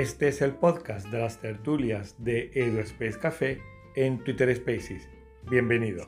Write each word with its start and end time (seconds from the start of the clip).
Este 0.00 0.28
es 0.28 0.40
el 0.40 0.52
podcast 0.52 1.06
de 1.08 1.18
las 1.18 1.42
tertulias 1.42 2.14
de 2.16 2.50
EduSpace 2.54 3.18
Café 3.20 3.58
en 3.94 4.24
Twitter 4.24 4.56
Spaces. 4.56 5.06
Bienvenido. 5.50 6.06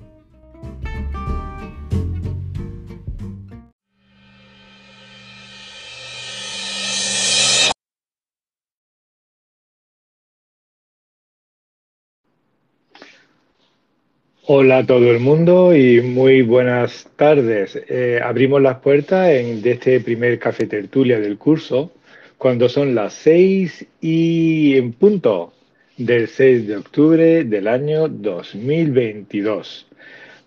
Hola 14.46 14.78
a 14.78 14.86
todo 14.86 15.10
el 15.10 15.20
mundo 15.20 15.76
y 15.76 16.00
muy 16.00 16.40
buenas 16.40 17.10
tardes. 17.16 17.78
Eh, 17.90 18.20
abrimos 18.24 18.62
las 18.62 18.78
puertas 18.78 19.28
en, 19.28 19.60
de 19.60 19.72
este 19.72 20.00
primer 20.00 20.38
café 20.38 20.66
tertulia 20.66 21.20
del 21.20 21.36
curso 21.36 21.92
cuando 22.42 22.68
son 22.68 22.96
las 22.96 23.14
seis 23.14 23.86
y 24.00 24.76
en 24.76 24.94
punto 24.94 25.52
del 25.96 26.26
6 26.26 26.66
de 26.66 26.76
octubre 26.76 27.44
del 27.44 27.68
año 27.68 28.08
2022. 28.08 29.86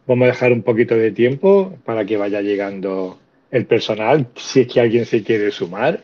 Vamos 0.06 0.26
a 0.26 0.32
dejar 0.32 0.52
un 0.52 0.62
poquito 0.62 0.98
de 0.98 1.12
tiempo 1.12 1.78
para 1.86 2.04
que 2.04 2.18
vaya 2.18 2.42
llegando 2.42 3.18
el 3.50 3.66
personal, 3.66 4.28
si 4.36 4.60
es 4.60 4.68
que 4.68 4.82
alguien 4.82 5.06
se 5.06 5.24
quiere 5.24 5.52
sumar. 5.52 6.02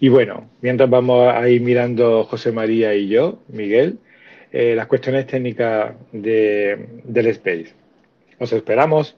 Y 0.00 0.08
bueno, 0.08 0.50
mientras 0.60 0.90
vamos 0.90 1.32
a 1.32 1.48
ir 1.48 1.60
mirando 1.60 2.24
José 2.24 2.50
María 2.50 2.92
y 2.96 3.06
yo, 3.06 3.38
Miguel, 3.46 4.00
eh, 4.50 4.74
las 4.74 4.88
cuestiones 4.88 5.28
técnicas 5.28 5.94
de, 6.10 6.88
del 7.04 7.28
Space. 7.28 7.72
Os 8.40 8.52
esperamos. 8.52 9.16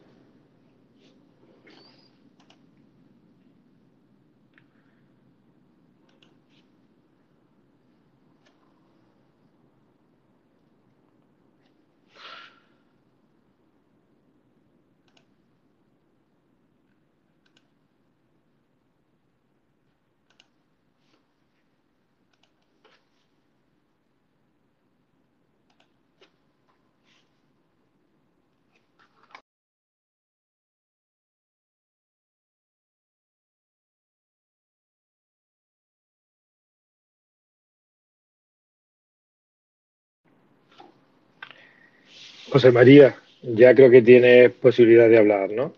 José 42.56 42.72
María, 42.72 43.14
ya 43.42 43.74
creo 43.74 43.90
que 43.90 44.00
tienes 44.00 44.50
posibilidad 44.50 45.10
de 45.10 45.18
hablar, 45.18 45.50
¿no? 45.50 45.74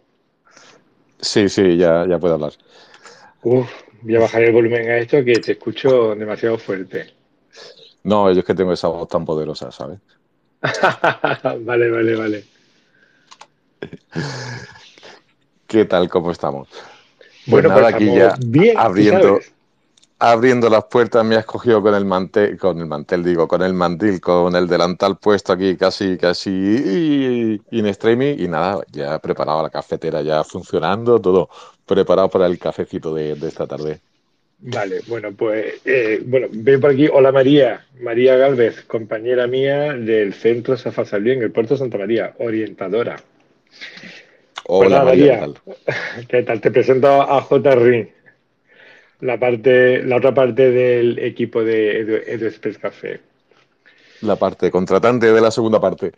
Sí, 1.21 1.49
sí, 1.49 1.77
ya, 1.77 2.07
ya 2.09 2.21
puedo 2.21 2.35
hablar. 2.35 2.53
Uf, 3.43 3.69
voy 4.03 4.15
a 4.15 4.21
bajar 4.21 4.45
el 4.45 4.53
volumen 4.53 4.89
a 4.89 4.99
esto 4.99 5.25
que 5.25 5.41
te 5.41 5.53
escucho 5.53 6.15
demasiado 6.15 6.57
fuerte. 6.57 7.07
No, 8.05 8.31
yo 8.31 8.39
es 8.39 8.45
que 8.45 8.55
tengo 8.55 8.73
esa 8.73 8.87
voz 8.87 9.09
tan 9.09 9.25
poderosa, 9.25 9.73
¿sabes? 9.73 9.99
vale, 11.65 11.91
vale, 11.91 12.15
vale. 12.15 12.45
¿Qué 15.67 15.85
tal? 15.85 16.09
¿Cómo 16.09 16.31
estamos? 16.31 16.69
Pues 16.71 17.65
bueno, 17.65 17.71
nada, 17.71 17.81
pues 17.81 17.95
aquí 17.95 18.15
ya 18.15 18.37
bien, 18.39 18.79
abriendo, 18.79 19.41
abriendo 20.19 20.69
las 20.69 20.85
puertas 20.85 21.25
me 21.25 21.37
has 21.37 21.45
cogido 21.45 21.81
con 21.81 21.95
el 21.95 22.05
mantel, 22.05 22.59
con 22.59 22.79
el 22.79 22.87
mantel 22.87 23.23
digo, 23.23 23.47
con 23.47 23.63
el 23.63 23.73
mandil, 23.73 24.21
con 24.21 24.55
el 24.57 24.67
delantal 24.67 25.17
puesto 25.19 25.53
aquí 25.53 25.77
casi, 25.77 26.17
casi 26.19 27.61
in 27.71 27.87
streaming 27.87 28.37
y 28.39 28.49
nada, 28.49 28.83
ya 28.91 29.19
preparado 29.21 29.63
la 29.63 29.71
cafetera, 29.71 30.23
ya 30.23 30.43
funcionando, 30.43 31.21
todo 31.21 31.49
preparado 31.87 32.29
para 32.29 32.47
el 32.47 32.59
cafecito 32.59 33.15
de, 33.15 33.35
de 33.37 33.49
esta 33.49 33.67
tarde. 33.67 34.01
Vale, 34.61 35.03
bueno, 35.07 35.33
pues, 35.37 35.81
eh, 35.85 36.21
bueno, 36.27 36.49
veo 36.51 36.81
por 36.81 36.91
aquí, 36.91 37.09
hola 37.13 37.31
María, 37.31 37.87
María 38.01 38.37
Galvez, 38.37 38.83
compañera 38.87 39.47
mía 39.47 39.93
del 39.93 40.35
Centro 40.35 40.77
Safa 40.77 41.05
en 41.17 41.43
el 41.43 41.53
Puerto 41.53 41.77
Santa 41.77 41.97
María, 41.97 42.35
orientadora. 42.39 43.21
Hola 44.71 45.03
pues 45.05 45.05
María, 45.05 45.41
María, 45.41 45.55
¿qué 45.55 45.87
tal? 45.87 46.27
¿qué 46.29 46.43
tal? 46.43 46.61
Te 46.61 46.71
presento 46.73 47.09
a 47.09 47.41
J. 47.41 47.75
Rin 47.77 48.11
la 49.21 49.39
parte, 49.39 50.03
la 50.03 50.17
otra 50.17 50.35
parte 50.35 50.71
del 50.71 51.19
equipo 51.19 51.63
de 51.63 52.01
Edu, 52.01 52.17
Edu 52.27 52.47
Express 52.47 52.79
Café. 52.79 53.21
La 54.23 54.37
parte 54.37 54.71
contratante 54.71 55.33
de 55.33 55.41
la 55.41 55.51
segunda 55.51 55.81
parte. 55.81 56.13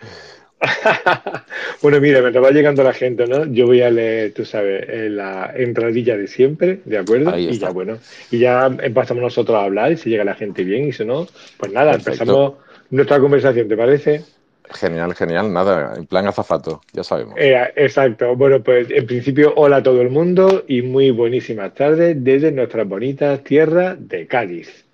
bueno, 1.82 2.00
mira, 2.00 2.20
me 2.20 2.30
va 2.30 2.50
llegando 2.50 2.82
la 2.82 2.92
gente, 2.92 3.26
¿no? 3.26 3.46
Yo 3.46 3.66
voy 3.66 3.80
a 3.80 3.90
leer, 3.90 4.32
tú 4.34 4.44
sabes, 4.44 5.10
la 5.10 5.52
entradilla 5.56 6.16
de 6.16 6.26
siempre, 6.26 6.80
¿de 6.84 6.98
acuerdo? 6.98 7.30
Ahí 7.30 7.48
y 7.48 7.58
ya, 7.58 7.70
bueno, 7.70 7.98
y 8.30 8.38
ya 8.38 8.66
empezamos 8.66 9.22
nosotros 9.22 9.56
a 9.56 9.64
hablar 9.64 9.92
y 9.92 9.96
si 9.96 10.10
llega 10.10 10.24
la 10.24 10.34
gente 10.34 10.64
bien 10.64 10.88
y 10.88 10.92
si 10.92 11.04
no, 11.04 11.26
pues 11.56 11.72
nada, 11.72 11.92
Perfecto. 11.92 12.12
empezamos 12.12 12.54
nuestra 12.90 13.20
conversación, 13.20 13.68
¿te 13.68 13.76
parece? 13.76 14.24
Genial, 14.72 15.14
genial, 15.14 15.52
nada, 15.52 15.94
en 15.96 16.06
plan 16.06 16.26
azafato, 16.26 16.80
ya 16.92 17.02
sabemos. 17.02 17.34
Eh, 17.36 17.56
exacto, 17.74 18.36
bueno, 18.36 18.62
pues 18.62 18.88
en 18.90 19.04
principio, 19.06 19.52
hola 19.56 19.76
a 19.76 19.82
todo 19.82 20.00
el 20.00 20.10
mundo 20.10 20.64
y 20.68 20.82
muy 20.82 21.10
buenísimas 21.10 21.74
tardes 21.74 22.22
desde 22.22 22.52
nuestras 22.52 22.86
bonitas 22.86 23.42
tierras 23.42 23.96
de 23.98 24.26
Cádiz. 24.26 24.84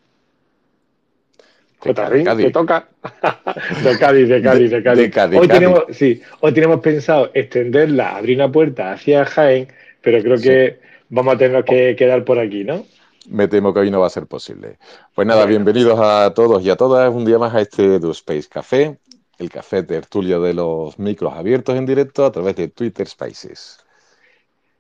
Cotarrín, 1.79 2.25
te 2.25 2.51
toca. 2.51 2.89
de 3.85 3.99
Cádiz, 3.99 4.29
de 4.29 4.43
Cádiz, 4.43 4.71
de 4.71 4.83
Cádiz. 4.83 5.03
De 5.03 5.11
Cádiz 5.11 5.39
hoy, 5.39 5.49
Cádiz. 5.49 5.61
Tenemos, 5.61 5.85
sí, 5.91 6.23
hoy 6.41 6.53
tenemos 6.53 6.81
pensado 6.81 7.31
extenderla, 7.35 8.17
abrir 8.17 8.39
una 8.39 8.51
puerta 8.51 8.93
hacia 8.93 9.27
Jaén, 9.27 9.69
pero 10.01 10.23
creo 10.23 10.37
que 10.37 10.79
sí. 10.81 10.89
vamos 11.11 11.35
a 11.35 11.39
tener 11.39 11.65
que 11.65 11.95
quedar 11.97 12.25
por 12.25 12.39
aquí, 12.39 12.65
¿no? 12.65 12.87
Me 13.29 13.49
temo 13.49 13.75
que 13.75 13.81
hoy 13.81 13.91
no 13.91 14.01
va 14.01 14.07
a 14.07 14.11
ser 14.11 14.27
posible. 14.27 14.79
Pues 15.15 15.27
nada, 15.27 15.47
bienvenidos 15.47 15.99
a 16.01 16.33
todos 16.33 16.63
y 16.63 16.71
a 16.71 16.77
todas 16.77 17.13
un 17.13 17.25
día 17.25 17.39
más 17.39 17.55
a 17.55 17.61
este 17.61 17.99
Do 17.99 18.13
Space 18.13 18.49
Café, 18.49 18.99
el 19.39 19.51
café 19.51 19.83
tertulio 19.83 20.41
de 20.41 20.55
los 20.55 20.99
micros 20.99 21.35
abiertos 21.35 21.77
en 21.77 21.87
directo 21.87 22.25
a 22.25 22.33
través 22.33 22.57
de 22.57 22.69
Twitter 22.69 23.07
Spaces. 23.07 23.79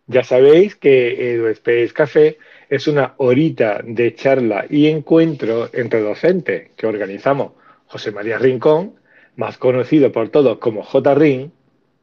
Ya 0.09 0.23
sabéis 0.23 0.77
que 0.77 1.35
EduSpace 1.35 1.93
Café 1.93 2.39
es 2.71 2.87
una 2.87 3.15
horita 3.17 3.81
de 3.85 4.15
charla 4.15 4.65
y 4.71 4.87
encuentro 4.87 5.69
entre 5.73 6.01
docentes 6.01 6.71
que 6.77 6.87
organizamos 6.87 7.53
José 7.89 8.13
María 8.13 8.39
Rincón, 8.39 8.95
más 9.35 9.59
conocido 9.59 10.13
por 10.13 10.29
todos 10.29 10.59
como 10.59 10.85
J. 10.85 11.15
Rin. 11.15 11.53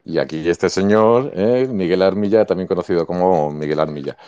Y 0.04 0.18
aquí 0.18 0.46
este 0.46 0.68
señor, 0.68 1.32
eh, 1.34 1.66
Miguel 1.66 2.02
Armilla, 2.02 2.44
también 2.44 2.68
conocido 2.68 3.06
como 3.06 3.50
Miguel 3.50 3.80
Armilla. 3.80 4.18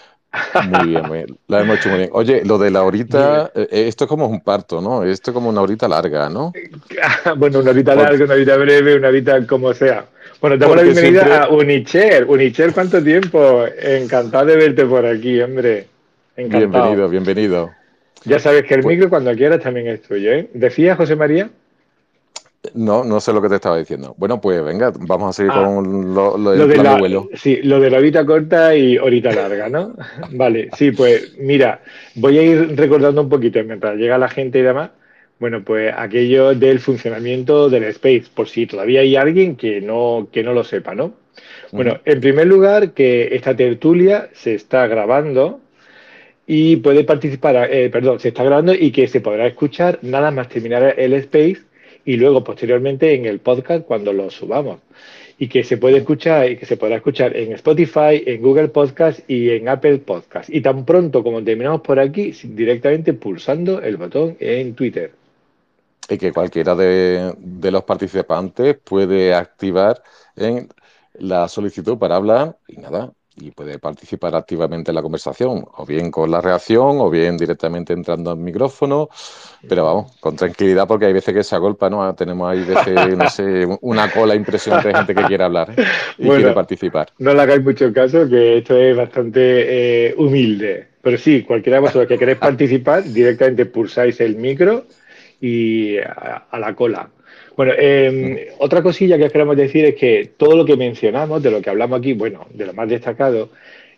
Muy 0.69 0.89
bien, 0.89 1.07
muy 1.07 1.19
bien, 1.19 1.39
la 1.49 1.61
hemos 1.61 1.79
hecho 1.79 1.89
muy 1.89 1.99
bien. 1.99 2.11
Oye, 2.13 2.43
lo 2.45 2.59
de 2.59 2.71
la 2.71 2.83
horita, 2.83 3.51
eh, 3.55 3.69
esto 3.71 4.05
es 4.05 4.09
como 4.09 4.27
un 4.27 4.41
parto, 4.41 4.81
¿no? 4.81 5.05
Esto 5.05 5.31
es 5.31 5.35
como 5.35 5.49
una 5.49 5.61
horita 5.61 5.89
larga, 5.89 6.29
¿no? 6.29 6.53
bueno, 7.37 7.61
una 7.61 7.71
horita 7.71 7.95
larga, 7.95 8.25
una 8.25 8.35
horita 8.35 8.57
breve, 8.57 8.97
una 8.97 9.09
horita 9.09 9.47
como 9.47 9.73
sea. 9.75 10.07
Bueno, 10.41 10.57
te 10.57 10.61
damos 10.61 10.77
la 10.77 10.83
bienvenida 10.83 11.25
siempre... 11.25 11.45
a 11.45 11.49
Unicher. 11.49 12.25
Unicher, 12.27 12.73
¿cuánto 12.73 13.03
tiempo? 13.03 13.65
Encantado 13.79 14.47
de 14.47 14.57
verte 14.57 14.85
por 14.85 15.07
aquí, 15.07 15.41
hombre. 15.41 15.87
Encantado. 16.37 16.69
Bienvenido, 16.69 17.09
bienvenido. 17.09 17.71
Ya 18.25 18.39
sabes 18.39 18.65
que 18.65 18.75
el 18.75 18.83
pues... 18.83 18.97
micro 18.97 19.09
cuando 19.09 19.35
quieras 19.35 19.61
también 19.61 19.87
es 19.87 20.03
tuyo, 20.03 20.33
¿eh? 20.33 20.51
¿Decía 20.53 20.97
José 20.97 21.17
María? 21.17 21.49
No, 22.75 23.05
no 23.05 23.21
sé 23.21 23.33
lo 23.33 23.43
que 23.43 23.49
te 23.49 23.57
estaba 23.57 23.79
diciendo. 23.79 24.15
Bueno, 24.19 24.41
pues 24.41 24.63
venga, 24.65 24.93
vamos 25.01 25.31
a 25.31 25.33
seguir 25.33 25.53
ah, 25.55 25.65
con 25.65 26.15
lo, 26.15 26.37
lo, 26.37 26.55
lo 26.55 26.67
de 26.67 26.77
la, 26.77 26.95
abuelo. 26.95 27.29
Sí, 27.35 27.61
lo 27.63 27.81
de 27.81 27.91
la 27.91 27.99
horita 27.99 28.25
corta 28.25 28.75
y 28.77 28.99
horita 28.99 29.33
larga, 29.33 29.69
¿no? 29.69 29.95
vale, 30.33 30.69
sí, 30.77 30.91
pues 30.91 31.37
mira, 31.39 31.81
voy 32.15 32.39
a 32.39 32.43
ir 32.43 32.77
recordando 32.77 33.23
un 33.23 33.29
poquito 33.29 33.63
mientras 33.65 33.97
llega 33.97 34.19
la 34.19 34.29
gente 34.29 34.59
y 34.59 34.63
demás. 34.63 34.91
Bueno, 35.39 35.63
pues 35.63 35.93
aquello 35.97 36.55
del 36.55 36.81
funcionamiento 36.81 37.69
del 37.69 37.85
space, 37.85 38.25
por 38.35 38.49
si 38.49 38.67
todavía 38.67 39.01
hay 39.01 39.17
alguien 39.17 39.57
que 39.57 39.81
no, 39.81 40.29
que 40.33 40.43
no 40.43 40.55
lo 40.55 40.65
sepa, 40.65 40.95
¿no? 40.95 41.15
Bueno, 41.73 41.93
uh 41.93 41.95
-huh. 41.97 42.01
en 42.13 42.21
primer 42.21 42.47
lugar, 42.47 42.93
que 42.93 43.35
esta 43.35 43.55
tertulia 43.55 44.31
se 44.33 44.55
está 44.55 44.87
grabando 44.87 45.61
y 46.47 46.77
puede 46.77 47.05
participar, 47.05 47.69
eh, 47.71 47.91
perdón, 47.91 48.21
se 48.21 48.29
está 48.29 48.45
grabando 48.45 48.73
y 48.73 48.93
que 48.93 49.09
se 49.09 49.21
podrá 49.21 49.47
escuchar 49.47 49.99
nada 50.03 50.31
más 50.31 50.49
terminar 50.49 50.95
el 50.97 51.13
space 51.15 51.66
y 52.07 52.17
luego 52.17 52.43
posteriormente 52.43 53.15
en 53.15 53.27
el 53.27 53.41
podcast 53.41 53.85
cuando 53.85 54.13
lo 54.13 54.31
subamos. 54.31 54.79
Y 55.39 55.49
que 55.49 55.65
se 55.65 55.77
puede 55.77 55.99
escuchar 55.99 56.51
y 56.51 56.57
que 56.57 56.65
se 56.65 56.79
podrá 56.79 56.97
escuchar 56.97 57.37
en 57.37 57.53
Spotify, 57.53 58.23
en 58.25 58.41
Google 58.41 58.69
Podcast 58.69 59.29
y 59.29 59.51
en 59.51 59.69
Apple 59.69 59.99
Podcast. 59.99 60.49
Y 60.49 60.63
tan 60.63 60.87
pronto 60.87 61.23
como 61.23 61.45
terminamos 61.45 61.83
por 61.83 62.01
aquí, 62.01 62.33
directamente 62.45 63.13
pulsando 63.13 63.83
el 63.83 63.99
botón 63.99 64.37
en 64.41 64.75
Twitter. 64.75 65.13
Y 66.09 66.17
que 66.17 66.33
cualquiera 66.33 66.75
de, 66.75 67.35
los 67.71 67.83
participantes 67.83 68.79
puede 68.83 69.35
activar 69.35 70.03
en 70.37 70.69
la 71.19 71.49
solicitud 71.49 71.99
para 71.99 72.17
hablar 72.17 72.57
y 72.69 72.77
nada, 72.77 73.13
y 73.37 73.51
puede 73.51 73.79
participar 73.79 74.35
activamente 74.35 74.91
en 74.91 74.95
la 74.95 75.03
conversación, 75.03 75.65
o 75.77 75.87
bien 75.87 76.11
con 76.11 76.31
la 76.31 76.41
reacción, 76.41 76.99
o 77.01 77.11
bien 77.11 77.37
directamente 77.37 77.93
entrando 77.93 78.31
al 78.31 78.39
micrófono, 78.39 79.09
pero 79.69 79.85
vamos, 79.85 80.17
con 80.21 80.37
tranquilidad 80.37 80.87
porque 80.87 81.07
hay 81.07 81.13
veces 81.13 81.35
que 81.35 81.43
se 81.43 81.55
agolpa, 81.55 81.91
¿no? 81.91 82.15
Tenemos 82.15 82.51
ahí 82.51 82.65
veces, 82.65 83.17
no 83.17 83.29
sé, 83.29 83.67
una 83.83 84.11
cola 84.11 84.35
impresionante 84.35 84.89
de 84.89 84.95
gente 84.95 85.15
que 85.15 85.25
quiere 85.25 85.45
hablar 85.45 85.73
¿eh? 85.77 85.85
y 86.19 86.29
quiere 86.29 86.53
participar. 86.53 87.09
No 87.19 87.35
le 87.35 87.43
hagáis 87.43 87.63
mucho 87.63 87.93
caso, 87.93 88.29
que 88.29 88.59
esto 88.59 88.77
es 88.77 88.97
bastante 88.97 90.09
eh, 90.09 90.15
humilde, 90.17 90.89
pero 91.03 91.19
sí, 91.19 91.43
cualquiera 91.43 91.77
de 91.77 91.83
vosotros 91.83 92.09
que 92.09 92.19
queréis 92.19 92.39
participar, 92.39 93.05
directamente 93.05 93.67
pulsáis 93.67 94.21
el 94.21 94.37
micro 94.37 94.87
y 95.41 95.99
a, 95.99 96.59
la 96.59 96.75
cola. 96.75 97.11
Bueno, 97.57 97.73
em, 97.79 98.37
otra 98.59 98.83
cosilla 98.83 99.17
que 99.17 99.31
queremos 99.31 99.57
decir 99.57 99.87
es 99.87 99.95
que 99.95 100.33
todo 100.37 100.57
lo 100.57 100.65
que 100.67 100.77
mencionamos, 100.77 101.43
de 101.43 101.51
lo 101.51 101.63
que 101.63 101.71
hablamos 101.71 101.99
aquí, 101.99 102.13
bueno, 102.13 102.47
de 102.53 102.67
lo 102.67 102.75
más 102.75 102.89
destacado, 102.89 103.49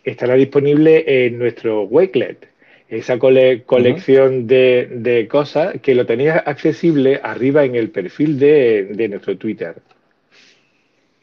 estará 0.05 0.35
disponible 0.35 1.27
en 1.27 1.39
nuestro 1.39 1.83
Wakelet, 1.83 2.49
esa 2.89 3.19
colección 3.19 4.47
de, 4.47 5.27
cosas 5.31 5.81
que 5.83 5.95
lo 5.95 6.07
tenéis 6.07 6.31
accesible 6.31 7.21
arriba 7.23 7.65
en 7.65 7.75
el 7.75 7.91
perfil 7.91 8.39
de, 8.39 9.09
nuestro 9.11 9.37
Twitter. 9.37 9.75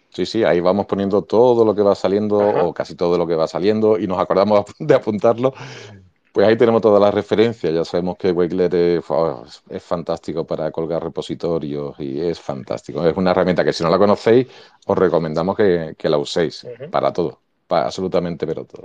Sí, 0.10 0.26
sí, 0.26 0.44
ahí 0.44 0.60
vamos 0.60 0.86
poniendo 0.86 1.22
todo 1.24 1.66
lo 1.66 1.74
que 1.74 1.82
va 1.82 1.96
saliendo, 1.96 2.38
o 2.38 2.74
casi 2.74 2.96
todo 2.96 3.18
lo 3.18 3.26
que 3.26 3.36
va 3.36 3.48
saliendo, 3.48 3.98
y 3.98 4.08
nos 4.08 4.20
acordamos 4.20 4.66
de 4.80 4.94
apuntarlo 4.94 5.54
pues 6.36 6.46
ahí 6.46 6.58
tenemos 6.58 6.82
todas 6.82 7.02
las 7.02 7.14
referencias. 7.14 7.74
Ya 7.74 7.86
sabemos 7.86 8.18
que 8.18 8.30
Wakelet 8.30 8.74
es, 8.74 9.82
fantástico 9.82 10.46
para 10.46 10.70
colgar 10.70 11.02
repositorios 11.02 11.96
y 11.98 12.20
es 12.20 12.42
fantástico. 12.42 13.08
Es 13.08 13.16
una 13.16 13.32
herramienta 13.32 13.64
que 13.64 13.72
si 13.72 13.86
no 13.86 13.90
la 13.90 13.98
conocéis, 13.98 14.46
os 14.86 14.98
recomendamos 14.98 15.56
que, 15.56 15.96
la 15.98 16.18
uséis 16.18 16.68
para 16.92 17.14
todo, 17.14 17.40
para 17.68 17.86
absolutamente 17.86 18.46
pero 18.46 18.66
todo. 18.66 18.84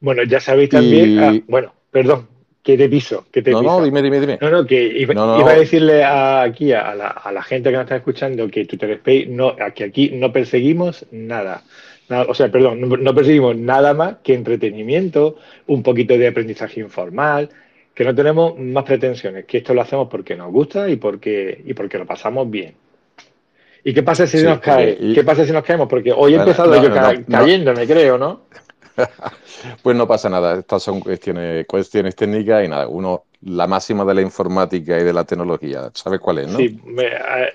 Bueno, 0.00 0.22
ya 0.22 0.40
sabéis 0.40 0.70
también. 0.70 1.18
Ah, 1.18 1.34
bueno, 1.46 1.74
perdón, 1.90 2.26
que 2.62 2.78
te 2.78 2.88
piso. 2.88 3.26
Que 3.30 3.42
te 3.42 3.50
no, 3.50 3.60
no, 3.60 3.84
dime, 3.84 4.00
dime, 4.00 4.18
dime. 4.18 4.38
No, 4.40 4.48
no, 4.48 4.66
que 4.66 4.82
iba, 4.84 5.12
a 5.50 5.52
decirle 5.52 6.02
aquí 6.02 6.72
a 6.72 6.94
la, 6.94 7.42
gente 7.42 7.68
que 7.68 7.76
nos 7.76 7.84
está 7.84 7.96
escuchando 7.96 8.48
que 8.48 8.64
Twitter 8.64 8.92
Space, 8.92 9.26
no, 9.26 9.54
que 9.74 9.84
aquí 9.84 10.12
no 10.14 10.32
perseguimos 10.32 11.04
nada 11.10 11.62
o 12.20 12.34
sea, 12.34 12.50
perdón, 12.50 12.80
no, 12.80 13.14
perseguimos 13.14 13.56
nada 13.56 13.94
más 13.94 14.16
que 14.22 14.34
entretenimiento, 14.34 15.36
un 15.66 15.82
poquito 15.82 16.16
de 16.16 16.28
aprendizaje 16.28 16.80
informal, 16.80 17.48
que 17.94 18.04
no 18.04 18.14
tenemos 18.14 18.58
más 18.58 18.84
pretensiones, 18.84 19.44
que 19.44 19.58
esto 19.58 19.74
lo 19.74 19.82
hacemos 19.82 20.08
porque 20.08 20.36
nos 20.36 20.52
gusta 20.52 20.88
y 20.88 20.96
porque, 20.96 21.62
y 21.64 21.74
porque 21.74 21.98
lo 21.98 22.06
pasamos 22.06 22.50
bien. 22.50 22.74
¿Y 23.84 23.92
qué 23.92 24.02
pasa 24.02 24.26
si 24.26 24.42
nos 24.42 24.60
cae? 24.60 24.96
¿Qué 25.14 25.24
pasa 25.24 25.44
si 25.44 25.52
nos 25.52 25.64
caemos? 25.64 25.88
Porque 25.88 26.12
hoy 26.12 26.34
he 26.34 26.36
empezado 26.36 26.80
yo 26.80 26.90
cayéndome, 27.28 27.86
creo, 27.86 28.16
¿no? 28.16 28.42
pues 29.82 29.96
no 29.96 30.06
pasa 30.06 30.28
nada, 30.28 30.58
estas 30.58 30.82
son 30.82 31.00
cuestiones, 31.00 31.66
cuestiones 31.66 32.14
técnicas 32.14 32.64
y 32.64 32.68
nada, 32.68 32.86
uno, 32.86 33.24
la 33.42 33.66
máxima 33.66 34.04
de 34.04 34.14
la 34.14 34.22
informática 34.22 34.98
y 34.98 35.04
de 35.04 35.12
la 35.12 35.24
tecnología, 35.24 35.90
¿sabes 35.94 36.20
cuál 36.20 36.38
es, 36.38 36.48
no? 36.48 36.58
Sí, 36.58 36.78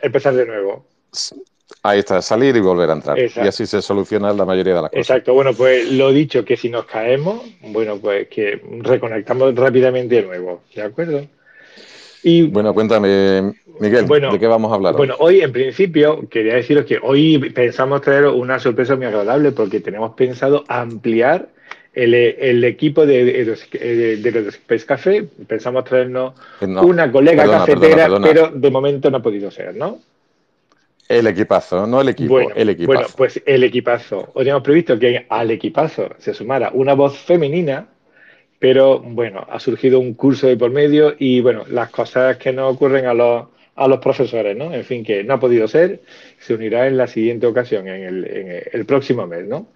empezar 0.02 0.34
de 0.34 0.46
nuevo. 0.46 0.86
Ahí 1.84 2.00
está, 2.00 2.22
salir 2.22 2.56
y 2.56 2.60
volver 2.60 2.90
a 2.90 2.94
entrar. 2.94 3.18
Y 3.20 3.40
así 3.40 3.66
se 3.66 3.82
soluciona 3.82 4.34
la 4.34 4.46
mayoría 4.46 4.76
de 4.76 4.82
las 4.82 4.90
cosas. 4.90 5.10
Exacto, 5.10 5.34
bueno, 5.34 5.54
pues 5.54 5.92
lo 5.92 6.12
dicho, 6.12 6.44
que 6.44 6.58
si 6.58 6.70
nos 6.70 6.86
caemos, 6.86 7.42
bueno, 7.62 7.98
pues 7.98 8.28
que 8.30 8.62
reconectamos 8.82 9.54
rápidamente 9.56 10.16
de 10.16 10.24
nuevo, 10.24 10.62
¿de 10.74 10.82
acuerdo? 10.82 11.22
Y, 12.24 12.44
bueno, 12.44 12.74
cuéntame, 12.74 13.54
Miguel, 13.80 14.08
¿de 14.08 14.40
qué 14.40 14.48
vamos 14.48 14.72
a 14.72 14.76
hablar? 14.76 14.96
Bueno, 14.96 15.16
hoy 15.20 15.42
en 15.42 15.52
principio 15.52 16.28
quería 16.30 16.56
deciros 16.56 16.86
que 16.86 17.00
hoy 17.02 17.38
pensamos 17.52 18.02
traer 18.02 18.26
una 18.26 18.60
sorpresa 18.60 18.96
muy 18.96 19.06
agradable 19.06 19.52
porque 19.52 19.80
tenemos 19.80 20.14
pensado 20.16 20.64
ampliar 20.68 21.50
el, 21.94 22.64
equipo 22.64 23.06
de, 23.06 23.24
de, 23.24 24.18
de, 24.18 24.42
los 24.42 24.86
Café. 24.86 25.28
Pensamos 25.48 25.84
traernos 25.86 26.34
una 26.62 27.12
colega 27.12 27.46
cafetera, 27.46 28.08
pero 28.22 28.52
de 28.54 28.72
momento 28.72 29.10
no 29.10 29.18
ha 29.18 29.22
podido 29.22 29.50
ser, 29.52 29.76
¿no? 29.76 30.00
El 31.08 31.26
equipazo, 31.28 31.88
no 31.88 32.02
el 32.02 32.10
equipo, 32.10 32.40
el 32.40 32.70
equipazo. 32.70 33.00
Bueno, 33.00 33.08
pues 33.16 33.42
el 33.46 33.64
equipazo. 33.64 34.30
Hoy 34.34 34.50
hemos 34.50 34.62
previsto 34.62 35.00
que 35.00 35.26
al 35.30 35.52
equipazo 35.52 36.10
se 36.18 36.34
sumara 36.34 36.72
una 36.74 36.96
voz 36.96 37.18
femenina, 37.18 37.88
pero 38.60 39.00
bueno, 39.00 39.46
ha 39.50 39.60
surgido 39.60 40.00
un 40.00 40.16
curso 40.16 40.48
de 40.48 40.58
por 40.58 40.72
medio 40.72 41.16
y 41.18 41.40
bueno, 41.40 41.64
las 41.70 41.92
cosas 41.92 42.36
que 42.38 42.52
nos 42.52 42.74
ocurren 42.74 43.06
a 43.06 43.14
los, 43.14 43.46
a 43.76 43.88
los 43.88 44.00
profesores, 44.00 44.58
¿no? 44.58 44.74
En 44.74 44.84
fin, 44.84 45.06
que 45.06 45.24
no 45.24 45.36
ha 45.36 45.40
podido 45.40 45.66
ser, 45.70 46.02
se 46.40 46.54
unirá 46.54 46.88
en 46.88 46.98
la 46.98 47.08
siguiente 47.08 47.48
ocasión, 47.48 47.88
en 47.88 48.04
el, 48.04 48.26
en 48.26 48.64
el 48.74 48.86
próximo 48.86 49.26
mes, 49.28 49.46
¿no? 49.46 49.68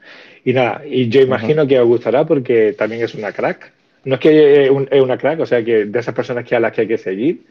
Y 0.43 0.51
nada, 0.51 0.81
y 0.85 1.07
yo 1.07 1.21
imagino 1.21 1.65
que 1.65 1.79
os 1.79 1.87
gustará 1.87 2.25
porque 2.25 2.73
también 2.73 3.03
es 3.03 3.15
una 3.15 3.31
crack. 3.31 3.71
No 4.03 4.15
es 4.15 4.19
que 4.19 4.65
es 4.65 5.01
una 5.01 5.17
crack, 5.17 5.39
o 5.39 5.45
sea, 5.45 5.63
que 5.63 5.85
de 5.85 5.99
esas 5.99 6.13
personas 6.13 6.43
que 6.43 6.55
a 6.55 6.59
las 6.59 6.73
que 6.73 6.81
hay 6.81 6.87
que 6.87 6.97
seguir 6.97 7.43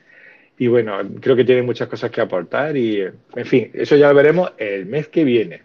y 0.61 0.69
bueno, 0.69 0.93
creo 1.21 1.35
que 1.35 1.45
tiene 1.47 1.62
muchas 1.62 1.89
cosas 1.89 2.11
que 2.11 2.21
aportar 2.21 2.77
y, 2.77 3.01
en 3.01 3.47
fin, 3.47 3.71
eso 3.73 3.97
ya 3.97 4.11
lo 4.11 4.15
veremos 4.15 4.53
el 4.59 4.85
mes 4.85 5.09
que 5.09 5.25
viene. 5.25 5.62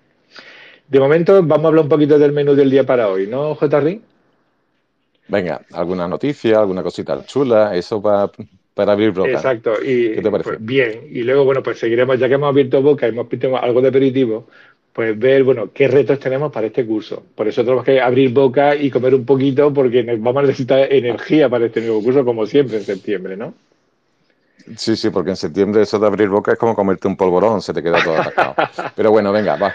De 0.87 1.01
momento 1.01 1.43
vamos 1.43 1.65
a 1.65 1.67
hablar 1.67 1.83
un 1.83 1.89
poquito 1.89 2.17
del 2.17 2.31
menú 2.31 2.55
del 2.55 2.71
día 2.71 2.85
para 2.85 3.09
hoy, 3.09 3.27
¿no, 3.27 3.55
JR? 3.55 3.99
Venga, 5.27 5.61
alguna 5.73 6.07
noticia, 6.07 6.59
alguna 6.59 6.81
cosita 6.81 7.25
chula, 7.25 7.75
eso 7.75 8.01
para, 8.01 8.31
para 8.73 8.93
abrir 8.93 9.11
boca. 9.11 9.31
Exacto, 9.31 9.73
y 9.83 10.13
¿Qué 10.13 10.21
te 10.21 10.31
parece? 10.31 10.49
Pues, 10.51 10.65
bien, 10.65 11.01
y 11.11 11.23
luego, 11.23 11.43
bueno, 11.43 11.61
pues 11.61 11.77
seguiremos, 11.77 12.17
ya 12.17 12.29
que 12.29 12.35
hemos 12.35 12.47
abierto 12.47 12.81
boca 12.81 13.05
y 13.05 13.09
hemos 13.09 13.27
visto 13.27 13.57
algo 13.57 13.81
de 13.81 13.89
aperitivo, 13.89 14.47
pues 14.93 15.19
ver, 15.19 15.43
bueno, 15.43 15.71
qué 15.73 15.89
retos 15.89 16.21
tenemos 16.21 16.53
para 16.53 16.67
este 16.67 16.85
curso. 16.85 17.21
Por 17.35 17.49
eso 17.49 17.65
tenemos 17.65 17.83
que 17.83 17.99
abrir 17.99 18.31
boca 18.31 18.77
y 18.77 18.89
comer 18.89 19.13
un 19.13 19.25
poquito 19.25 19.73
porque 19.73 20.03
vamos 20.03 20.37
a 20.37 20.47
necesitar 20.47 20.89
energía 20.89 21.49
para 21.49 21.65
este 21.65 21.81
nuevo 21.81 22.01
curso, 22.01 22.23
como 22.23 22.45
siempre 22.45 22.77
en 22.77 22.83
septiembre, 22.83 23.35
¿no? 23.35 23.53
Sí, 24.77 24.95
sí, 24.95 25.09
porque 25.09 25.31
en 25.31 25.35
septiembre 25.35 25.83
eso 25.83 25.99
de 25.99 26.07
abrir 26.07 26.29
boca 26.29 26.53
es 26.53 26.57
como 26.57 26.75
comerte 26.75 27.07
un 27.07 27.15
polvorón, 27.15 27.61
se 27.61 27.73
te 27.73 27.83
queda 27.83 28.03
todo 28.03 28.17
atascado. 28.17 28.55
Pero 28.95 29.11
bueno, 29.11 29.31
venga, 29.31 29.55
va. 29.55 29.73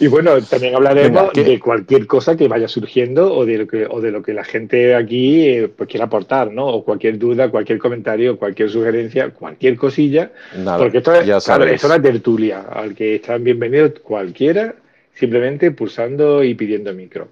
Y 0.00 0.06
bueno, 0.08 0.40
también 0.42 0.74
hablaremos 0.74 1.32
de 1.32 1.60
cualquier 1.60 2.06
cosa 2.06 2.36
que 2.36 2.48
vaya 2.48 2.66
surgiendo 2.66 3.32
o 3.32 3.46
de 3.46 3.58
lo 3.58 3.66
que, 3.66 3.86
o 3.86 4.00
de 4.00 4.10
lo 4.10 4.22
que 4.22 4.32
la 4.32 4.42
gente 4.42 4.94
aquí 4.94 5.48
eh, 5.48 5.68
pues 5.68 5.88
quiera 5.88 6.06
aportar, 6.06 6.50
¿no? 6.50 6.66
O 6.66 6.84
cualquier 6.84 7.18
duda, 7.18 7.50
cualquier 7.50 7.78
comentario, 7.78 8.36
cualquier 8.36 8.70
sugerencia, 8.70 9.30
cualquier 9.30 9.76
cosilla. 9.76 10.32
porque 10.76 10.98
esto 10.98 11.14
es, 11.14 11.28
esto 11.28 11.64
es 11.64 11.84
una 11.84 12.02
tertulia, 12.02 12.62
al 12.72 12.94
que 12.94 13.16
están 13.16 13.44
bienvenidos 13.44 14.00
cualquiera, 14.02 14.74
simplemente 15.14 15.70
pulsando 15.70 16.42
y 16.42 16.54
pidiendo 16.54 16.92
micro. 16.92 17.28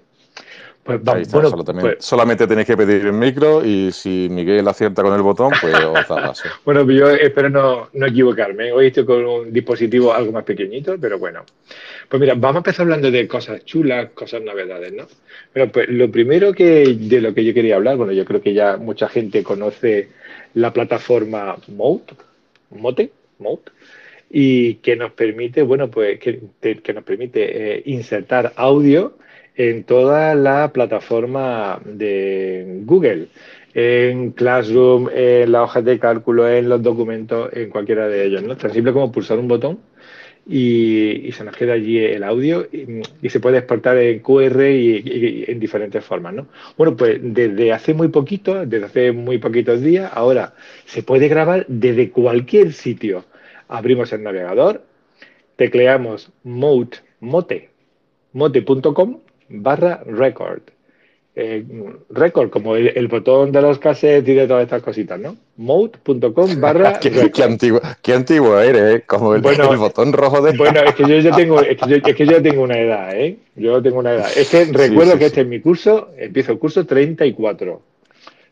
Pues 0.83 0.99
pues 1.03 1.97
solamente 1.99 2.47
tenéis 2.47 2.65
que 2.65 2.75
pedir 2.75 3.05
el 3.05 3.13
micro 3.13 3.63
y 3.63 3.91
si 3.91 4.27
Miguel 4.31 4.67
acierta 4.67 5.03
con 5.03 5.13
el 5.13 5.21
botón, 5.21 5.51
pues 5.61 5.75
os 5.85 5.93
da 5.93 6.05
paso. 6.07 6.49
bueno, 6.65 6.89
yo 6.89 7.09
espero 7.11 7.49
no, 7.49 8.05
equivocarme. 8.07 8.71
Hoy 8.71 8.87
estoy 8.87 9.05
con 9.05 9.23
un 9.23 9.53
dispositivo 9.53 10.11
algo 10.11 10.31
más 10.31 10.43
pequeñito, 10.43 10.95
pero 10.99 11.19
bueno. 11.19 11.43
Pues 12.09 12.19
mira, 12.19 12.33
vamos 12.33 12.55
a 12.55 12.59
empezar 12.59 12.83
hablando 12.83 13.11
de 13.11 13.27
cosas 13.27 13.63
chulas, 13.63 14.09
cosas 14.13 14.41
novedades, 14.41 14.91
¿no? 14.91 15.05
Bueno, 15.53 15.71
pues 15.71 15.87
lo 15.87 16.09
primero 16.11 16.51
que 16.51 16.97
de 16.99 17.21
lo 17.21 17.33
que 17.33 17.45
yo 17.45 17.53
quería 17.53 17.75
hablar, 17.75 17.97
bueno, 17.97 18.11
yo 18.11 18.25
creo 18.25 18.41
que 18.41 18.53
ya 18.53 18.77
mucha 18.77 19.07
gente 19.07 19.43
conoce 19.43 20.09
la 20.55 20.73
plataforma 20.73 21.57
Mote, 21.67 22.15
Mote, 22.71 23.11
Mote, 23.37 23.71
y 24.31 24.75
que 24.75 24.95
nos 24.95 25.11
permite, 25.11 25.61
bueno, 25.61 25.89
pues 25.91 26.19
que, 26.19 26.41
nos 26.93 27.03
permite 27.03 27.75
eh, 27.75 27.83
insertar 27.85 28.53
audio 28.55 29.17
en 29.69 29.83
toda 29.83 30.33
la 30.33 30.73
plataforma 30.73 31.79
de 31.85 32.81
Google, 32.83 33.27
en 33.75 34.31
Classroom, 34.31 35.07
en 35.13 35.51
la 35.51 35.61
hoja 35.61 35.83
de 35.83 35.99
cálculo, 35.99 36.49
en 36.49 36.67
los 36.67 36.81
documentos, 36.81 37.49
en 37.53 37.69
cualquiera 37.69 38.07
de 38.07 38.25
ellos. 38.25 38.41
¿no? 38.41 38.57
Tan 38.57 38.73
simple 38.73 38.91
como 38.91 39.11
pulsar 39.11 39.37
un 39.37 39.47
botón 39.47 39.77
y, 40.47 41.31
se 41.31 41.43
nos 41.43 41.55
queda 41.55 41.73
allí 41.73 41.99
el 41.99 42.23
audio 42.23 42.67
y, 42.71 43.29
se 43.29 43.39
puede 43.39 43.59
exportar 43.59 43.97
en 43.97 44.19
QR 44.21 44.63
y, 44.63 45.45
en 45.47 45.59
diferentes 45.59 46.03
formas. 46.03 46.33
¿no? 46.33 46.47
Bueno, 46.75 46.97
pues 46.97 47.19
desde 47.21 47.71
hace 47.71 47.93
muy 47.93 48.07
poquito, 48.07 48.65
desde 48.65 48.85
hace 48.85 49.11
muy 49.11 49.37
poquitos 49.37 49.79
días, 49.81 50.11
ahora 50.11 50.55
se 50.85 51.03
puede 51.03 51.27
grabar 51.27 51.65
desde 51.67 52.09
cualquier 52.09 52.73
sitio. 52.73 53.25
Abrimos 53.67 54.11
el 54.11 54.23
navegador, 54.23 54.81
tecleamos 55.55 56.31
mode, 56.43 56.97
mote, 57.19 57.69
mote.com 58.33 59.19
barra 59.51 60.01
record. 60.05 60.61
Eh, 61.33 61.63
record, 62.09 62.49
como 62.49 62.75
el, 62.75 63.07
botón 63.07 63.53
de 63.53 63.61
los 63.61 63.79
cassettes 63.79 64.27
y 64.27 64.33
de 64.33 64.47
todas 64.47 64.63
estas 64.63 64.83
cositas, 64.83 65.17
¿no? 65.17 65.37
Mode.com 65.55 66.33
barra 66.59 66.99
¿Qué, 66.99 67.31
qué, 67.31 67.43
antiguo, 67.43 67.79
qué 68.01 68.13
antiguo 68.13 68.59
eres, 68.59 68.95
¿eh? 68.95 69.03
Como 69.07 69.33
el, 69.35 69.41
botón 69.41 70.11
rojo 70.11 70.41
de... 70.41 70.57
Bueno, 70.57 70.81
es 70.81 70.93
que 70.93 71.03
yo 71.07 71.19
ya 71.19 71.33
tengo, 71.33 71.61
es 71.61 71.77
que 71.77 72.25
yo, 72.25 72.41
tengo 72.41 72.63
una 72.63 72.77
edad, 72.77 73.15
¿eh? 73.15 73.37
Yo 73.55 73.81
tengo 73.81 73.99
una 73.99 74.13
edad. 74.13 74.29
Es 74.35 74.49
que 74.49 74.65
recuerdo 74.65 75.17
que 75.17 75.27
este 75.27 75.41
es 75.41 75.47
mi 75.47 75.61
curso, 75.61 76.09
empiezo 76.17 76.51
el 76.51 76.59
curso 76.59 76.85
34. 76.85 77.73
O 77.73 77.81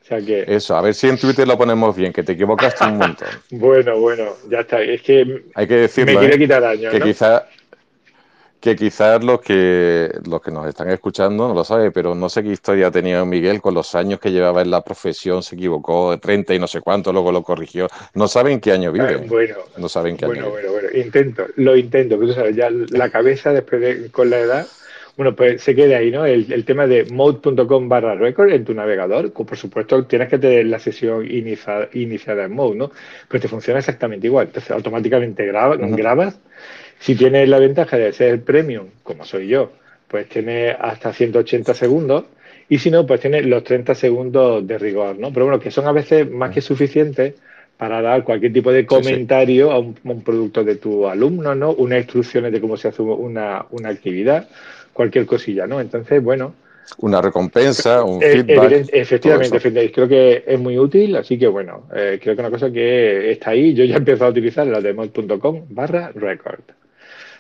sea 0.02 0.22
que... 0.22 0.46
Eso, 0.48 0.78
a 0.78 0.82
ver 0.82 0.94
si 0.94 1.10
en 1.10 1.18
Twitter 1.18 1.46
lo 1.46 1.58
ponemos 1.58 1.98
bien, 1.98 2.14
que 2.14 2.24
te 2.24 2.32
equivocaste 2.32 2.86
un 2.86 2.98
montón. 2.98 3.28
bueno, 3.52 4.00
bueno, 4.00 4.24
ya 4.50 4.62
está. 4.62 4.82
Es 4.82 5.02
que, 5.02 5.44
Hay 5.54 5.68
que 5.68 5.76
decirlo, 5.76 6.14
me 6.14 6.20
quiere 6.20 6.36
¿eh? 6.36 6.40
quitar 6.40 6.64
años, 6.64 6.94
que 6.94 7.02
quizá 7.02 7.46
que 8.60 8.76
quizás 8.76 9.24
los 9.24 9.40
que, 9.40 10.12
los 10.28 10.42
que 10.42 10.52
nos 10.52 10.68
están 10.68 10.90
escuchando 10.90 11.48
no 11.48 11.54
lo 11.54 11.64
saben, 11.64 11.92
pero 11.94 12.14
no 12.14 12.28
sé 12.28 12.44
qué 12.44 12.50
historia 12.50 12.88
ha 12.88 12.92
tenido 12.92 13.26
Miguel 13.26 13.62
con 13.62 13.74
los 13.74 13.96
años 13.96 14.20
que 14.20 14.32
llevaba 14.32 14.62
en 14.62 14.70
la 14.70 14.82
profesión, 14.82 15.44
se 15.44 15.56
equivocó 15.56 16.12
de 16.12 16.18
30 16.18 16.56
y 16.56 16.60
no 16.60 16.68
sé 16.68 16.82
cuánto, 16.82 17.14
luego 17.14 17.32
lo 17.32 17.42
corrigió. 17.42 17.88
No 18.14 18.28
saben 18.28 18.60
qué 18.60 18.74
año 18.74 18.92
vive. 18.92 19.18
Bueno, 19.28 19.56
no 19.78 19.88
saben 19.88 20.18
qué 20.18 20.26
bueno, 20.26 20.44
año 20.44 20.52
bueno, 20.52 20.72
bueno, 20.72 20.90
intento, 20.94 21.46
lo 21.56 21.76
intento, 21.78 22.18
pero 22.18 22.28
tú 22.28 22.34
sabes, 22.34 22.56
ya 22.56 22.70
la 22.70 23.10
cabeza 23.10 23.54
después 23.54 23.82
de, 23.82 24.12
con 24.12 24.30
la 24.30 24.40
edad, 24.40 24.68
bueno, 25.16 25.36
pues 25.36 25.62
se 25.62 25.74
queda 25.74 25.98
ahí, 25.98 26.12
¿no? 26.12 26.26
El, 26.26 26.52
el 26.52 26.66
tema 26.66 26.86
de 26.86 27.06
mode.com 27.06 27.90
barra 27.90 28.16
record 28.16 28.52
en 28.52 28.66
tu 28.66 28.74
navegador, 28.74 29.32
por 29.32 29.58
supuesto 29.58 30.06
tienes 30.06 30.28
que 30.30 30.38
tener 30.38 30.66
la 30.66 30.80
sesión 30.80 31.26
inicia, 31.30 31.90
iniciada 31.94 32.44
en 32.44 32.54
mode, 32.54 32.76
¿no? 32.76 32.92
Pero 33.30 33.42
te 33.42 33.48
funciona 33.48 33.80
exactamente 33.80 34.28
igual, 34.28 34.48
entonces 34.48 34.72
automáticamente 34.72 35.46
graba, 35.46 35.76
uh 35.76 35.80
-huh. 35.80 35.96
grabas 35.96 36.40
si 37.00 37.16
tienes 37.16 37.48
la 37.48 37.60
ventaja 37.60 37.98
de 37.98 38.12
ser 38.14 38.44
premium, 38.44 38.88
como 39.04 39.24
soy 39.26 39.48
yo, 39.48 39.72
pues 40.08 40.28
tiene 40.28 40.72
hasta 40.72 41.14
180 41.14 41.74
segundos. 41.74 42.26
Y 42.68 42.78
si 42.78 42.92
no, 42.92 43.06
pues 43.08 43.22
tiene 43.22 43.42
los 43.42 43.64
30 43.64 43.96
segundos 43.96 44.68
de 44.68 44.78
rigor, 44.78 45.18
¿no? 45.18 45.32
Pero 45.34 45.46
bueno, 45.46 45.60
que 45.60 45.72
son 45.72 45.88
a 45.88 45.92
veces 45.92 46.30
más 46.30 46.54
que 46.54 46.62
suficientes 46.62 47.34
para 47.78 48.02
dar 48.02 48.24
cualquier 48.24 48.52
tipo 48.52 48.72
de 48.72 48.86
comentario 48.86 49.68
sí, 49.68 49.72
sí. 49.72 49.76
A, 49.76 49.80
un, 49.80 49.96
a, 50.06 50.12
un, 50.12 50.22
producto 50.22 50.64
de 50.64 50.76
tu 50.76 51.08
alumno, 51.08 51.56
¿no? 51.56 51.72
Unas 51.72 52.00
instrucciones 52.00 52.52
de 52.52 52.60
cómo 52.60 52.76
se 52.76 52.90
hace 52.90 53.02
una, 53.02 53.66
una 53.72 53.90
actividad, 53.90 54.50
cualquier 54.92 55.26
cosilla, 55.26 55.66
¿no? 55.66 55.80
Entonces, 55.80 56.22
bueno. 56.22 56.54
Una 56.98 57.22
recompensa, 57.22 58.04
un 58.04 58.22
eh, 58.22 58.32
feedback. 58.32 58.90
Efectivamente, 58.92 59.56
efectivamente, 59.58 59.92
creo 59.94 60.08
que 60.08 60.44
es 60.46 60.60
muy 60.60 60.78
útil, 60.78 61.16
así 61.16 61.40
que 61.40 61.48
bueno, 61.48 61.84
eh, 61.96 62.20
creo 62.22 62.36
que 62.36 62.42
una 62.42 62.52
cosa 62.52 62.70
que 62.70 63.32
está 63.32 63.52
ahí, 63.52 63.74
yo 63.74 63.86
ya 63.86 63.96
he 63.96 64.00
empezado 64.00 64.26
a 64.26 64.32
utilizar 64.32 64.68
la 64.68 64.82
de 64.82 64.94
mod.com 64.94 65.66
barra 65.70 66.12
record. 66.14 66.62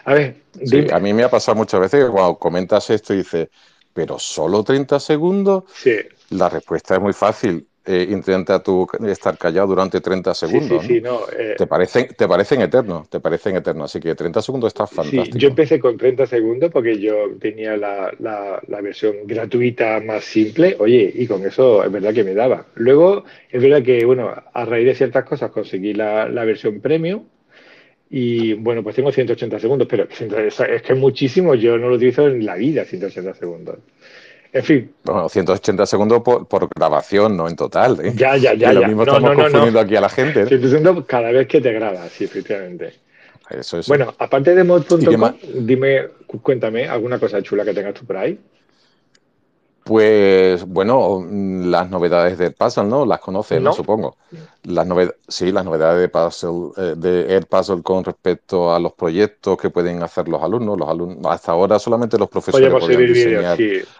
A 0.05 0.13
ver, 0.13 0.35
sí, 0.63 0.87
a 0.91 0.99
mí 0.99 1.13
me 1.13 1.23
ha 1.23 1.29
pasado 1.29 1.55
muchas 1.55 1.79
veces 1.79 2.05
que 2.05 2.11
cuando 2.11 2.35
comentas 2.37 2.89
esto 2.89 3.13
y 3.13 3.17
dices, 3.17 3.49
pero 3.93 4.17
solo 4.19 4.63
30 4.63 4.99
segundos, 4.99 5.63
sí. 5.73 5.95
la 6.31 6.49
respuesta 6.49 6.95
es 6.95 7.01
muy 7.01 7.13
fácil. 7.13 7.65
Eh, 7.85 8.07
intenta 8.11 8.61
tú 8.61 8.87
estar 9.07 9.35
callado 9.35 9.67
durante 9.67 9.99
30 9.99 10.35
segundos. 10.35 10.81
Sí, 10.83 10.87
sí, 10.87 10.93
sí, 10.95 11.01
no, 11.01 11.21
eh, 11.35 11.55
te, 11.57 11.65
parecen, 11.65 12.07
te 12.15 12.27
parecen 12.27 12.61
eternos, 12.61 13.09
te 13.09 13.19
parecen 13.19 13.55
eternos. 13.55 13.89
Así 13.89 13.99
que 13.99 14.13
30 14.13 14.43
segundos 14.43 14.67
está 14.67 14.85
fantástico. 14.85 15.37
Yo 15.39 15.47
empecé 15.47 15.79
con 15.79 15.97
30 15.97 16.27
segundos 16.27 16.69
porque 16.71 16.99
yo 16.99 17.31
tenía 17.39 17.75
la, 17.77 18.13
la, 18.19 18.61
la, 18.67 18.81
versión 18.81 19.15
gratuita 19.25 19.99
más 20.01 20.23
simple. 20.23 20.75
Oye, 20.77 21.11
y 21.15 21.25
con 21.25 21.43
eso 21.43 21.83
es 21.83 21.91
verdad 21.91 22.13
que 22.13 22.23
me 22.23 22.35
daba. 22.35 22.67
Luego, 22.75 23.23
es 23.49 23.59
verdad 23.59 23.81
que, 23.81 24.05
bueno, 24.05 24.35
a 24.53 24.65
raíz 24.65 24.85
de 24.85 24.93
ciertas 24.93 25.25
cosas 25.25 25.49
conseguí 25.49 25.95
la, 25.95 26.29
la 26.29 26.45
versión 26.45 26.81
premium 26.81 27.23
y 28.09 28.53
bueno, 28.53 28.81
pues 28.81 28.95
tengo 28.95 29.11
180 29.11 29.59
segundos, 29.59 29.87
pero 29.87 30.07
es 30.09 30.81
que 30.81 30.93
es 30.93 30.99
muchísimo, 30.99 31.55
yo 31.55 31.77
no 31.77 31.89
lo 31.89 31.95
utilizo 31.95 32.27
en 32.27 32.45
la 32.45 32.55
vida, 32.55 32.85
180 32.85 33.33
segundos. 33.35 33.77
En 34.51 34.63
fin. 34.63 34.91
Bueno, 35.03 35.29
180 35.29 35.85
segundos 35.85 36.21
por, 36.23 36.47
por 36.47 36.67
grabación, 36.75 37.37
no 37.37 37.47
en 37.47 37.55
total. 37.55 38.03
¿eh? 38.03 38.13
Ya, 38.15 38.35
ya, 38.35 38.55
ya. 38.55 38.69
Que 38.69 38.73
lo 38.73 38.81
ya. 38.81 38.87
mismo 38.87 39.05
no, 39.05 39.11
estamos 39.11 39.29
no, 39.29 39.35
no, 39.35 39.43
confundiendo 39.43 39.79
aquí 39.79 39.95
a 39.95 40.01
la 40.01 40.09
gente. 40.09 40.41
¿eh? 40.41 40.47
180 40.47 41.05
cada 41.05 41.31
vez 41.31 41.47
que 41.47 41.61
te 41.61 41.71
grabas, 41.71 42.11
sí, 42.11 42.23
efectivamente. 42.23 42.93
Eso 43.49 43.79
es. 43.79 43.87
Bueno, 43.87 44.13
aparte 44.17 44.55
de 44.55 44.63
mod.com, 44.63 45.33
dime, 45.59 46.07
cuéntame 46.41 46.87
alguna 46.87 47.19
cosa 47.19 47.41
chula 47.43 47.63
que 47.63 47.73
tengas 47.73 47.93
tú 47.93 48.05
por 48.05 48.17
ahí. 48.17 48.39
Pues 49.89 50.65
bueno, 50.65 51.25
las 51.31 51.89
novedades 51.89 52.37
de 52.37 52.51
Puzzle, 52.51 52.83
¿no? 52.83 53.07
Las 53.07 53.19
conoces, 53.19 53.59
¿No? 53.59 53.73
supongo. 53.73 54.17
Las 54.61 54.85
noved 54.85 55.09
sí, 55.27 55.51
las 55.51 55.65
novedades 55.65 55.99
de 55.99 56.09
Puzzle, 56.09 56.73
eh, 56.77 56.93
de 56.95 57.33
Air 57.33 57.47
Puzzle 57.47 57.81
con 57.81 58.03
respecto 58.03 58.71
a 58.71 58.77
los 58.77 58.93
proyectos 58.93 59.57
que 59.57 59.71
pueden 59.71 60.03
hacer 60.03 60.27
los 60.27 60.43
alumnos. 60.43 60.77
Los 60.77 60.87
alumnos 60.87 61.25
hasta 61.33 61.53
ahora 61.53 61.79
solamente 61.79 62.19
los 62.19 62.29
profesores 62.29 62.71
podían 62.71 63.07
diseñar 63.07 63.57
vídeos, 63.57 63.87
sí. 63.87 63.91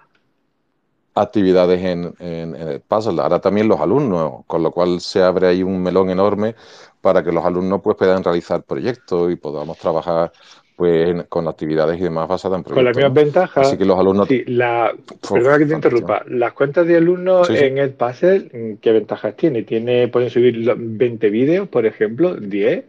actividades 1.15 1.84
en, 1.84 2.13
en, 2.19 2.55
en 2.55 2.84
Puzzle. 2.88 3.19
Ahora 3.19 3.39
también 3.39 3.67
los 3.67 3.79
alumnos, 3.79 4.46
con 4.46 4.62
lo 4.62 4.69
cual 4.69 5.01
se 5.01 5.24
abre 5.24 5.48
ahí 5.48 5.63
un 5.63 5.81
melón 5.81 6.12
enorme 6.12 6.53
para 7.01 7.24
que 7.24 7.31
los 7.31 7.43
alumnos 7.43 7.81
pues 7.81 7.98
puedan 7.98 8.24
realizar 8.24 8.62
proyectos 8.62 9.31
y 9.31 9.38
podamos 9.38 9.75
trabajar 9.79 10.31
pues 10.79 11.25
con 11.27 11.45
actividades 11.50 12.00
y 12.00 12.03
demás 12.03 12.25
basadas 12.29 12.57
en 12.59 12.63
proyectos. 12.63 12.75
Con 12.77 12.86
las 12.86 12.95
mismas 12.95 13.12
¿no? 13.12 13.21
ventajas. 13.21 13.67
Así 13.67 13.77
que 13.77 13.83
los 13.83 14.00
alumnos... 14.00 14.29
Sí, 14.29 14.45
la, 14.48 14.93
perdona 15.29 15.57
que 15.57 15.65
te 15.65 15.74
interrumpa. 15.74 16.24
Las 16.29 16.53
cuentas 16.53 16.88
de 16.88 16.95
alumnos 16.95 17.48
Sí, 17.48 17.57
sí. 17.57 17.65
en 17.65 17.77
Edpuzzle, 17.79 18.77
¿qué 18.81 18.91
ventajas 18.93 19.36
tiene? 19.36 19.63
¿Tiene? 19.63 20.07
¿Pueden 20.07 20.29
subir 20.29 20.55
lo- 20.55 20.75
20 20.77 21.29
vídeos, 21.29 21.67
por 21.67 21.86
ejemplo? 21.86 22.38
¿10? 22.38 22.86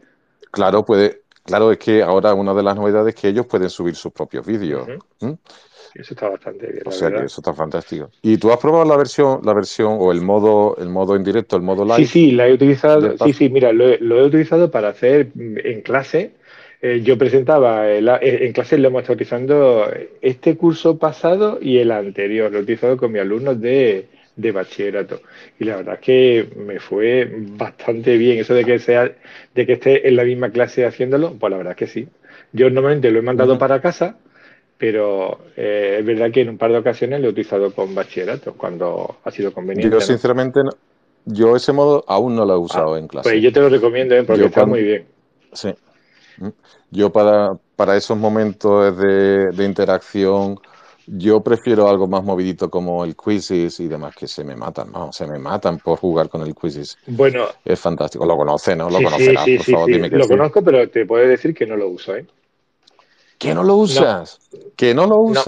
Claro, 0.52 0.84
puede, 0.84 1.22
claro, 1.44 1.72
es 1.72 1.78
que 1.78 2.00
ahora 2.00 2.32
una 2.34 2.54
de 2.54 2.62
las 2.62 2.76
novedades 2.76 3.12
es 3.16 3.20
que 3.20 3.26
ellos 3.26 3.46
pueden 3.46 3.68
subir 3.68 3.96
sus 3.96 4.12
propios 4.12 4.46
vídeos. 4.46 4.86
¿Mm? 5.20 5.32
Eso 5.92 6.14
está 6.14 6.28
bastante 6.28 6.68
bien, 6.68 6.82
O 6.86 6.90
la 6.90 6.96
sea 6.96 7.10
que 7.10 7.24
eso 7.24 7.40
está 7.40 7.52
fantástico. 7.52 8.08
¿Y 8.22 8.38
tú 8.38 8.52
has 8.52 8.58
probado 8.58 8.84
la 8.84 8.96
versión, 8.96 9.40
la 9.42 9.52
versión 9.52 9.96
o 9.98 10.12
el 10.12 10.20
modo, 10.20 10.76
el 10.78 10.88
modo 10.88 11.16
en 11.16 11.24
directo, 11.24 11.56
el 11.56 11.62
modo 11.62 11.84
live? 11.84 11.96
Sí, 11.96 12.06
sí, 12.06 12.30
la 12.30 12.46
he 12.46 12.52
utilizado. 12.52 13.16
Sí, 13.18 13.32
sí, 13.32 13.48
mira, 13.48 13.72
lo 13.72 13.88
he, 13.88 13.98
lo 13.98 14.20
he 14.20 14.24
utilizado 14.24 14.70
para 14.70 14.90
hacer 14.90 15.32
mm, 15.34 15.56
en 15.64 15.80
clase. 15.82 16.36
Eh, 16.82 17.00
yo 17.02 17.18
presentaba, 17.18 17.88
el- 17.90 18.08
eh, 18.08 18.46
en 18.46 18.52
clase 18.52 18.78
lo 18.78 18.88
hemos 18.88 19.02
estado 19.02 19.14
utilizando 19.14 19.90
este 20.22 20.56
curso 20.56 20.98
pasado 20.98 21.58
y 21.60 21.78
el 21.78 21.90
anterior. 21.92 22.50
Lo 22.50 22.58
he 22.58 22.62
utilizado 22.62 22.96
con 22.96 23.12
mis 23.12 23.20
alumnos 23.20 23.60
de, 23.60 24.06
de 24.36 24.52
bachillerato. 24.52 25.20
Y 25.58 25.64
la 25.64 25.76
verdad 25.76 25.94
es 25.94 26.00
que 26.00 26.48
me 26.56 26.80
fue 26.80 27.28
bastante 27.30 28.16
bien. 28.16 28.38
Eso 28.38 28.54
de 28.54 28.64
que 28.64 28.78
sea, 28.78 29.12
de 29.54 29.66
que 29.66 29.74
esté 29.74 30.08
en 30.08 30.16
la 30.16 30.24
misma 30.24 30.50
clase 30.50 30.86
haciéndolo, 30.86 31.34
pues 31.34 31.50
la 31.50 31.58
verdad 31.58 31.72
es 31.72 31.76
que 31.78 31.86
sí. 31.86 32.08
Yo 32.52 32.70
normalmente 32.70 33.10
lo 33.10 33.18
he 33.18 33.22
mandado 33.22 33.58
para 33.58 33.80
casa, 33.80 34.16
pero 34.78 35.38
eh, 35.56 35.96
es 36.00 36.06
verdad 36.06 36.30
que 36.30 36.40
en 36.40 36.48
un 36.48 36.58
par 36.58 36.72
de 36.72 36.78
ocasiones 36.78 37.20
lo 37.20 37.26
he 37.26 37.30
utilizado 37.30 37.72
con 37.74 37.94
bachillerato, 37.94 38.54
cuando 38.54 39.16
ha 39.24 39.30
sido 39.30 39.52
conveniente. 39.52 39.94
Yo 39.94 40.00
sinceramente, 40.00 40.64
no- 40.64 40.70
yo 41.26 41.54
ese 41.54 41.72
modo 41.72 42.02
aún 42.08 42.34
no 42.34 42.46
lo 42.46 42.54
he 42.54 42.58
usado 42.58 42.94
Ah, 42.94 42.98
en 42.98 43.06
clase. 43.06 43.28
Pues 43.28 43.42
yo 43.42 43.52
te 43.52 43.60
lo 43.60 43.68
recomiendo, 43.68 44.14
¿eh? 44.16 44.22
porque 44.24 44.40
Yo 44.40 44.46
está 44.46 44.60
cuando- 44.62 44.76
muy 44.76 44.82
bien. 44.84 45.04
Sí. 45.52 45.68
Yo 46.90 47.12
para, 47.12 47.56
para 47.76 47.96
esos 47.96 48.16
momentos 48.16 48.96
de, 48.96 49.52
de 49.52 49.64
interacción, 49.64 50.58
yo 51.06 51.40
prefiero 51.42 51.88
algo 51.88 52.06
más 52.06 52.22
movidito 52.22 52.70
como 52.70 53.04
el 53.04 53.16
Quizzes 53.16 53.80
y 53.80 53.88
demás, 53.88 54.14
que 54.14 54.26
se 54.26 54.44
me 54.44 54.56
matan, 54.56 54.92
¿no? 54.92 55.12
Se 55.12 55.26
me 55.26 55.38
matan 55.38 55.78
por 55.78 55.98
jugar 55.98 56.28
con 56.28 56.42
el 56.42 56.54
Quizzes. 56.54 56.98
Bueno, 57.06 57.48
Es 57.64 57.80
fantástico. 57.80 58.24
Lo 58.26 58.36
conoces, 58.36 58.76
¿no? 58.76 58.88
Lo 58.88 58.98
sí, 58.98 59.04
conocerás, 59.04 59.44
sí, 59.44 59.56
por 59.56 59.66
sí, 59.66 59.72
favor, 59.72 59.90
dime 59.90 60.10
que 60.10 60.16
Lo 60.16 60.24
sí. 60.24 60.28
conozco, 60.28 60.62
pero 60.62 60.88
te 60.88 61.06
puedo 61.06 61.26
decir 61.26 61.54
que 61.54 61.66
no 61.66 61.76
lo 61.76 61.88
uso, 61.88 62.16
¿eh? 62.16 62.26
¿Que 63.38 63.54
no 63.54 63.62
lo 63.62 63.76
usas? 63.76 64.40
¿Que 64.76 64.94
no 64.94 65.06
lo 65.06 65.18
No. 65.18 65.42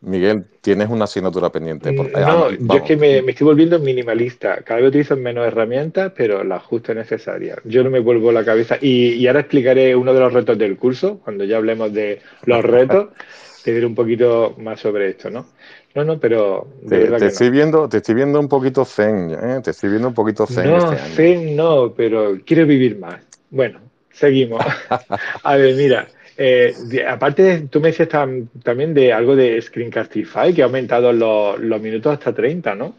Miguel, 0.00 0.46
tienes 0.60 0.88
una 0.90 1.04
asignatura 1.04 1.50
pendiente. 1.50 1.92
por- 1.92 2.10
ah, 2.14 2.24
No, 2.24 2.50
yo 2.52 2.78
es 2.78 2.84
que 2.84 2.96
me, 2.96 3.22
me 3.22 3.32
estoy 3.32 3.46
volviendo 3.46 3.78
minimalista. 3.78 4.62
Cada 4.62 4.80
vez 4.80 4.88
utilizo 4.90 5.16
menos 5.16 5.46
herramientas, 5.46 6.12
pero 6.16 6.44
las 6.44 6.62
justas 6.62 6.96
necesarias. 6.96 7.58
Yo 7.64 7.82
no 7.84 7.90
me 7.90 8.00
vuelvo 8.00 8.32
la 8.32 8.44
cabeza. 8.44 8.76
Y, 8.80 9.14
y 9.14 9.26
ahora 9.26 9.40
explicaré 9.40 9.94
uno 9.96 10.12
de 10.14 10.20
los 10.20 10.32
retos 10.32 10.58
del 10.58 10.76
curso, 10.76 11.18
cuando 11.20 11.44
ya 11.44 11.56
hablemos 11.56 11.92
de 11.92 12.20
los 12.44 12.64
retos, 12.64 13.08
te 13.62 13.72
diré 13.72 13.86
un 13.86 13.94
poquito 13.94 14.54
más 14.58 14.80
sobre 14.80 15.08
esto, 15.10 15.30
¿no? 15.30 15.46
No, 15.94 16.04
no, 16.04 16.18
pero 16.20 16.68
de 16.82 16.98
Te, 16.98 16.98
verdad 16.98 17.20
te 17.20 17.26
que 17.26 17.28
estoy 17.28 17.50
viendo, 17.50 17.88
te 17.88 17.98
estoy 17.98 18.14
viendo 18.16 18.40
un 18.40 18.48
poquito 18.48 18.84
zen, 18.84 19.30
¿eh? 19.30 19.60
Te 19.62 19.70
estoy 19.70 19.90
viendo 19.90 20.08
un 20.08 20.14
poquito 20.14 20.46
zen 20.46 20.74
No, 20.74 20.76
este 20.76 20.98
año. 20.98 21.24
Zen 21.24 21.56
no, 21.56 21.94
pero 21.94 22.38
quiero 22.44 22.66
vivir 22.66 22.98
más. 22.98 23.20
Bueno, 23.50 23.80
seguimos. 24.10 24.64
A 25.42 25.56
ver, 25.56 25.74
mira, 25.76 26.08
eh, 26.38 26.74
de- 26.90 27.06
aparte, 27.06 27.42
de- 27.42 27.60
tú 27.68 27.80
me 27.80 27.88
decías 27.88 28.08
tam- 28.08 28.48
también 28.62 28.94
de 28.94 29.12
algo 29.12 29.36
de 29.36 29.60
Screencastify, 29.60 30.54
que 30.54 30.62
ha 30.62 30.66
aumentado 30.66 31.12
los, 31.12 31.58
los 31.60 31.80
minutos 31.80 32.12
hasta 32.14 32.34
30, 32.34 32.74
¿no? 32.74 32.94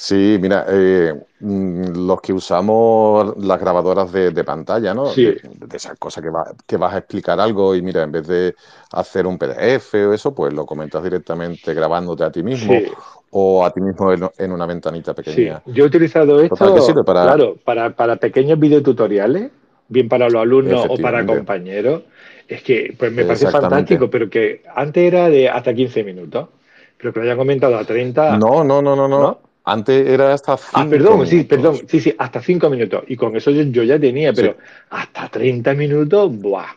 Sí, 0.00 0.38
mira, 0.40 0.64
eh, 0.68 1.12
mm, 1.40 2.06
los 2.06 2.20
que 2.20 2.32
usamos 2.32 3.36
las 3.36 3.58
grabadoras 3.60 4.12
de, 4.12 4.30
de 4.30 4.44
pantalla, 4.44 4.94
¿no? 4.94 5.06
Sí. 5.06 5.24
De, 5.24 5.40
de 5.42 5.76
esas 5.76 5.98
cosas 5.98 6.22
que, 6.22 6.30
va- 6.30 6.54
que 6.66 6.76
vas 6.76 6.94
a 6.94 6.98
explicar 6.98 7.40
algo 7.40 7.74
y 7.74 7.82
mira, 7.82 8.04
en 8.04 8.12
vez 8.12 8.26
de 8.28 8.54
hacer 8.92 9.26
un 9.26 9.36
PDF 9.38 10.06
o 10.06 10.12
eso, 10.14 10.32
pues 10.32 10.52
lo 10.54 10.64
comentas 10.66 11.02
directamente 11.02 11.74
grabándote 11.74 12.22
a 12.22 12.30
ti 12.30 12.44
mismo 12.44 12.72
Sí. 12.74 12.86
o 13.30 13.64
a 13.64 13.72
ti 13.72 13.80
mismo 13.80 14.12
en, 14.12 14.20
en 14.38 14.52
una 14.52 14.66
ventanita 14.66 15.12
Sí, 15.14 15.22
pequeña. 15.22 15.62
yo 15.66 15.84
he 15.84 15.86
utilizado 15.88 16.40
Total, 16.48 16.68
esto, 16.68 16.80
sirve 16.80 17.02
para... 17.02 17.24
claro, 17.24 17.56
para, 17.64 17.90
para 17.96 18.16
pequeños 18.16 18.58
videotutoriales, 18.60 19.50
bien 19.88 20.08
para 20.08 20.28
los 20.28 20.40
alumnos 20.42 20.86
o 20.88 20.98
para 20.98 21.24
compañeros. 21.26 22.02
Es 22.46 22.62
que 22.62 22.94
pues 22.98 23.12
me 23.12 23.24
parece 23.24 23.46
fantástico, 23.48 24.08
pero 24.10 24.30
que 24.30 24.62
antes 24.74 25.04
era 25.04 25.28
de 25.28 25.48
hasta 25.48 25.74
15 25.74 26.02
minutos, 26.04 26.48
pero 26.96 27.12
que 27.12 27.20
lo 27.20 27.24
hayan 27.26 27.38
aumentado 27.38 27.76
a 27.76 27.84
30, 27.84 28.38
No, 28.38 28.64
no, 28.64 28.80
no, 28.82 28.94
no, 28.96 29.08
no. 29.08 29.20
¿no? 29.20 29.40
Antes 29.64 30.06
era 30.06 30.32
hasta 30.32 30.56
Ah, 30.56 30.84
cinco 30.84 30.90
perdón, 30.90 31.26
sí, 31.26 31.36
minutos. 31.36 31.48
perdón, 31.48 31.88
sí, 31.88 32.00
sí, 32.00 32.14
hasta 32.18 32.40
5 32.40 32.70
minutos. 32.70 33.04
Y 33.08 33.16
con 33.16 33.36
eso 33.36 33.50
yo, 33.50 33.62
yo 33.64 33.82
ya 33.82 33.98
tenía, 33.98 34.32
Sí. 34.32 34.42
pero 34.42 34.56
hasta 34.90 35.28
30 35.28 35.74
minutos, 35.74 36.30
¡buah! 36.40 36.72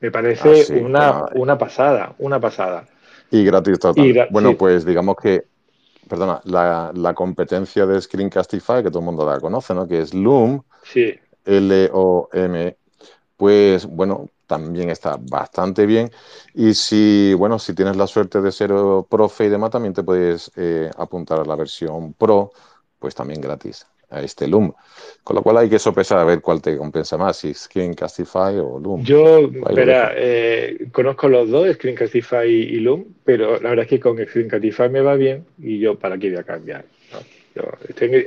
Me 0.00 0.10
parece 0.10 0.48
Ah, 0.48 0.54
sí, 0.54 0.74
una, 0.74 1.12
bueno, 1.12 1.28
una 1.34 1.58
pasada, 1.58 2.14
una 2.18 2.38
pasada. 2.40 2.86
Y 3.30 3.44
gratis 3.44 3.78
total. 3.78 4.06
Y 4.06 4.12
gra- 4.12 4.28
bueno, 4.30 4.50
sí. 4.50 4.56
pues 4.56 4.84
digamos 4.84 5.16
que, 5.16 5.44
perdona, 6.08 6.40
la, 6.44 6.92
la 6.94 7.14
competencia 7.14 7.86
de 7.86 8.00
Screencastify, 8.00 8.82
que 8.82 8.90
todo 8.90 9.00
el 9.00 9.04
mundo 9.06 9.26
la 9.26 9.40
conoce, 9.40 9.74
¿no? 9.74 9.86
Que 9.88 10.00
es 10.00 10.14
Loom, 10.14 10.62
Sí, 10.82 11.14
L-O-M, 11.46 12.76
pues 13.36 13.86
bueno, 13.86 14.28
también 14.46 14.90
está 14.90 15.18
bastante 15.20 15.86
bien. 15.86 16.10
Y 16.54 16.74
si, 16.74 17.34
bueno, 17.34 17.58
si 17.58 17.74
tienes 17.74 17.96
la 17.96 18.06
suerte 18.06 18.40
de 18.40 18.52
ser 18.52 18.70
profe 19.08 19.46
y 19.46 19.48
demás, 19.48 19.70
también 19.70 19.94
te 19.94 20.02
puedes 20.02 20.50
eh, 20.56 20.90
apuntar 20.96 21.40
a 21.40 21.44
la 21.44 21.56
versión 21.56 22.12
Pro, 22.14 22.52
pues 22.98 23.14
también 23.14 23.40
gratis, 23.40 23.86
a 24.10 24.20
este 24.22 24.46
Loom. 24.46 24.72
Con 25.22 25.36
lo 25.36 25.42
cual 25.42 25.58
hay 25.58 25.68
que 25.68 25.78
sopesar 25.78 26.18
a 26.18 26.24
ver 26.24 26.40
cuál 26.40 26.62
te 26.62 26.76
compensa 26.76 27.16
más, 27.16 27.36
si 27.36 27.52
Screencastify 27.52 28.58
o 28.60 28.78
Loom. 28.78 29.02
Yo, 29.02 29.40
espera, 29.40 30.12
eh, 30.16 30.88
conozco 30.92 31.28
los 31.28 31.50
dos, 31.50 31.72
Screencastify 31.74 32.46
y 32.46 32.80
Loom, 32.80 33.04
pero 33.24 33.60
la 33.60 33.70
verdad 33.70 33.84
es 33.84 33.88
que 33.88 34.00
con 34.00 34.16
Screencastify 34.16 34.88
me 34.88 35.00
va 35.00 35.14
bien 35.16 35.44
y 35.58 35.78
yo 35.78 35.98
para 35.98 36.18
qué 36.18 36.30
voy 36.30 36.38
a 36.38 36.44
cambiar. 36.44 36.84
Yo 37.56 37.62
en 38.00 38.26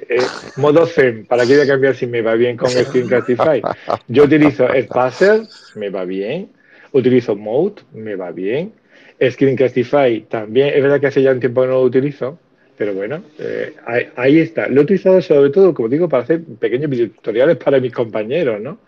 modo 0.55 0.87
Zen, 0.87 1.25
¿para 1.25 1.45
qué 1.45 1.53
voy 1.53 1.61
a 1.61 1.67
cambiar 1.67 1.95
si 1.95 2.07
me 2.07 2.21
va 2.21 2.33
bien 2.33 2.57
con 2.57 2.69
Screencastify? 2.69 3.61
Yo 4.07 4.23
utilizo 4.23 4.67
Spacer, 4.81 5.41
me 5.75 5.89
va 5.89 6.03
bien. 6.05 6.49
Utilizo 6.91 7.35
Mode, 7.35 7.83
me 7.93 8.15
va 8.15 8.31
bien. 8.31 8.73
Screencastify 9.21 10.25
también, 10.29 10.69
es 10.73 10.81
verdad 10.81 10.99
que 10.99 11.07
hace 11.07 11.21
ya 11.21 11.31
un 11.31 11.39
tiempo 11.39 11.61
que 11.61 11.67
no 11.67 11.73
lo 11.73 11.81
utilizo, 11.83 12.39
pero 12.77 12.93
bueno, 12.93 13.21
eh, 13.37 13.75
ahí, 14.15 14.39
está. 14.39 14.67
Lo 14.67 14.81
he 14.81 14.83
utilizado 14.85 15.21
sobre 15.21 15.51
todo, 15.51 15.73
como 15.73 15.89
digo, 15.89 16.07
para 16.09 16.23
hacer 16.23 16.41
pequeños 16.59 16.89
tutoriales 17.15 17.57
para 17.57 17.79
mis 17.79 17.93
compañeros, 17.93 18.61
¿no? 18.61 18.79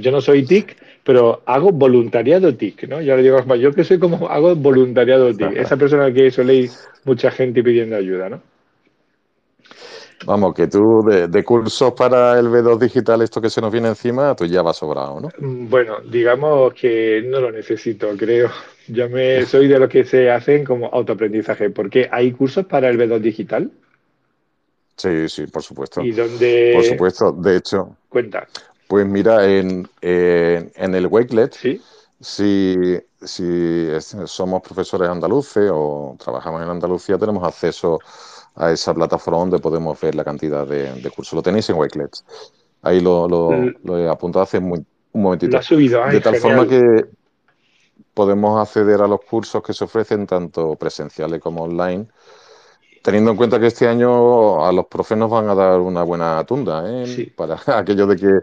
Yo 0.00 0.10
no 0.10 0.20
soy 0.20 0.44
TIC, 0.44 0.76
pero 1.04 1.42
hago 1.46 1.70
voluntariado 1.70 2.56
TIC, 2.56 2.88
¿no? 2.88 3.00
Ya 3.00 3.14
le 3.14 3.22
digo, 3.22 3.54
yo 3.54 3.72
que 3.72 3.84
soy 3.84 4.00
como 4.00 4.28
hago 4.28 4.56
voluntariado 4.56 5.32
TIC, 5.32 5.56
esa 5.56 5.76
persona 5.76 6.12
que 6.12 6.32
soléis 6.32 6.88
mucha 7.04 7.30
gente 7.30 7.62
pidiendo 7.62 7.94
ayuda, 7.94 8.30
¿no? 8.30 8.49
Vamos, 10.26 10.54
que 10.54 10.66
tú 10.66 11.02
de, 11.06 11.44
cursos 11.44 11.92
para 11.94 12.38
el 12.38 12.48
B2 12.48 12.78
digital, 12.78 13.22
esto 13.22 13.40
que 13.40 13.48
se 13.48 13.60
nos 13.60 13.72
viene 13.72 13.88
encima, 13.88 14.36
tú 14.36 14.44
ya 14.44 14.60
vas 14.60 14.76
sobrado, 14.76 15.20
¿no? 15.20 15.28
Mm, 15.38 15.68
bueno, 15.68 16.00
digamos 16.00 16.74
que 16.74 17.22
no 17.26 17.40
lo 17.40 17.50
necesito, 17.50 18.08
creo. 18.16 18.50
Yo 18.88 19.08
me 19.08 19.46
soy 19.46 19.66
de 19.68 19.78
los 19.78 19.88
que 19.88 20.04
se 20.04 20.30
hacen 20.30 20.64
como 20.64 20.86
autoaprendizaje, 20.86 21.70
porque 21.70 22.08
hay 22.12 22.32
cursos 22.32 22.66
para 22.66 22.88
el 22.90 22.98
B2 22.98 23.20
digital. 23.20 23.70
Sí, 24.96 25.28
sí, 25.28 25.46
por 25.46 25.62
supuesto. 25.62 26.02
¿Y 26.02 26.12
dónde? 26.12 26.72
Por 26.74 26.84
supuesto, 26.84 27.32
de 27.32 27.56
hecho. 27.56 27.96
Cuenta. 28.10 28.46
Pues 28.86 29.06
mira, 29.06 29.46
en, 29.46 29.88
en 30.02 30.94
el 30.94 31.06
Wakelet, 31.06 31.54
¿Sí? 31.54 31.80
si, 32.20 32.76
si 33.22 33.88
somos 34.26 34.62
profesores 34.62 35.08
andaluces 35.08 35.70
o 35.72 36.16
trabajamos 36.22 36.62
en 36.62 36.68
Andalucía, 36.68 37.16
tenemos 37.16 37.42
acceso 37.44 37.94
a 37.94 37.98
esa 38.70 38.94
plataforma 38.94 39.40
donde 39.40 39.58
podemos 39.58 40.00
ver 40.00 40.14
la 40.14 40.24
cantidad 40.24 40.66
de, 40.66 41.10
cursos. 41.14 41.34
Lo 41.34 41.42
tenéis 41.42 41.68
en 41.70 41.76
Wakelets. 41.76 42.24
Ahí 42.82 43.00
lo, 43.00 43.28
lo, 43.28 43.98
he 43.98 44.08
apuntado 44.08 44.42
hace 44.42 44.58
un 44.58 44.86
momentito. 45.12 45.56
Lo 45.56 45.62
subido, 45.62 46.04
de 46.06 46.20
tal 46.20 46.36
forma 46.36 46.66
que 46.66 47.06
podemos 48.14 48.60
acceder 48.60 49.00
a 49.00 49.06
los 49.06 49.20
cursos 49.20 49.62
que 49.62 49.72
se 49.72 49.84
ofrecen 49.84 50.26
tanto 50.26 50.76
presenciales 50.76 51.40
como 51.40 51.64
online, 51.64 52.06
teniendo 53.02 53.30
en 53.30 53.36
cuenta 53.36 53.58
que 53.58 53.66
este 53.66 53.88
año 53.88 54.64
a 54.64 54.72
los 54.72 54.86
profes 54.86 55.16
nos 55.16 55.30
van 55.30 55.48
a 55.48 55.54
dar 55.54 55.80
una 55.80 56.02
buena 56.02 56.44
tunda, 56.44 56.84
¿eh? 56.86 57.32
para 57.36 57.58
aquello 57.78 58.06
de 58.06 58.16
que 58.16 58.38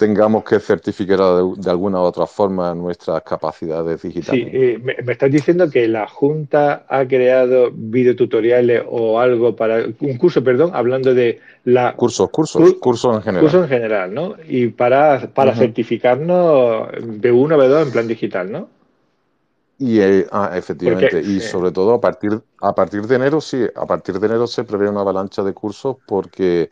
tengamos 0.00 0.44
que 0.44 0.58
certificar 0.58 1.18
de, 1.18 1.70
alguna 1.70 2.00
u 2.00 2.04
otra 2.04 2.26
forma 2.26 2.74
nuestras 2.74 3.22
capacidades 3.22 4.00
digitales. 4.00 4.44
Sí, 4.44 4.48
eh, 4.50 4.78
me, 4.82 4.94
estás 5.12 5.30
diciendo 5.30 5.68
que 5.68 5.86
la 5.86 6.08
Junta 6.08 6.86
ha 6.88 7.06
creado 7.06 7.70
videotutoriales 7.70 8.82
o 8.88 9.20
algo 9.20 9.54
para 9.54 9.84
un 10.00 10.16
curso, 10.16 10.42
perdón, 10.42 10.70
hablando 10.72 11.12
de 11.12 11.38
la 11.64 11.94
cursos, 11.96 12.30
cursos, 12.30 12.76
cursos 12.80 13.14
en 13.16 13.22
general. 13.22 13.42
Cursos 13.42 13.62
en 13.64 13.68
general, 13.68 14.14
¿no? 14.14 14.36
Y 14.48 14.68
para, 14.68 15.30
para 15.34 15.54
certificarnos 15.54 16.88
B1, 16.92 17.52
B2 17.60 17.82
en 17.82 17.92
plan 17.92 18.08
digital, 18.08 18.50
¿no? 18.50 18.68
Y 19.76 20.00
eh, 20.00 20.26
ah, 20.30 20.52
efectivamente, 20.54 21.20
y 21.20 21.40
sobre 21.40 21.72
todo 21.72 21.94
a 21.94 22.00
partir, 22.00 22.38
a 22.60 22.74
partir 22.74 23.02
de 23.06 23.16
enero, 23.16 23.40
sí, 23.40 23.66
a 23.74 23.86
partir 23.86 24.18
de 24.18 24.26
enero 24.26 24.46
se 24.46 24.64
prevé 24.64 24.88
una 24.88 25.00
avalancha 25.00 25.42
de 25.42 25.54
cursos 25.54 25.96
porque 26.06 26.68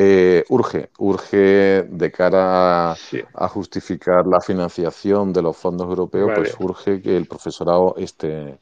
eh, 0.00 0.44
urge, 0.50 0.90
urge 0.98 1.82
de 1.82 2.12
cara 2.12 2.92
a, 2.92 3.48
justificar 3.48 4.24
la 4.28 4.40
financiación 4.40 5.32
de 5.32 5.42
los 5.42 5.56
fondos 5.56 5.88
europeos, 5.88 6.30
pues 6.36 6.54
urge 6.60 7.02
que 7.02 7.16
el 7.16 7.26
profesorado 7.26 7.96
esté, 7.98 8.58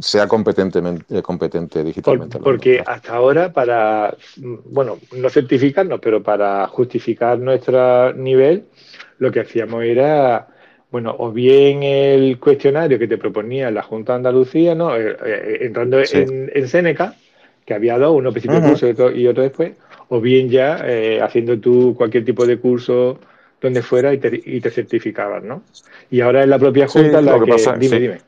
sea 0.00 0.28
competentemente, 0.28 1.20
competente 1.20 1.82
digitalmente. 1.82 2.38
porque 2.38 2.80
hasta 2.86 3.16
ahora, 3.16 3.52
para, 3.52 4.16
bueno, 4.36 4.98
no 5.16 5.28
certificarnos, 5.30 5.98
pero 6.00 6.22
para 6.22 6.68
justificar 6.68 7.40
nuestro 7.40 8.12
nivel, 8.12 8.66
lo 9.18 9.32
que 9.32 9.40
hacíamos 9.40 9.82
era 9.82 10.46
bueno, 10.92 11.12
o 11.18 11.32
bien 11.32 11.82
el 11.82 12.38
cuestionario 12.38 13.00
que 13.00 13.08
te 13.08 13.18
proponía 13.18 13.68
la 13.72 13.82
Junta 13.82 14.12
de 14.12 14.18
Andalucía, 14.18 14.76
¿no? 14.76 14.96
Eh, 14.96 15.16
eh, 15.26 15.58
entrando 15.62 15.98
en, 15.98 16.52
en 16.54 16.68
Seneca, 16.68 17.16
que 17.64 17.74
había 17.74 17.98
dos, 17.98 18.14
uno 18.14 18.30
principio 18.30 18.60
de 18.60 18.68
curso 18.68 19.10
y 19.10 19.26
otro 19.26 19.42
después, 19.42 19.72
o 20.08 20.20
bien 20.20 20.48
ya 20.48 20.80
eh, 20.84 21.20
haciendo 21.20 21.58
tú 21.58 21.94
cualquier 21.96 22.24
tipo 22.24 22.46
de 22.46 22.58
curso 22.58 23.18
donde 23.60 23.82
fuera 23.82 24.12
y 24.12 24.18
te, 24.18 24.40
y 24.44 24.60
te 24.60 24.70
certificabas, 24.70 25.42
¿no? 25.42 25.62
Y 26.10 26.20
ahora 26.20 26.42
es 26.42 26.48
la 26.48 26.58
propia 26.58 26.86
Junta 26.86 27.20
la 27.20 27.38
que, 27.38 27.78
dime, 27.78 27.98
dime. 27.98 28.18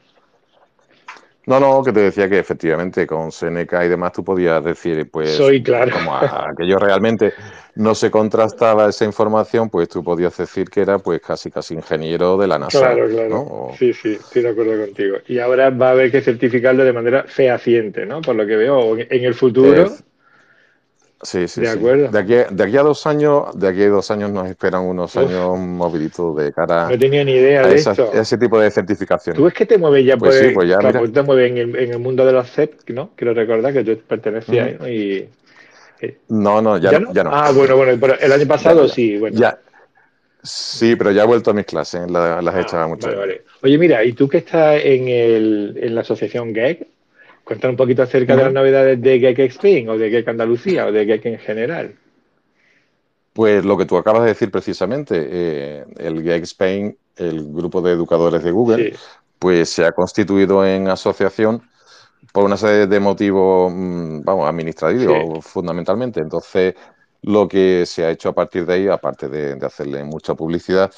No, 1.48 1.58
no, 1.58 1.82
que 1.82 1.92
te 1.92 2.00
decía 2.00 2.28
que 2.28 2.38
efectivamente 2.38 3.06
con 3.06 3.32
Seneca 3.32 3.82
y 3.82 3.88
demás 3.88 4.12
tú 4.12 4.22
podías 4.22 4.62
decir, 4.62 5.10
pues, 5.10 5.30
Soy 5.30 5.62
claro. 5.62 5.92
como 5.92 6.14
a, 6.14 6.50
aquello 6.50 6.78
realmente 6.78 7.32
no 7.74 7.94
se 7.94 8.10
contrastaba 8.10 8.90
esa 8.90 9.06
información, 9.06 9.70
pues 9.70 9.88
tú 9.88 10.04
podías 10.04 10.36
decir 10.36 10.68
que 10.68 10.82
era 10.82 10.98
pues 10.98 11.22
casi 11.22 11.50
casi 11.50 11.72
ingeniero 11.72 12.36
de 12.36 12.48
la 12.48 12.58
NASA. 12.58 12.80
Claro, 12.80 13.08
claro. 13.08 13.70
Sí, 13.78 13.94
sí, 13.94 14.18
estoy 14.20 14.42
de 14.42 14.48
acuerdo 14.50 14.84
contigo. 14.84 15.16
Y 15.26 15.38
ahora 15.38 15.70
va 15.70 15.88
a 15.88 15.92
haber 15.92 16.10
que 16.10 16.20
certificarlo 16.20 16.84
de 16.84 16.92
manera 16.92 17.24
fehaciente, 17.26 18.04
¿no? 18.04 18.20
Por 18.20 18.36
lo 18.36 18.46
que 18.46 18.56
veo, 18.56 18.98
en 18.98 19.24
el 19.24 19.34
futuro. 19.34 19.90
Sí, 21.20 21.48
sí, 21.48 21.62
de 21.62 21.70
acuerdo. 21.70 22.08
De, 22.08 22.18
aquí, 22.18 22.54
de 22.54 22.64
aquí 22.64 22.76
a 22.76 22.82
dos 22.82 23.04
años, 23.06 23.58
de 23.58 23.68
aquí 23.68 23.82
a 23.82 23.88
dos 23.88 24.08
años 24.12 24.30
nos 24.30 24.48
esperan 24.48 24.82
unos 24.82 25.16
años 25.16 25.58
movilitos 25.58 26.36
de 26.36 26.52
cara 26.52 26.88
no 26.88 26.96
tenía 26.96 27.24
ni 27.24 27.32
idea 27.32 27.66
de 27.66 27.74
esto. 27.74 28.12
ese 28.12 28.38
tipo 28.38 28.60
de 28.60 28.70
certificación. 28.70 29.34
¿Tú 29.34 29.48
es 29.48 29.54
que 29.54 29.66
te 29.66 29.78
mueves 29.78 30.06
ya 30.06 30.16
pues 30.16 30.36
por, 30.36 30.48
sí, 30.48 30.54
pues 30.54 30.68
ya, 30.68 30.78
te 30.78 31.22
mueves 31.22 31.50
en 31.50 31.58
el, 31.58 31.76
en 31.76 31.92
el, 31.94 31.98
mundo 31.98 32.24
de 32.24 32.32
los 32.32 32.48
CEP, 32.48 32.88
¿no? 32.90 33.10
Quiero 33.16 33.34
recordar 33.34 33.72
que 33.72 33.82
tú 33.82 34.00
pertenecías 34.06 34.80
ahí, 34.80 35.28
y 36.00 36.06
eh, 36.06 36.18
no, 36.28 36.62
no 36.62 36.78
ya, 36.78 37.00
no, 37.00 37.12
ya, 37.12 37.24
no, 37.24 37.30
Ah, 37.32 37.50
bueno, 37.50 37.76
bueno, 37.76 37.98
pero 38.00 38.16
el 38.20 38.30
año 38.30 38.46
pasado 38.46 38.86
sí, 38.86 39.16
bueno. 39.18 39.36
Ya. 39.36 39.58
Sí, 40.40 40.94
pero 40.94 41.10
ya 41.10 41.24
he 41.24 41.26
vuelto 41.26 41.50
a 41.50 41.54
mis 41.54 41.66
clases, 41.66 42.08
las, 42.08 42.44
las 42.44 42.54
he 42.54 42.58
ah, 42.58 42.62
echado 42.62 42.88
mucho. 42.88 43.08
Vale, 43.08 43.18
vale. 43.18 43.42
Oye, 43.62 43.76
mira, 43.76 44.04
¿y 44.04 44.12
tú 44.12 44.28
que 44.28 44.38
estás 44.38 44.80
en, 44.84 45.08
el, 45.08 45.78
en 45.82 45.94
la 45.96 46.02
asociación 46.02 46.54
GEC? 46.54 46.86
Cuéntanos 47.48 47.72
un 47.72 47.76
poquito 47.78 48.02
acerca 48.02 48.36
de 48.36 48.44
las 48.44 48.52
novedades 48.52 49.00
de 49.00 49.18
Geek 49.18 49.38
Spain 49.38 49.88
o 49.88 49.96
de 49.96 50.10
Geek 50.10 50.28
Andalucía 50.28 50.84
o 50.84 50.92
de 50.92 51.06
Geek 51.06 51.24
en 51.24 51.38
general. 51.38 51.94
Pues 53.32 53.64
lo 53.64 53.78
que 53.78 53.86
tú 53.86 53.96
acabas 53.96 54.24
de 54.24 54.28
decir 54.28 54.50
precisamente, 54.50 55.26
eh, 55.30 55.84
el 55.96 56.22
Geek 56.22 56.42
Spain, 56.42 56.94
el 57.16 57.50
grupo 57.50 57.80
de 57.80 57.92
educadores 57.92 58.44
de 58.44 58.50
Google, 58.50 58.94
pues 59.38 59.70
se 59.70 59.86
ha 59.86 59.92
constituido 59.92 60.62
en 60.66 60.88
asociación 60.88 61.62
por 62.34 62.44
una 62.44 62.58
serie 62.58 62.86
de 62.86 63.00
motivos, 63.00 63.72
mm, 63.74 64.24
vamos, 64.24 64.46
administrativos 64.46 65.42
fundamentalmente. 65.42 66.20
Entonces, 66.20 66.74
lo 67.22 67.48
que 67.48 67.86
se 67.86 68.04
ha 68.04 68.10
hecho 68.10 68.28
a 68.28 68.34
partir 68.34 68.66
de 68.66 68.74
ahí, 68.74 68.88
aparte 68.88 69.26
de, 69.26 69.56
hacerle 69.64 70.04
mucha 70.04 70.34
publicidad, 70.34 70.92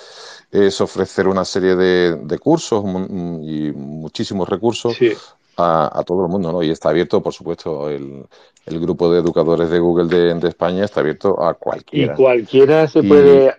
es 0.51 0.81
ofrecer 0.81 1.29
una 1.29 1.45
serie 1.45 1.77
de, 1.77 2.39
cursos 2.41 2.85
y 3.41 3.71
muchísimos 3.71 4.49
recursos 4.49 4.99
a, 5.61 6.03
todo 6.05 6.25
el 6.25 6.31
mundo, 6.31 6.53
¿no? 6.53 6.63
Y 6.63 6.71
está 6.71 6.91
abierto, 6.91 7.23
por 7.23 7.33
supuesto, 7.33 7.89
el, 7.91 8.27
grupo 8.67 9.13
de 9.13 9.19
educadores 9.19 9.69
de 9.69 9.81
Google 9.81 10.07
de, 10.07 10.49
España 10.49 10.85
está 10.85 11.01
abierto 11.01 11.43
a 11.43 11.55
cualquiera. 11.55 12.13
Y 12.13 12.17
cualquiera 12.17 12.87
se 12.87 13.03
puede. 13.03 13.55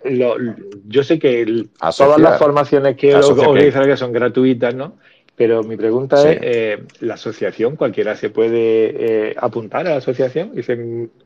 yo 0.88 1.04
sé 1.04 1.20
que 1.20 1.68
todas 1.98 2.20
las 2.20 2.40
formaciones 2.40 2.96
que 2.96 3.16
organizan 3.16 3.86
que 3.86 3.98
son 3.98 4.14
gratuitas, 4.14 4.74
¿no? 4.74 4.94
Pero 5.42 5.64
mi 5.64 5.76
pregunta 5.76 6.32
es, 6.32 6.38
eh, 6.42 6.84
¿la 7.00 7.16
asociación, 7.16 7.76
cualquiera 7.76 8.16
se 8.16 8.30
puede 8.30 9.30
eh, 9.30 9.36
apuntar 9.36 9.88
a 9.88 9.92
la 9.92 9.96
asociación 9.96 10.52
y 10.56 10.62
ser 10.62 10.78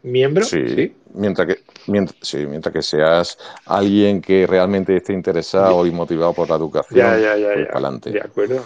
miembro? 0.03 0.45
Sí, 0.45 0.95
Mientras, 1.13 1.47
que, 1.47 1.59
mientras, 1.87 2.17
sí, 2.21 2.45
mientras 2.45 2.73
que 2.73 2.81
seas 2.81 3.37
alguien 3.65 4.21
que 4.21 4.47
realmente 4.47 4.95
esté 4.95 5.11
interesado 5.11 5.85
y 5.85 5.91
motivado 5.91 6.31
por 6.33 6.49
la 6.49 6.55
educación, 6.55 6.97
ya, 6.97 7.17
ya, 7.17 7.35
ya, 7.35 7.53
pues 7.53 7.69
adelante. 7.71 8.11
De 8.11 8.21
acuerdo. 8.21 8.63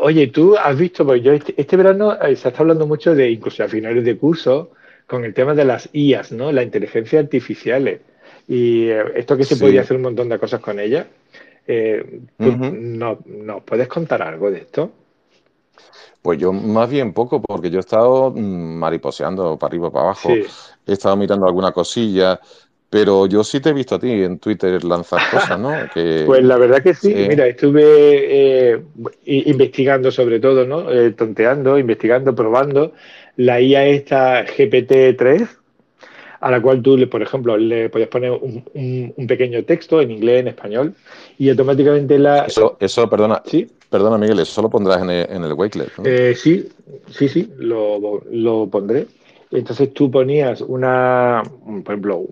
Oye, 0.00 0.28
tú 0.28 0.56
has 0.56 0.76
visto, 0.76 1.04
pues 1.04 1.22
yo 1.22 1.32
este, 1.32 1.54
este, 1.56 1.76
verano 1.76 2.14
eh, 2.20 2.36
se 2.36 2.48
está 2.48 2.60
hablando 2.60 2.86
mucho 2.86 3.14
de, 3.14 3.30
incluso 3.30 3.62
a 3.62 3.68
finales 3.68 4.04
de 4.04 4.16
curso, 4.16 4.70
con 5.06 5.24
el 5.24 5.34
tema 5.34 5.54
de 5.54 5.64
las 5.64 5.88
IAS, 5.92 6.32
¿no? 6.32 6.50
La 6.52 6.62
inteligencia 6.62 7.20
artificiales. 7.20 8.00
Y 8.48 8.88
eh, 8.88 9.04
esto 9.16 9.36
que 9.36 9.44
se 9.44 9.56
podría 9.56 9.82
hacer 9.82 9.96
un 9.96 10.04
montón 10.04 10.28
de 10.28 10.38
cosas 10.38 10.60
con 10.60 10.80
ella. 10.80 11.06
Eh, 11.66 12.20
no, 12.38 13.18
puedes 13.64 13.88
contar 13.88 14.22
algo 14.22 14.50
de 14.50 14.58
esto? 14.58 14.90
Pues 16.20 16.38
yo 16.38 16.52
más 16.52 16.88
bien 16.88 17.12
poco, 17.12 17.40
porque 17.42 17.70
yo 17.70 17.78
he 17.78 17.80
estado 17.80 18.30
mm, 18.30 18.76
mariposeando 18.78 19.58
para 19.58 19.70
arriba, 19.70 19.90
para 19.90 20.04
abajo. 20.06 20.30
He 20.30 20.92
estado 20.92 21.16
mirando 21.16 21.46
alguna 21.46 21.72
cosilla 21.72 22.40
Pero 22.92 23.24
yo 23.24 23.42
sí 23.42 23.58
te 23.58 23.70
he 23.70 23.72
visto 23.72 23.94
a 23.94 23.98
ti 23.98 24.10
en 24.10 24.38
Twitter 24.38 24.84
lanzar 24.84 25.18
cosas, 25.30 25.58
¿no? 25.58 25.72
Que, 25.94 26.24
pues 26.26 26.44
la 26.44 26.58
verdad 26.58 26.82
que 26.82 26.92
sí. 26.92 27.14
Mira, 27.26 27.46
estuve 27.46 28.74
eh, 28.74 28.82
investigando 29.24 30.10
sobre 30.10 30.40
todo, 30.40 30.66
¿no? 30.66 30.92
Eh, 30.92 31.12
tonteando, 31.12 31.78
investigando, 31.78 32.34
probando 32.34 32.92
la 33.36 33.62
IA 33.62 33.86
esta 33.86 34.44
GPT-3, 34.44 35.48
a 36.40 36.50
la 36.50 36.60
cual 36.60 36.82
tú, 36.82 37.08
por 37.08 37.22
ejemplo, 37.22 37.56
le 37.56 37.88
puedes 37.88 38.08
poner 38.08 38.30
un, 38.30 39.26
pequeño 39.26 39.64
texto 39.64 40.02
en 40.02 40.10
inglés, 40.10 40.40
en 40.40 40.48
español, 40.48 40.94
y 41.38 41.48
automáticamente 41.48 42.18
la... 42.18 42.44
Eso, 42.44 42.76
eso 42.78 43.08
perdona, 43.08 43.42
¿Sí? 43.46 43.70
perdona 43.88 44.18
Miguel, 44.18 44.40
eso 44.40 44.60
lo 44.60 44.68
pondrás 44.68 45.00
en 45.00 45.08
el, 45.08 45.26
en 45.30 45.52
Wakelet. 45.52 45.92
Eh, 46.04 46.34
sí, 46.36 46.68
sí, 47.08 47.26
sí, 47.26 47.50
lo, 47.56 48.22
lo 48.30 48.68
pondré. 48.68 49.06
Entonces 49.52 49.92
tú 49.92 50.10
ponías 50.10 50.62
una, 50.62 51.42
por 51.64 51.92
ejemplo, 51.94 52.24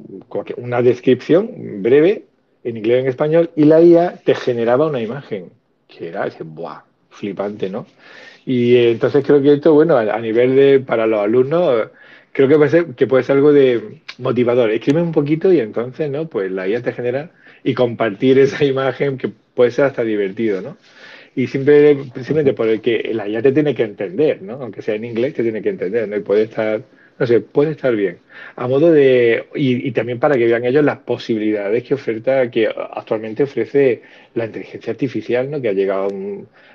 una 0.57 0.81
descripción 0.81 1.83
breve 1.83 2.25
en 2.65 2.79
inglés 2.79 2.97
o 2.97 3.01
en 3.01 3.07
español 3.09 3.51
y 3.57 3.65
la 3.65 3.83
IA 3.83 4.17
te 4.25 4.35
generaba 4.35 4.87
una 4.87 5.01
imagen 5.01 5.51
que 5.87 6.09
era, 6.09 6.27
¡buah! 6.45 6.83
Flipante, 7.11 7.69
¿no? 7.69 7.87
Y 8.47 8.77
entonces 8.77 9.25
creo 9.27 9.43
que 9.43 9.55
esto, 9.55 9.75
bueno, 9.75 9.97
a, 9.97 10.19
nivel 10.21 10.57
de, 10.57 10.81
para 10.81 11.07
los 11.07 11.21
alumnos, 11.21 11.89
creo 12.33 12.49
que 12.49 12.57
puede 12.57 12.71
ser, 12.71 12.87
que 12.95 13.07
puede 13.07 13.25
ser 13.25 13.37
algo 13.37 13.53
de 13.53 14.01
motivador. 14.19 14.71
Escribe 14.71 15.03
un 15.03 15.13
poquito 15.13 15.53
y 15.53 15.61
entonces, 15.61 16.11
¿no? 16.11 16.29
Pues 16.29 16.51
la 16.51 16.69
IA 16.69 16.83
te 16.83 16.93
genera 16.93 17.31
y 17.65 17.75
compartir 17.75 18.39
esa 18.39 18.65
imagen 18.65 19.19
que 19.19 19.29
puede 19.29 19.73
ser 19.73 19.87
hasta 19.87 20.05
divertido, 20.05 20.63
¿no? 20.63 20.77
Y 21.37 21.49
siempre, 21.49 21.97
simplemente 22.15 22.55
por 22.55 22.69
el 22.69 22.81
que 22.81 23.11
la 23.13 23.29
IA 23.29 23.43
te 23.43 23.53
tiene 23.53 23.75
que 23.75 23.83
entender, 23.85 24.41
¿no? 24.43 24.55
Aunque 24.55 24.83
sea 24.83 24.95
en 24.95 25.05
inglés, 25.05 25.35
te 25.35 25.43
tiene 25.43 25.63
que 25.63 25.69
entender, 25.71 26.09
¿no? 26.09 26.17
Y 26.17 26.21
puede 26.21 26.45
estar 26.45 26.83
no 27.21 27.27
sé, 27.27 27.41
puede 27.41 27.73
estar 27.73 27.95
bien. 27.95 28.19
A 28.57 28.67
modo 28.67 28.91
de. 28.91 29.47
Y, 29.55 29.93
también 29.93 30.19
para 30.19 30.37
que 30.37 30.47
vean 30.47 30.65
ellos 30.65 30.83
las 30.83 31.01
posibilidades 31.01 31.85
que 31.85 31.93
oferta, 31.93 32.51
que 32.51 32.67
actualmente 32.67 33.43
ofrece 33.43 34.03
la 34.35 34.47
inteligencia 34.47 34.93
artificial, 34.93 35.51
¿no? 35.51 35.61
Que 35.61 35.69
ha 35.69 35.75
llegado 35.75 36.09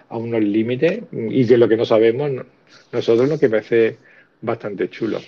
a, 0.10 0.17
unos 0.17 0.43
límites 0.43 1.01
y 1.12 1.43
de 1.45 1.58
lo 1.58 1.67
que 1.67 1.77
no 1.77 1.84
sabemos 1.84 2.29
nosotros, 2.91 3.27
lo 3.27 3.39
que 3.39 3.49
parece 3.49 3.97
bastante 4.39 4.88
chulo. 4.88 5.19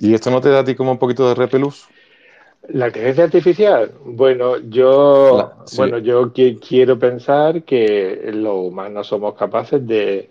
¿Y 0.00 0.12
esto 0.12 0.32
no 0.32 0.40
te 0.40 0.48
da 0.48 0.58
a 0.58 0.64
ti 0.64 0.74
como 0.74 0.90
un 0.90 0.98
poquito 0.98 1.28
de 1.28 1.36
repelús? 1.36 1.86
La 2.68 2.88
inteligencia 2.88 3.24
artificial, 3.24 3.92
bueno, 4.04 4.58
yo, 4.58 5.52
bueno, 5.76 5.98
yo 5.98 6.32
quiero 6.32 6.98
pensar 6.98 7.62
que 7.62 8.28
los 8.32 8.56
humanos 8.56 9.06
somos 9.06 9.34
capaces 9.34 9.86
de 9.86 10.28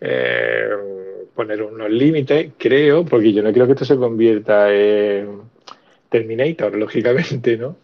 eh, 0.00 0.68
poner 1.36 1.62
unos 1.62 1.90
límites, 1.90 2.52
creo, 2.58 3.04
porque 3.04 3.32
yo 3.32 3.42
no 3.42 3.52
creo 3.52 3.66
que 3.66 3.72
esto 3.72 3.84
se 3.84 3.96
convierta 3.96 4.72
en 4.72 5.42
Terminator, 6.08 6.74
lógicamente, 6.76 7.56
¿no? 7.56 7.76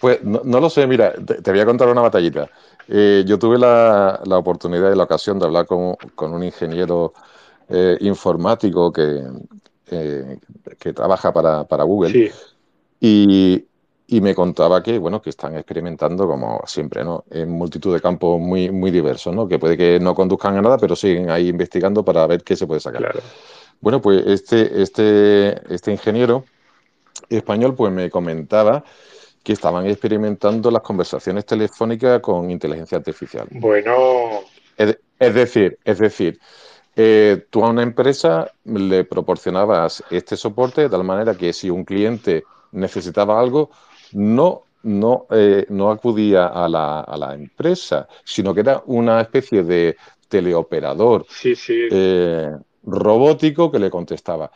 Pues 0.00 0.24
no, 0.24 0.60
lo 0.60 0.70
sé, 0.70 0.86
mira, 0.86 1.12
te, 1.12 1.50
voy 1.50 1.60
a 1.60 1.66
contar 1.66 1.88
una 1.88 2.00
batallita. 2.00 2.48
Eh, 2.88 3.22
yo 3.26 3.38
tuve 3.38 3.58
la, 3.58 4.18
oportunidad 4.30 4.90
y 4.90 4.96
la 4.96 5.04
ocasión 5.04 5.38
de 5.38 5.44
hablar 5.44 5.66
con, 5.66 5.96
un 6.16 6.42
ingeniero 6.42 7.12
eh, 7.68 7.98
informático 8.00 8.90
que, 8.90 9.22
eh, 9.90 10.38
que 10.78 10.92
trabaja 10.94 11.34
para, 11.34 11.64
para 11.64 11.84
Google. 11.84 12.12
Sí. 12.12 12.30
Y, 12.98 13.64
y 14.14 14.20
me 14.20 14.32
contaba 14.32 14.80
que, 14.80 14.96
bueno, 14.96 15.20
que 15.20 15.30
están 15.30 15.56
experimentando, 15.56 16.28
como 16.28 16.62
siempre, 16.66 17.02
¿no? 17.02 17.24
En 17.32 17.50
multitud 17.50 17.92
de 17.92 18.00
campos 18.00 18.40
muy, 18.40 18.70
muy 18.70 18.92
diversos, 18.92 19.34
¿no? 19.34 19.48
Que 19.48 19.58
puede 19.58 19.76
que 19.76 19.98
no 19.98 20.14
conduzcan 20.14 20.56
a 20.56 20.62
nada, 20.62 20.78
pero 20.78 20.94
siguen 20.94 21.30
ahí 21.30 21.48
investigando 21.48 22.04
para 22.04 22.24
ver 22.28 22.44
qué 22.44 22.54
se 22.54 22.64
puede 22.64 22.78
sacar. 22.78 23.20
Bueno, 23.80 24.00
pues 24.00 24.24
este, 24.24 24.80
este, 24.80 25.74
este 25.74 25.90
ingeniero 25.90 26.44
español, 27.28 27.74
pues 27.74 27.92
me 27.92 28.08
comentaba 28.08 28.84
que 29.42 29.52
estaban 29.52 29.84
experimentando 29.86 30.70
las 30.70 30.82
conversaciones 30.82 31.44
telefónicas 31.44 32.20
con 32.20 32.52
inteligencia 32.52 32.98
artificial. 32.98 33.48
Bueno. 33.50 34.42
Es, 34.76 34.96
es 35.18 35.34
decir, 35.34 35.76
es 35.82 35.98
decir, 35.98 36.38
eh, 36.94 37.46
tú 37.50 37.64
a 37.64 37.68
una 37.68 37.82
empresa 37.82 38.52
le 38.62 39.02
proporcionabas 39.02 40.04
este 40.08 40.36
soporte 40.36 40.82
de 40.82 40.88
tal 40.88 41.02
manera 41.02 41.34
que 41.34 41.52
si 41.52 41.68
un 41.68 41.84
cliente 41.84 42.44
necesitaba 42.70 43.40
algo, 43.40 43.70
no, 44.14 44.64
no, 44.82 45.26
eh, 45.30 45.66
no 45.68 45.90
acudía 45.90 46.46
a 46.46 46.68
la, 46.68 47.00
a 47.00 47.16
la, 47.16 47.34
empresa, 47.34 48.08
sino 48.24 48.54
que 48.54 48.60
era 48.60 48.82
una 48.86 49.20
especie 49.20 49.62
de 49.62 49.96
teleoperador 50.28 51.26
eh, 51.44 52.50
robótico 52.84 53.70
que 53.70 53.78
le 53.78 53.90
contestaba. 53.90 54.50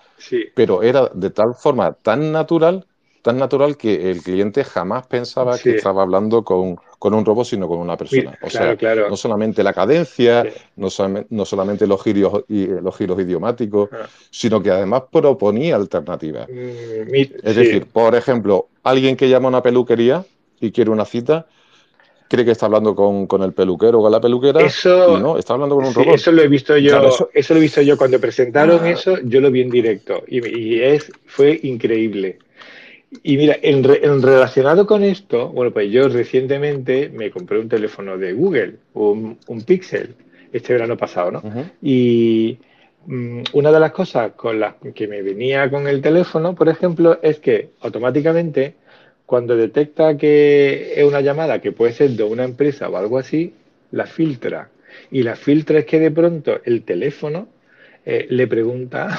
Pero 0.54 0.82
era 0.82 1.08
de 1.12 1.30
tal 1.30 1.54
forma 1.54 1.92
tan 1.92 2.32
natural 2.32 2.86
tan 3.22 3.38
natural 3.38 3.76
que 3.76 4.10
el 4.10 4.22
cliente 4.22 4.64
jamás 4.64 5.06
pensaba 5.06 5.58
que 5.58 5.76
estaba 5.76 6.02
hablando 6.02 6.44
con, 6.44 6.78
un 7.00 7.24
robot, 7.24 7.46
sino 7.46 7.68
con 7.68 7.78
una 7.78 7.96
persona. 7.96 8.38
o 8.42 8.50
sea, 8.50 8.76
no 9.08 9.16
solamente 9.16 9.62
la 9.62 9.72
cadencia, 9.72 10.44
no, 10.76 10.88
no, 11.30 11.44
solamente 11.44 11.86
los 11.86 12.02
giros, 12.02 12.44
los 12.48 12.96
giros 12.96 13.20
idiomáticos, 13.20 13.90
ah. 13.92 14.08
sino 14.30 14.62
que 14.62 14.70
además 14.70 15.04
proponía 15.10 15.76
alternativas. 15.76 16.48
Mm, 16.48 17.14
es 17.42 17.56
decir, 17.56 17.86
por 17.86 18.14
ejemplo, 18.14 18.68
alguien 18.82 19.16
que 19.16 19.28
llama 19.28 19.46
a 19.46 19.50
una 19.50 19.62
peluquería 19.62 20.24
y 20.60 20.70
quiere 20.70 20.90
una 20.90 21.04
cita, 21.04 21.46
cree 22.28 22.44
que 22.44 22.52
está 22.52 22.66
hablando 22.66 22.94
con, 22.94 23.42
el 23.42 23.52
peluquero 23.52 23.98
o 23.98 24.02
con 24.02 24.12
la 24.12 24.20
peluquera 24.20 24.60
eso, 24.60 25.16
y 25.16 25.20
no, 25.20 25.38
está 25.38 25.54
hablando 25.54 25.76
con 25.76 25.86
un 25.86 25.94
robot. 25.94 26.14
Eso 26.14 26.30
lo 26.30 26.42
he 26.42 26.48
visto 26.48 26.76
yo, 26.76 27.28
eso, 27.32 27.54
lo 27.54 27.58
he 27.58 27.62
visto 27.62 27.80
yo 27.80 27.96
cuando 27.96 28.20
presentaron 28.20 28.80
ah. 28.84 28.90
eso, 28.90 29.18
yo 29.22 29.40
lo 29.40 29.50
vi 29.50 29.62
en 29.62 29.70
directo 29.70 30.22
y, 30.28 30.46
y, 30.46 30.82
es, 30.82 31.10
fue 31.26 31.58
increíble. 31.62 32.38
Y 33.22 33.36
mira, 33.38 33.56
en, 33.62 33.82
relacionado 33.84 34.86
con 34.86 35.02
esto, 35.02 35.48
bueno, 35.48 35.72
pues 35.72 35.90
yo 35.90 36.08
recientemente 36.08 37.08
me 37.08 37.30
compré 37.30 37.58
un 37.58 37.68
teléfono 37.68 38.18
de 38.18 38.32
Google, 38.34 38.76
un, 38.94 39.38
un 39.46 39.62
Pixel, 39.62 40.14
este 40.52 40.74
verano 40.74 40.96
pasado, 40.96 41.30
¿no? 41.30 41.42
Y 41.80 42.58
mm, 43.06 43.42
una 43.54 43.72
de 43.72 43.80
las 43.80 43.92
cosas 43.92 44.32
con 44.32 44.60
las 44.60 44.74
que 44.94 45.08
me 45.08 45.22
venía 45.22 45.70
con 45.70 45.88
el 45.88 46.02
teléfono, 46.02 46.54
por 46.54 46.68
ejemplo, 46.68 47.18
es 47.22 47.38
que 47.38 47.70
automáticamente 47.80 48.74
cuando 49.24 49.56
detecta 49.56 50.16
que 50.16 50.94
es 50.96 51.04
una 51.04 51.20
llamada 51.20 51.60
que 51.60 51.72
puede 51.72 51.92
ser 51.92 52.10
de 52.10 52.22
una 52.24 52.44
empresa 52.44 52.88
o 52.88 52.96
algo 52.96 53.18
así, 53.18 53.54
la 53.90 54.06
filtra. 54.06 54.70
Y 55.10 55.22
la 55.22 55.36
filtra 55.36 55.80
es 55.80 55.86
que 55.86 56.00
de 56.00 56.10
pronto 56.10 56.60
el 56.64 56.82
teléfono 56.82 57.48
eh, 58.04 58.26
le 58.30 58.46
pregunta 58.46 59.18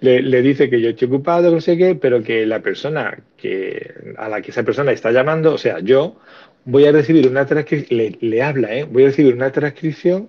le, 0.00 0.42
dice 0.42 0.70
que 0.70 0.80
yo 0.80 0.90
estoy 0.90 1.08
ocupado, 1.08 1.50
no 1.50 1.60
sé 1.60 1.76
qué, 1.76 1.94
pero 1.94 2.22
que 2.22 2.46
la 2.46 2.60
persona 2.60 3.18
que, 3.36 3.94
a 4.16 4.28
la 4.28 4.40
que 4.42 4.50
esa 4.50 4.62
persona 4.62 4.92
está 4.92 5.12
llamando, 5.12 5.54
o 5.54 5.58
sea, 5.58 5.80
yo 5.80 6.16
voy 6.64 6.86
a 6.86 6.92
recibir 6.92 7.28
una 7.28 7.46
transcripción, 7.46 8.16
le, 8.20 8.42
habla, 8.42 8.74
¿eh? 8.74 8.84
voy 8.84 9.04
a 9.04 9.06
recibir 9.06 9.34
una 9.34 9.52
transcripción 9.52 10.28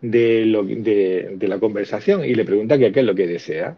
de, 0.00 0.44
lo, 0.46 0.62
de, 0.64 1.36
la 1.40 1.58
conversación 1.58 2.24
y 2.24 2.34
le 2.34 2.44
pregunta 2.44 2.78
qué 2.78 2.92
es 2.94 3.04
lo 3.04 3.14
que 3.14 3.26
desea. 3.26 3.76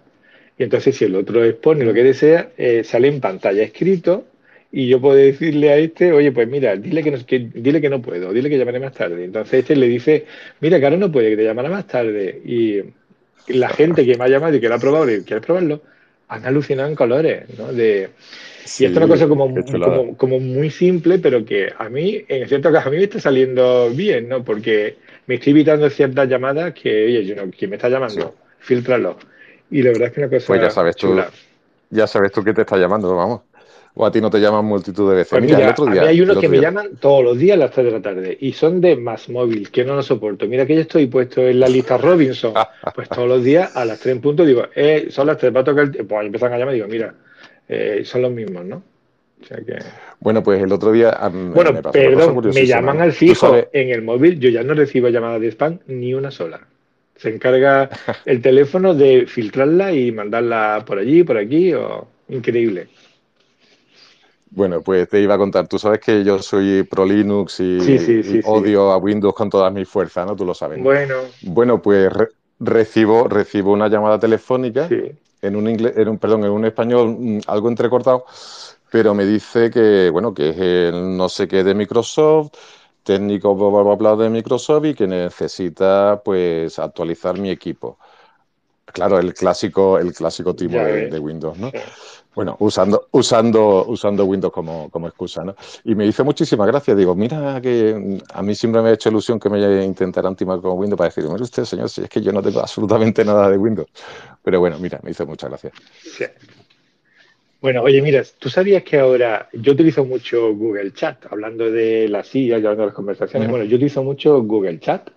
Y 0.58 0.64
entonces 0.64 0.96
si 0.96 1.06
el 1.06 1.16
otro 1.16 1.44
expone 1.44 1.84
lo 1.84 1.94
que 1.94 2.04
desea, 2.04 2.50
eh, 2.58 2.84
sale 2.84 3.08
en 3.08 3.20
pantalla 3.20 3.62
escrito 3.62 4.26
y 4.72 4.88
yo 4.88 5.00
puedo 5.00 5.16
decirle 5.16 5.70
a 5.70 5.76
este, 5.78 6.12
oye, 6.12 6.32
pues 6.32 6.48
mira, 6.48 6.76
dile 6.76 7.02
que 7.02 7.10
no, 7.10 7.18
dile 7.18 7.80
que 7.80 7.90
no 7.90 8.00
puedo, 8.02 8.32
dile 8.32 8.48
que 8.48 8.58
llamaré 8.58 8.78
más 8.78 8.92
tarde. 8.92 9.24
Entonces 9.24 9.60
este 9.60 9.74
le 9.74 9.88
dice, 9.88 10.26
mira, 10.60 10.78
que 10.78 10.84
ahora 10.84 10.96
no 10.96 11.10
puede, 11.10 11.30
que 11.30 11.36
te 11.36 11.44
llamará 11.44 11.68
más 11.70 11.86
tarde. 11.86 12.40
Y 12.44 12.80
la 13.48 13.68
gente 13.68 14.04
que 14.06 14.16
me 14.16 14.24
ha 14.24 14.28
llamado 14.28 14.54
y 14.54 14.60
que 14.60 14.68
lo 14.68 14.74
ha 14.74 14.78
probado 14.78 15.10
y 15.10 15.22
quiere 15.22 15.40
probarlo, 15.40 15.82
han 16.28 16.46
alucinado 16.46 16.88
en 16.88 16.94
colores, 16.94 17.44
¿no? 17.58 17.72
De, 17.72 18.10
y 18.78 18.84
esto 18.84 18.84
es 18.84 18.96
una 18.96 19.08
cosa 19.08 19.26
como, 19.26 20.16
como, 20.16 20.38
muy 20.38 20.70
simple, 20.70 21.18
pero 21.18 21.44
que 21.44 21.72
a 21.76 21.88
mí, 21.88 22.24
en 22.28 22.48
cierto 22.48 22.70
caso, 22.70 22.88
a 22.88 22.92
mí 22.92 22.98
me 22.98 23.04
está 23.04 23.20
saliendo 23.20 23.90
bien, 23.90 24.28
¿no? 24.28 24.44
Porque 24.44 24.98
me 25.26 25.36
estoy 25.36 25.52
evitando 25.52 25.90
ciertas 25.90 26.28
llamadas 26.28 26.74
que, 26.74 27.06
oye, 27.06 27.24
yo 27.24 27.34
no, 27.34 27.50
¿quién 27.50 27.70
me 27.70 27.76
está 27.76 27.88
llamando? 27.88 28.34
Filtralo. 28.58 29.16
Y 29.70 29.82
la 29.82 29.90
verdad 29.90 30.08
es 30.08 30.14
que 30.14 30.20
una 30.20 30.30
cosa 30.30 30.46
pues 30.46 30.60
ya 30.60 30.70
sabes 30.70 30.96
Tú, 30.96 31.20
ya 31.90 32.06
sabes 32.06 32.32
tú 32.32 32.44
que 32.44 32.52
te 32.52 32.62
está 32.62 32.76
llamando, 32.76 33.14
vamos 33.14 33.40
o 34.00 34.06
a 34.06 34.10
ti 34.10 34.20
no 34.20 34.30
te 34.30 34.40
llaman 34.40 34.64
multitud 34.64 35.10
de 35.10 35.16
veces. 35.16 35.30
Pues 35.30 35.42
mira, 35.42 35.70
otro 35.70 35.84
día, 35.84 36.00
a 36.00 36.04
mí 36.04 36.10
hay 36.10 36.20
unos 36.22 36.38
que 36.38 36.48
me 36.48 36.58
llaman 36.58 36.96
todos 36.98 37.22
los 37.22 37.38
días 37.38 37.56
a 37.56 37.58
las 37.58 37.70
3 37.70 37.84
de 37.84 37.92
la 37.92 38.00
tarde 38.00 38.38
y 38.40 38.52
son 38.52 38.80
de 38.80 38.96
más 38.96 39.28
móvil, 39.28 39.70
que 39.70 39.84
no 39.84 39.94
lo 39.94 40.02
soporto. 40.02 40.46
Mira 40.46 40.64
que 40.64 40.74
yo 40.74 40.80
estoy 40.80 41.06
puesto 41.06 41.42
en 41.42 41.60
la 41.60 41.68
lista 41.68 41.98
Robinson, 41.98 42.54
pues 42.94 43.10
todos 43.10 43.28
los 43.28 43.44
días 43.44 43.76
a 43.76 43.84
las 43.84 44.00
3 44.00 44.16
en 44.16 44.22
punto 44.22 44.46
digo, 44.46 44.64
eh, 44.74 45.08
son 45.10 45.26
las 45.26 45.36
3, 45.36 45.54
va 45.54 45.60
a 45.60 45.64
tocar 45.64 45.84
el... 45.84 46.06
Pues 46.06 46.24
empiezan 46.24 46.52
a 46.54 46.58
llamar 46.58 46.74
y 46.74 46.78
digo, 46.78 46.88
mira, 46.88 47.14
eh, 47.68 48.00
son 48.04 48.22
los 48.22 48.32
mismos, 48.32 48.64
¿no? 48.64 48.82
O 49.42 49.44
sea 49.44 49.58
que... 49.58 49.78
Bueno, 50.20 50.42
pues 50.42 50.62
el 50.62 50.72
otro 50.72 50.92
día. 50.92 51.18
Bueno, 51.30 51.72
me 51.74 51.82
perdón, 51.82 52.52
me 52.54 52.66
llaman 52.66 53.02
al 53.02 53.12
fijo 53.12 53.54
en 53.72 53.88
el 53.90 54.02
móvil. 54.02 54.38
Yo 54.38 54.50
ya 54.50 54.62
no 54.62 54.74
recibo 54.74 55.08
llamadas 55.08 55.40
de 55.40 55.48
spam 55.48 55.78
ni 55.86 56.14
una 56.14 56.30
sola. 56.30 56.60
Se 57.16 57.28
encarga 57.28 57.90
el 58.24 58.40
teléfono 58.40 58.94
de 58.94 59.26
filtrarla 59.26 59.92
y 59.92 60.10
mandarla 60.10 60.84
por 60.86 60.98
allí, 60.98 61.22
por 61.22 61.36
aquí, 61.36 61.72
o 61.74 62.06
increíble. 62.28 62.88
Bueno, 64.52 64.80
pues 64.82 65.08
te 65.08 65.20
iba 65.20 65.34
a 65.34 65.38
contar, 65.38 65.68
tú 65.68 65.78
sabes 65.78 66.00
que 66.00 66.24
yo 66.24 66.42
soy 66.42 66.82
pro 66.82 67.06
Linux 67.06 67.60
y, 67.60 68.42
odio 68.44 68.90
a 68.90 68.96
Windows 68.96 69.34
con 69.34 69.48
todas 69.48 69.72
mis 69.72 69.88
fuerzas, 69.88 70.26
¿no? 70.26 70.34
Tú 70.34 70.44
lo 70.44 70.54
sabes. 70.54 70.82
Bueno. 70.82 71.14
Bueno, 71.42 71.80
pues 71.80 72.10
recibo, 72.58 73.28
recibo 73.28 73.72
una 73.72 73.88
llamada 73.88 74.18
telefónica 74.18 74.88
en 75.42 75.56
un 75.56 75.68
inglés, 75.68 75.96
en 75.96 76.08
un, 76.08 76.18
perdón, 76.18 76.44
en 76.44 76.50
un 76.50 76.64
español 76.64 77.16
mm, 77.18 77.40
algo 77.46 77.68
entrecortado, 77.68 78.26
pero 78.90 79.14
me 79.14 79.24
dice 79.24 79.70
que, 79.70 80.10
bueno, 80.10 80.34
que 80.34 80.50
es 80.50 80.58
el 80.58 81.16
no 81.16 81.28
sé 81.28 81.46
qué 81.46 81.62
de 81.62 81.74
Microsoft, 81.74 82.50
técnico 83.04 83.54
bla, 83.54 83.82
bla, 83.82 83.94
bla, 83.94 84.16
de 84.24 84.30
Microsoft 84.30 84.84
y 84.84 84.94
que 84.94 85.06
necesita 85.06 86.20
pues 86.24 86.78
actualizar 86.78 87.38
mi 87.38 87.50
equipo. 87.50 87.98
Claro, 88.86 89.20
el 89.20 89.32
clásico, 89.34 89.98
el 89.98 90.12
clásico 90.12 90.54
tipo 90.54 90.76
de, 90.76 91.08
de, 91.08 91.18
Windows, 91.20 91.56
¿no? 91.56 91.70
Bueno, 92.34 92.56
usando, 92.60 93.08
usando, 93.10 93.84
usando 93.86 94.24
Windows 94.24 94.52
como, 94.52 94.88
como, 94.90 95.08
excusa, 95.08 95.44
¿no? 95.44 95.56
Y 95.84 95.94
me 95.96 96.06
hizo 96.06 96.24
muchísimas 96.24 96.66
gracias. 96.68 96.96
Digo, 96.96 97.14
mira 97.14 97.60
que 97.60 98.20
a 98.32 98.42
mí 98.42 98.54
siempre 98.54 98.82
me 98.82 98.90
ha 98.90 98.92
hecho 98.92 99.08
ilusión 99.08 99.40
que 99.40 99.50
me 99.50 99.84
intentaran 99.84 100.36
timar 100.36 100.60
con 100.60 100.78
Windows 100.78 100.96
para 100.96 101.08
decir, 101.08 101.24
mire 101.24 101.42
usted, 101.42 101.64
señor, 101.64 101.90
si 101.90 102.02
es 102.02 102.08
que 102.08 102.22
yo 102.22 102.32
no 102.32 102.40
tengo 102.40 102.60
absolutamente 102.60 103.24
nada 103.24 103.50
de 103.50 103.58
Windows. 103.58 103.88
Pero 104.42 104.60
bueno, 104.60 104.78
mira, 104.78 105.00
me 105.02 105.10
hizo 105.10 105.26
muchas 105.26 105.50
gracias. 105.50 105.72
Sí. 106.02 106.24
Bueno, 107.60 107.82
oye, 107.82 108.00
mira, 108.00 108.22
¿tú 108.38 108.48
sabías 108.48 108.84
que 108.84 108.98
ahora 108.98 109.48
yo 109.52 109.72
utilizo 109.72 110.04
mucho 110.04 110.54
Google 110.54 110.92
Chat, 110.92 111.26
hablando 111.30 111.70
de 111.70 112.08
las 112.08 112.28
sillas, 112.28 112.58
hablando 112.58 112.82
de 112.82 112.86
las 112.86 112.94
conversaciones? 112.94 113.48
Uh 113.48 113.48
-huh. 113.48 113.52
Bueno, 113.52 113.64
yo 113.66 113.76
utilizo 113.76 114.02
mucho 114.02 114.40
Google 114.42 114.78
Chat 114.78 115.10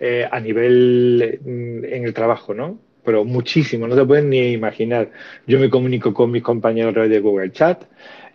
eh, 0.00 0.26
a 0.30 0.40
nivel 0.40 1.38
mm, 1.44 1.84
en 1.84 2.04
el 2.04 2.14
trabajo, 2.14 2.54
¿no? 2.54 2.78
Pero 3.08 3.24
muchísimo, 3.24 3.88
no 3.88 3.96
te 3.96 4.04
pueden 4.04 4.28
ni 4.28 4.52
imaginar. 4.52 5.10
Yo 5.46 5.58
me 5.58 5.70
comunico 5.70 6.12
con 6.12 6.30
mis 6.30 6.42
compañeros 6.42 6.90
a 6.90 6.92
través 6.92 7.10
de 7.10 7.20
Google 7.20 7.50
Chat. 7.52 7.84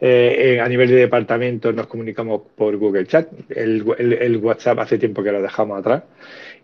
Eh, 0.01 0.59
a 0.59 0.67
nivel 0.67 0.89
de 0.89 0.95
departamento 0.95 1.71
nos 1.71 1.85
comunicamos 1.85 2.41
por 2.55 2.75
Google 2.77 3.05
Chat. 3.05 3.27
El, 3.51 3.85
el, 3.99 4.13
el, 4.13 4.37
WhatsApp 4.37 4.79
hace 4.79 4.97
tiempo 4.97 5.21
que 5.21 5.31
lo 5.31 5.43
dejamos 5.43 5.77
atrás. 5.77 6.01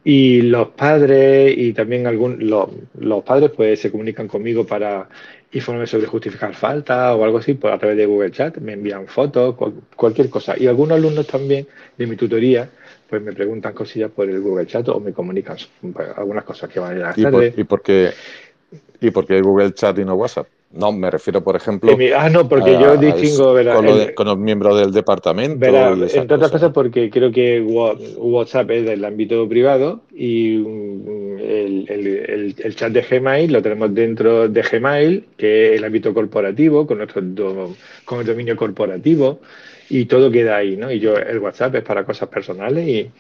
Y 0.04 0.42
los 0.42 0.70
padres 0.70 1.54
y 1.56 1.72
también 1.74 2.08
algún, 2.08 2.50
los, 2.50 2.70
los 3.00 3.24
padres 3.24 3.52
pues 3.56 3.80
se 3.80 3.92
comunican 3.92 4.28
conmigo 4.28 4.66
para 4.66 5.08
informarme 5.52 5.86
sobre 5.86 6.08
justificar 6.08 6.56
falta 6.56 7.16
o 7.16 7.24
algo 7.24 7.38
así 7.38 7.54
por, 7.54 7.72
a 7.72 7.78
través 7.78 7.96
de 7.96 8.08
Google 8.08 8.32
Chat. 8.32 8.58
Me 8.58 8.74
envían 8.74 9.06
fotos, 9.06 9.54
cual, 9.54 9.74
cualquier 9.96 10.32
cosa. 10.32 10.56
Y 10.58 10.66
algunos 10.66 10.98
alumnos 10.98 11.28
también 11.28 11.68
de 11.96 12.08
mi 12.08 12.16
tutoría 12.16 12.72
pues 13.10 13.22
me 13.22 13.34
preguntan 13.34 13.74
cosillas 13.74 14.12
por 14.12 14.30
el 14.30 14.40
Google 14.40 14.68
Chat 14.68 14.88
o 14.90 15.00
me 15.00 15.14
comunican 15.14 15.58
algunas 16.16 16.44
cosas 16.44 16.70
que 16.70 16.80
van 16.80 16.94
a 16.94 16.98
ir 16.98 17.04
a 17.04 17.14
¿Y, 17.16 17.32
por, 17.32 17.44
¿y, 17.44 17.64
por 17.64 17.82
qué, 17.82 18.12
¿Y 19.02 19.12
por 19.12 19.26
qué 19.26 19.42
Google 19.42 19.74
Chat 19.74 19.98
y 20.00 20.06
no 20.06 20.16
WhatsApp? 20.16 20.48
No, 20.72 20.92
me 20.92 21.10
refiero, 21.10 21.44
por 21.44 21.56
ejemplo. 21.56 21.98
Ah, 22.16 22.30
no, 22.30 22.48
porque 22.48 22.76
a, 22.76 22.80
yo 22.80 22.98
distingo. 22.98 23.54
Verá, 23.54 23.74
con, 23.74 23.86
de, 23.88 24.14
con, 24.14 24.28
los 24.28 24.38
miembros 24.38 24.80
del 24.80 24.92
departamento. 24.92 25.58
Verá, 25.58 25.94
entre 25.94 26.36
otras 26.36 26.52
cosas. 26.52 26.72
porque 26.72 27.10
creo 27.10 27.32
que 27.32 27.60
WhatsApp 27.60 28.70
es 28.70 28.86
del 28.86 29.04
ámbito 29.04 29.50
privado 29.50 30.02
y 30.14 30.58
el, 30.58 31.86
el, 31.90 32.08
el, 32.08 32.56
el, 32.60 32.76
chat 32.76 32.92
de 32.92 33.02
Gmail 33.02 33.52
lo 33.52 33.64
tenemos 33.64 33.96
dentro 33.96 34.48
de 34.48 34.62
Gmail, 34.62 35.26
que 35.36 35.74
es 35.74 35.80
el 35.80 35.86
ámbito 35.86 36.14
corporativo, 36.14 36.86
con, 36.86 37.00
nuestro, 37.00 37.24
con 38.06 38.20
el 38.20 38.28
dominio 38.28 38.56
corporativo 38.56 39.40
y 39.90 40.06
todo 40.06 40.32
queda 40.32 40.58
ahí, 40.58 40.78
¿no? 40.78 40.92
Y 40.92 41.00
yo, 41.00 41.18
el 41.18 41.40
WhatsApp 41.40 41.76
es 41.76 41.84
para 41.84 42.06
cosas 42.06 42.30
personales 42.30 42.88
y 42.88 43.12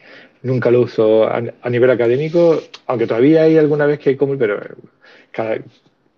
nunca 0.44 0.72
lo 0.72 0.82
uso 0.82 1.26
a, 1.26 1.42
a 1.62 1.70
nivel 1.70 1.90
académico, 1.90 2.62
aunque 2.86 3.08
todavía 3.08 3.44
hay 3.44 3.58
alguna 3.58 3.86
vez 3.86 4.00
que 4.00 4.16
como, 4.16 4.38
pero 4.38 4.60
cada, 5.32 5.58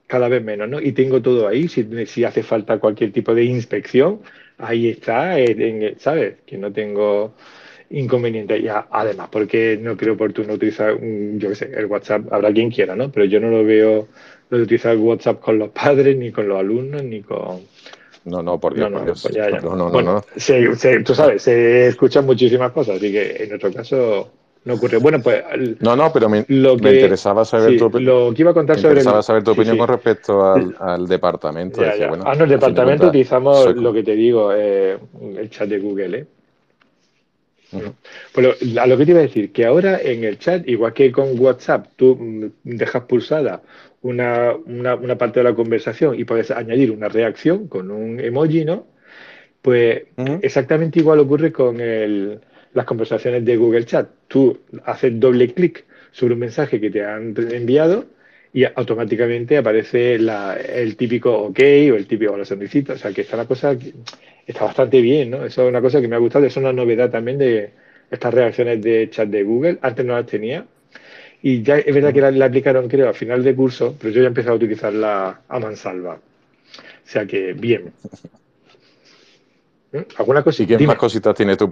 cada 0.08 0.28
vez 0.28 0.44
menos, 0.44 0.68
¿no? 0.70 0.82
Y 0.82 0.92
tengo 0.92 1.22
todo 1.22 1.48
ahí, 1.48 1.68
si, 1.70 2.06
si 2.06 2.24
hace 2.26 2.44
falta 2.44 2.80
cualquier 2.80 3.12
tipo 3.14 3.34
de 3.34 3.46
inspección, 3.46 4.20
ahí 4.58 4.90
está, 4.90 5.36
¿sabes? 6.00 6.36
Que 6.46 6.58
no 6.58 6.72
tengo 6.72 7.34
inconveniente. 7.90 8.58
Y 8.60 8.68
además, 8.68 9.30
porque 9.32 9.80
no 9.82 9.98
creo 9.98 10.14
oportuno 10.16 10.54
utilizar, 10.54 10.98
yo 11.00 11.50
qué 11.50 11.56
sé, 11.56 11.72
el 11.74 11.86
WhatsApp, 11.86 12.32
habrá 12.32 12.52
quien 12.52 12.72
quiera, 12.72 12.96
¿no? 12.96 13.12
Pero 13.12 13.26
yo 13.26 13.40
no 13.40 13.50
lo 13.50 13.64
veo 13.64 14.08
lo 14.50 14.58
de 14.58 14.64
utilizar 14.64 14.98
WhatsApp 14.98 15.40
con 15.40 15.58
los 15.60 15.70
padres, 15.84 16.18
ni 16.18 16.32
con 16.32 16.48
los 16.48 16.60
alumnos, 16.60 17.04
ni 17.04 17.22
con 17.22 17.62
no, 18.26 18.42
no, 18.44 18.60
por 18.60 18.74
Dios, 18.74 18.90
no, 18.90 19.00
no, 19.00 19.06
por 19.06 19.06
Dios. 19.06 19.22
Pues 19.24 19.36
ya, 19.36 19.50
ya. 19.50 19.62
no, 19.62 19.76
no, 19.76 19.90
bueno, 19.90 20.14
no. 20.14 20.24
Se, 20.36 20.76
se, 20.76 21.00
tú 21.02 21.16
sabes, 21.16 21.42
se 21.42 21.88
escuchan 21.88 22.26
muchísimas 22.26 22.72
cosas, 22.72 22.98
así 22.98 23.12
que 23.12 23.44
en 23.44 23.50
nuestro 23.50 23.74
caso 23.74 24.32
no 24.64 24.76
ocurre. 24.76 24.98
Bueno, 24.98 25.20
pues. 25.22 25.44
No, 25.80 25.96
no, 25.96 26.12
pero 26.14 26.30
me, 26.30 26.46
lo 26.50 26.78
que, 26.78 26.84
me 26.84 26.94
interesaba 26.94 27.46
saber 27.46 27.72
sí, 27.72 27.78
tu 27.78 27.86
opinión. 27.86 28.28
Lo 28.28 28.34
que 28.34 28.42
iba 28.42 28.52
a 28.52 28.54
contar 28.54 28.76
me 28.76 28.82
sobre. 28.82 28.94
interesaba 28.94 29.18
el, 29.18 29.24
saber 29.24 29.44
tu 29.44 29.52
opinión 29.52 29.76
sí, 29.76 29.80
con 29.80 29.88
respecto 29.88 30.46
al, 30.54 30.76
al 30.80 31.08
departamento. 31.08 31.82
Ya. 31.82 32.08
bueno, 32.08 32.24
ah, 32.28 32.36
no, 32.36 32.44
el 32.44 32.50
departamento 32.52 32.86
cuenta, 32.86 33.08
utilizamos 33.08 33.64
soy- 33.64 33.74
lo 33.76 33.94
que 33.94 34.04
te 34.04 34.16
digo, 34.16 34.54
eh, 34.54 35.00
el 35.38 35.50
chat 35.50 35.68
de 35.68 35.80
Google, 35.80 36.18
¿eh? 36.20 36.26
Lo- 38.36 38.56
a 38.82 38.88
lo 38.88 38.98
que 38.98 39.06
te 39.06 39.12
iba 39.12 39.20
a 39.20 39.24
decir, 39.24 39.52
que 39.52 39.66
ahora 39.66 40.00
en 40.02 40.24
el 40.24 40.38
chat, 40.40 40.68
igual 40.68 40.94
que 40.94 41.12
con 41.12 41.40
WhatsApp, 41.40 41.88
tú 41.96 42.16
mm, 42.20 42.46
dejas 42.64 43.04
pulsada 43.06 43.62
una, 44.02 44.54
una, 44.66 44.96
una 44.96 45.18
parte 45.18 45.40
de 45.40 45.44
la 45.46 45.56
conversación 45.56 46.20
y 46.20 46.24
puedes 46.26 46.52
añadir 46.52 46.92
una 46.92 47.08
reacción 47.10 47.68
con 47.68 47.92
un 47.92 48.20
emoji, 48.20 48.66
¿no? 48.66 48.88
Pues 49.62 50.04
exactamente 50.42 51.00
igual 51.00 51.20
ocurre 51.20 51.52
con 51.52 51.80
el- 51.82 52.42
las 52.74 52.86
conversaciones 52.86 53.46
de 53.46 53.58
Google 53.58 53.86
Chat. 53.86 54.10
Tú 54.28 54.60
haces 54.86 55.20
doble 55.20 55.54
clic 55.54 55.86
sobre 56.12 56.34
un 56.34 56.40
mensaje 56.42 56.80
que 56.82 56.90
te 56.90 57.06
han 57.06 57.36
enviado 57.52 58.06
y 58.54 58.66
automáticamente 58.66 59.58
aparece 59.58 60.20
la- 60.20 60.56
el 60.58 60.96
típico 60.98 61.32
OK 61.44 61.60
o 61.60 61.96
el 61.96 62.06
típico 62.08 62.36
la 62.38 62.46
sonrisita. 62.46 62.94
O 62.94 62.98
sea, 62.98 63.12
que 63.14 63.22
está 63.22 63.38
la 63.38 63.46
cosa, 63.46 63.76
está 64.46 64.66
bastante 64.66 65.00
bien, 65.02 65.32
¿no? 65.32 65.46
Eso 65.46 65.64
es 65.64 65.70
una 65.70 65.82
cosa 65.82 66.02
que 66.02 66.08
me 66.08 66.16
ha 66.16 66.20
gustado, 66.20 66.46
es 66.46 66.58
una 66.58 66.74
novedad 66.74 67.10
también 67.10 67.38
de 67.38 67.72
estas 68.10 68.34
reacciones 68.34 68.82
de 68.82 69.10
chat 69.10 69.30
de 69.30 69.44
Google. 69.44 69.78
Antes 69.82 70.06
no 70.06 70.14
las 70.16 70.26
tenía. 70.26 70.66
Y 71.42 71.64
ya 71.64 71.78
es 71.78 71.94
verdad 71.96 72.14
que 72.14 72.22
la, 72.22 72.30
la 72.32 72.46
aplicaron, 72.46 72.88
creo, 72.88 73.10
a 73.10 73.14
final 73.14 73.44
de 73.44 73.56
curso, 73.56 73.96
pero 74.00 74.14
yo 74.14 74.20
ya 74.20 74.26
he 74.26 74.28
empezado 74.28 74.54
a 74.54 74.58
utilizarla 74.58 75.42
a 75.48 75.60
mansalva. 75.60 76.16
O 76.16 76.20
sea 77.10 77.26
que, 77.26 77.54
bien. 77.54 77.94
¿Mm? 79.94 79.98
¿Alguna 80.18 80.44
cosa? 80.44 80.64
¿Y 80.64 80.68
qué 80.68 80.86
más 80.86 80.98
cositas 80.98 81.36
tienes 81.36 81.58
tú? 81.58 81.70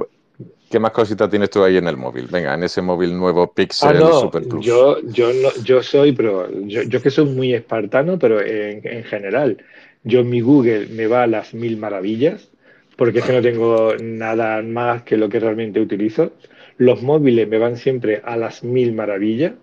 ¿Qué 0.69 0.79
más 0.79 0.91
cositas 0.91 1.29
tienes 1.29 1.49
tú 1.49 1.63
ahí 1.63 1.77
en 1.77 1.87
el 1.87 1.97
móvil? 1.97 2.27
Venga, 2.27 2.53
en 2.53 2.63
ese 2.63 2.81
móvil 2.81 3.17
nuevo 3.17 3.53
Pixel 3.53 3.79
Ah, 3.81 3.93
no, 3.93 4.11
Super 4.11 4.47
Plus. 4.47 4.67
yo, 4.67 4.99
yo, 5.03 5.33
no, 5.33 5.55
yo 5.63 5.81
soy, 5.83 6.11
pero 6.11 6.49
yo, 6.67 6.83
yo 6.83 7.01
que 7.01 7.09
soy 7.09 7.25
muy 7.25 7.53
espartano, 7.53 8.19
pero 8.19 8.41
en, 8.41 8.85
en 8.85 9.03
general, 9.05 9.63
yo 10.03 10.23
mi 10.25 10.41
Google 10.41 10.87
me 10.87 11.07
va 11.07 11.23
a 11.23 11.27
las 11.27 11.53
mil 11.53 11.77
maravillas, 11.77 12.51
porque 12.97 13.19
es 13.19 13.25
que 13.25 13.31
no 13.33 13.41
tengo 13.41 13.95
nada 13.97 14.61
más 14.63 15.03
que 15.03 15.15
lo 15.15 15.29
que 15.29 15.39
realmente 15.39 15.79
utilizo. 15.79 16.33
Los 16.77 17.01
móviles 17.01 17.47
me 17.47 17.57
van 17.57 17.77
siempre 17.77 18.21
a 18.25 18.35
las 18.35 18.63
mil 18.65 18.93
maravillas, 18.93 19.53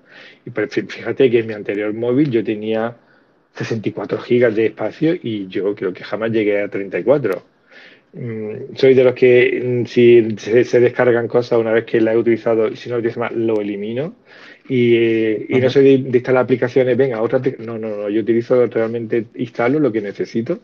y 0.47 0.51
pues 0.51 0.71
fí- 0.71 0.89
fíjate 0.89 1.31
que 1.31 1.41
en 1.41 1.47
mi 1.47 1.53
anterior 1.53 1.93
móvil 1.93 2.31
yo 2.31 2.43
tenía 2.43 2.97
64 3.55 4.19
gigas 4.19 4.55
de 4.57 4.67
espacio 4.67 5.15
y 5.15 5.47
yo 5.49 5.75
creo 5.75 5.93
que 5.93 6.05
jamás 6.05 6.31
llegué 6.31 6.62
a 6.62 6.69
34. 6.71 7.43
Mm, 8.17 8.75
soy 8.77 8.95
de 8.95 9.05
los 9.05 9.15
que 9.15 9.63
mm, 9.63 9.87
si 9.87 10.37
se, 10.39 10.65
se 10.65 10.81
descargan 10.81 11.29
cosas 11.29 11.59
una 11.59 11.73
vez 11.73 11.85
que 11.85 12.01
la 12.01 12.15
he 12.15 12.17
utilizado 12.17 12.75
si 12.75 12.89
no 12.89 12.97
lo 12.97 13.01
utilizo 13.01 13.21
más, 13.21 13.33
lo 13.33 13.61
elimino. 13.61 14.15
Y, 14.69 14.97
eh, 14.97 15.47
y 15.49 15.61
no 15.61 15.71
soy 15.71 15.85
de, 15.85 16.11
de 16.11 16.19
instalar 16.19 16.45
aplicaciones, 16.45 16.97
venga, 16.97 17.21
otra. 17.23 17.41
No, 17.59 17.79
no, 17.79 17.97
no, 17.97 18.09
yo 18.09 18.21
utilizo 18.23 18.67
realmente, 18.67 19.27
instalo 19.35 19.79
lo 19.79 19.93
que 19.93 20.01
necesito 20.01 20.59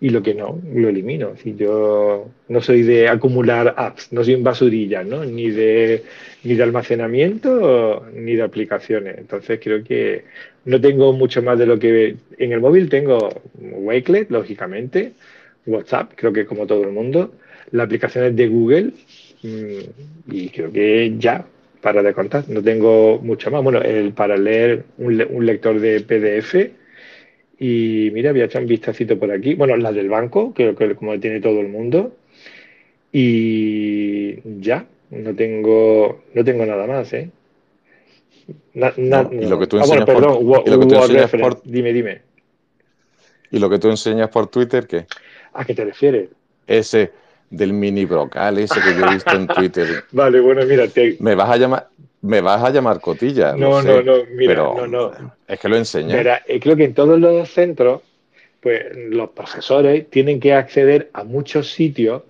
y 0.00 0.10
lo 0.10 0.22
que 0.22 0.34
no, 0.34 0.60
lo 0.74 0.88
elimino. 0.88 1.34
Si 1.42 1.56
yo 1.56 2.30
no 2.48 2.60
soy 2.60 2.82
de 2.82 3.08
acumular 3.08 3.74
apps, 3.76 4.12
no 4.12 4.22
soy 4.22 4.34
un 4.34 4.44
basurilla, 4.44 5.02
¿no? 5.02 5.24
Ni 5.24 5.50
de, 5.50 6.04
ni 6.44 6.54
de 6.54 6.62
almacenamiento 6.62 8.06
ni 8.14 8.36
de 8.36 8.42
aplicaciones. 8.42 9.18
Entonces 9.18 9.58
creo 9.62 9.82
que 9.82 10.24
no 10.66 10.80
tengo 10.80 11.12
mucho 11.12 11.42
más 11.42 11.58
de 11.58 11.66
lo 11.66 11.78
que 11.78 12.16
en 12.38 12.52
el 12.52 12.60
móvil 12.60 12.88
tengo 12.88 13.42
Wakelet, 13.54 14.30
lógicamente, 14.30 15.12
WhatsApp, 15.68 16.12
creo 16.16 16.32
que 16.32 16.46
como 16.46 16.66
todo 16.66 16.82
el 16.84 16.92
mundo, 16.92 17.32
las 17.72 17.86
aplicaciones 17.86 18.34
de 18.36 18.48
Google 18.48 18.92
mm, 19.42 20.32
y 20.32 20.48
creo 20.50 20.72
que 20.72 21.14
ya, 21.18 21.44
para 21.80 22.02
de 22.02 22.12
contar, 22.14 22.48
no 22.48 22.62
tengo 22.62 23.18
mucho 23.22 23.50
más. 23.50 23.62
Bueno, 23.62 23.80
el, 23.82 24.12
para 24.12 24.36
leer 24.36 24.84
un, 24.98 25.16
le- 25.16 25.26
un 25.26 25.46
lector 25.46 25.78
de 25.80 26.00
PDF 26.00 26.72
y 27.60 28.10
mira, 28.12 28.32
voy 28.32 28.40
a 28.42 28.44
echar 28.46 28.62
un 28.62 28.68
vistacito 28.68 29.18
por 29.18 29.30
aquí. 29.30 29.54
Bueno, 29.54 29.76
las 29.76 29.94
del 29.94 30.08
banco, 30.08 30.52
creo 30.54 30.74
que 30.76 30.94
como 30.94 31.18
tiene 31.20 31.40
todo 31.40 31.60
el 31.60 31.68
mundo. 31.68 32.14
Y 33.12 34.60
ya, 34.60 34.86
no 35.10 35.34
tengo, 35.34 36.22
no 36.34 36.44
tengo 36.44 36.66
nada 36.66 36.86
más, 36.86 37.12
¿eh? 37.14 37.30
Na- 38.74 38.92
na- 38.96 39.22
No, 39.22 39.38
y 39.40 39.46
lo 39.46 39.58
que 39.58 39.66
tú 39.66 39.76
ah, 39.78 39.80
enseñas 41.02 41.30
por- 41.30 41.62
Dime, 41.64 41.92
dime. 41.92 42.20
Y 43.50 43.58
lo 43.58 43.70
que 43.70 43.78
tú 43.78 43.88
enseñas 43.88 44.28
por 44.28 44.46
Twitter, 44.48 44.86
¿qué? 44.86 45.06
¿A 45.58 45.64
qué 45.64 45.74
te 45.74 45.84
refieres? 45.84 46.28
Ese 46.68 47.10
del 47.50 47.72
mini 47.72 48.04
brocal, 48.04 48.58
ese 48.58 48.80
que 48.80 48.94
yo 48.94 49.06
he 49.06 49.14
visto 49.14 49.34
en 49.34 49.48
Twitter. 49.48 50.04
Vale, 50.12 50.38
bueno, 50.38 50.64
mira, 50.64 50.86
te... 50.86 51.16
Me 51.18 51.34
vas 51.34 51.50
a 51.50 51.56
llamar, 51.56 51.88
me 52.22 52.40
vas 52.40 52.62
a 52.62 52.70
llamar 52.70 53.00
cotilla, 53.00 53.56
No, 53.56 53.82
sé, 53.82 53.88
no, 53.88 54.02
no, 54.02 54.24
mira, 54.30 54.54
pero 54.54 54.86
no, 54.86 55.10
no. 55.10 55.34
es 55.48 55.58
que 55.58 55.68
lo 55.68 55.76
enseñas. 55.76 56.12
Verá, 56.12 56.42
eh, 56.46 56.60
creo 56.60 56.76
que 56.76 56.84
en 56.84 56.94
todos 56.94 57.18
los 57.18 57.50
centros, 57.50 58.02
pues 58.60 58.84
los 58.94 59.30
profesores 59.30 60.08
tienen 60.08 60.38
que 60.38 60.54
acceder 60.54 61.10
a 61.12 61.24
muchos 61.24 61.72
sitios 61.72 62.22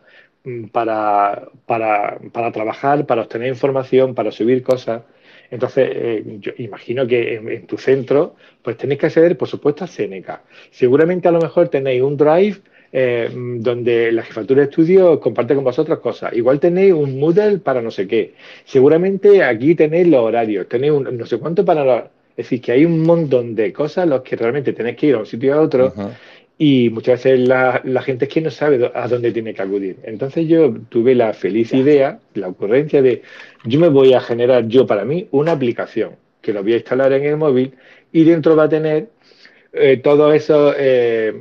mm, 0.45 0.69
para, 0.69 1.49
para, 1.67 2.19
para 2.33 2.51
trabajar, 2.51 3.05
para 3.05 3.23
obtener 3.23 3.49
información, 3.49 4.15
para 4.15 4.33
subir 4.33 4.63
cosas. 4.63 5.03
Entonces, 5.51 5.87
eh, 5.93 6.23
yo 6.41 6.53
imagino 6.57 7.07
que 7.07 7.35
en, 7.35 7.51
en, 7.51 7.67
tu 7.67 7.77
centro, 7.77 8.37
pues 8.63 8.79
tenéis 8.79 9.01
que 9.01 9.07
acceder, 9.07 9.37
por 9.37 9.49
supuesto, 9.49 9.85
a 9.85 9.87
Seneca. 9.87 10.45
Seguramente 10.71 11.29
a 11.29 11.31
lo 11.31 11.41
mejor 11.41 11.69
tenéis 11.69 12.03
un 12.03 12.17
drive 12.17 12.63
eh, 12.93 13.31
donde 13.33 14.11
la 14.13 14.23
jefatura 14.23 14.63
de 14.63 14.69
estudio 14.69 15.21
comparte 15.21 15.55
con 15.55 15.65
vosotros 15.65 15.99
cosas. 15.99 16.33
Igual 16.35 16.59
tenéis 16.59 16.95
un 16.95 17.19
Moodle 17.19 17.59
para 17.59 17.83
no 17.83 17.91
sé 17.91 18.07
qué. 18.07 18.35
Seguramente 18.65 19.43
aquí 19.43 19.75
tenéis 19.75 20.09
los 20.09 20.21
horarios, 20.21 20.69
tenéis 20.69 20.93
un, 20.93 21.17
no 21.17 21.27
sé 21.27 21.39
cuánto 21.39 21.65
para 21.65 21.85
los... 21.85 22.03
Es 22.31 22.45
decir, 22.45 22.61
que 22.61 22.73
hay 22.73 22.85
un 22.85 23.03
montón 23.03 23.57
de 23.57 23.73
cosas 23.73 24.09
los 24.09 24.23
que 24.23 24.37
realmente 24.37 24.73
tenéis 24.73 24.97
que 24.97 25.09
ir 25.09 25.17
a 25.17 25.19
un 25.19 25.27
sitio 25.27 25.55
a 25.55 25.61
otro. 25.61 25.87
Uh 25.87 26.01
-huh. 26.01 26.11
Y 26.57 26.91
muchas 26.91 27.23
veces 27.23 27.47
la, 27.47 27.81
la, 27.85 28.01
gente 28.03 28.25
es 28.25 28.33
que 28.33 28.41
no 28.41 28.51
sabe 28.51 28.91
a 28.95 29.07
dónde 29.07 29.33
tiene 29.33 29.55
que 29.55 29.63
acudir. 29.63 29.97
Entonces 30.05 30.49
yo 30.49 30.75
tuve 30.89 31.15
la 31.15 31.33
feliz 31.33 31.73
idea, 31.73 32.19
la 32.35 32.49
ocurrencia 32.49 33.03
de, 33.03 33.23
yo 33.65 33.79
me 33.79 33.89
voy 33.89 34.13
a 34.15 34.21
generar 34.21 34.67
yo 34.67 34.87
para 34.87 35.05
mí 35.05 35.29
una 35.31 35.53
aplicación 35.53 36.13
que 36.41 36.53
lo 36.53 36.63
voy 36.63 36.73
a 36.73 36.77
instalar 36.77 37.13
en 37.13 37.25
el 37.25 37.37
móvil 37.37 37.75
y 38.13 38.25
dentro 38.25 38.57
va 38.57 38.65
a 38.65 38.69
tener 38.69 39.09
eh, 39.79 39.99
todo 39.99 40.33
eso 40.33 40.75
eh, 40.77 41.33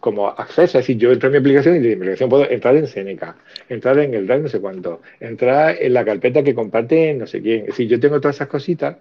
como 0.00 0.28
acceso. 0.28 0.78
Es 0.78 0.86
decir, 0.86 0.96
yo 0.96 1.12
entro 1.12 1.28
en 1.28 1.32
mi 1.32 1.38
aplicación 1.38 1.76
y 1.76 1.78
de 1.80 1.88
mi 1.88 1.94
aplicación 1.94 2.30
puedo 2.30 2.48
entrar 2.48 2.76
en 2.76 2.86
Seneca, 2.86 3.36
entrar 3.68 3.98
en 3.98 4.14
el 4.14 4.26
Drive 4.26 4.42
no 4.42 4.48
sé 4.48 4.60
cuánto, 4.60 5.02
entrar 5.20 5.76
en 5.80 5.92
la 5.92 6.04
carpeta 6.04 6.42
que 6.42 6.54
comparte 6.54 7.14
no 7.14 7.26
sé 7.26 7.40
quién. 7.40 7.60
Es 7.60 7.66
decir, 7.66 7.88
yo 7.88 8.00
tengo 8.00 8.20
todas 8.20 8.36
esas 8.36 8.48
cositas 8.48 8.96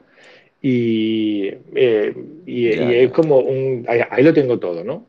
y, 0.62 1.52
eh, 1.76 2.14
y, 2.46 2.70
yeah, 2.70 2.92
y 2.92 2.96
es 2.96 3.12
como 3.12 3.40
un... 3.40 3.86
Ahí, 3.88 4.02
ahí, 4.10 4.24
lo 4.24 4.34
tengo 4.34 4.60
todo, 4.60 4.84
¿no? 4.84 5.06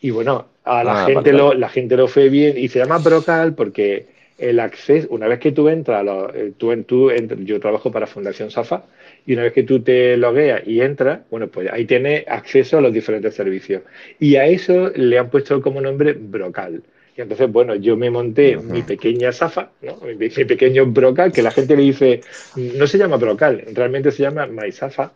Y 0.00 0.10
bueno, 0.10 0.46
a 0.64 0.84
la, 0.84 1.04
ah, 1.04 1.06
gente, 1.06 1.32
lo, 1.32 1.54
la 1.54 1.68
gente 1.68 1.96
lo 1.96 2.08
fue 2.08 2.28
bien 2.28 2.56
y 2.58 2.68
se 2.68 2.78
llama 2.78 2.98
Brocal 2.98 3.54
porque 3.54 4.06
el 4.38 4.60
acceso, 4.60 5.08
una 5.10 5.26
vez 5.26 5.40
que 5.40 5.52
tú 5.52 5.68
entras, 5.68 6.04
lo, 6.04 6.32
tú, 6.56 6.74
tú, 6.84 7.10
yo 7.44 7.58
trabajo 7.58 7.90
para 7.90 8.06
Fundación 8.06 8.50
Safa, 8.50 8.84
y 9.26 9.32
una 9.34 9.42
vez 9.42 9.52
que 9.52 9.64
tú 9.64 9.80
te 9.80 10.16
logueas 10.16 10.66
y 10.66 10.80
entras, 10.80 11.20
bueno, 11.30 11.48
pues 11.48 11.68
ahí 11.70 11.84
tienes 11.84 12.24
acceso 12.28 12.78
a 12.78 12.80
los 12.80 12.92
diferentes 12.92 13.34
servicios. 13.34 13.82
Y 14.18 14.36
a 14.36 14.46
eso 14.46 14.90
le 14.94 15.18
han 15.18 15.28
puesto 15.28 15.60
como 15.60 15.80
nombre 15.80 16.12
Brocal. 16.12 16.82
Y 17.16 17.20
entonces, 17.20 17.50
bueno, 17.50 17.74
yo 17.74 17.96
me 17.96 18.10
monté 18.10 18.56
uh 18.56 18.60
-huh. 18.60 18.64
mi 18.64 18.82
pequeña 18.82 19.32
Safa, 19.32 19.72
¿no? 19.82 19.96
mi, 20.06 20.14
mi, 20.14 20.28
pequeño 20.28 20.86
Brocal, 20.86 21.32
que 21.32 21.42
la 21.42 21.50
gente 21.50 21.76
le 21.76 21.82
dice, 21.82 22.20
no 22.56 22.86
se 22.86 22.96
llama 22.96 23.16
Brocal, 23.16 23.64
realmente 23.74 24.12
se 24.12 24.22
llama 24.22 24.46
MySafa, 24.46 25.12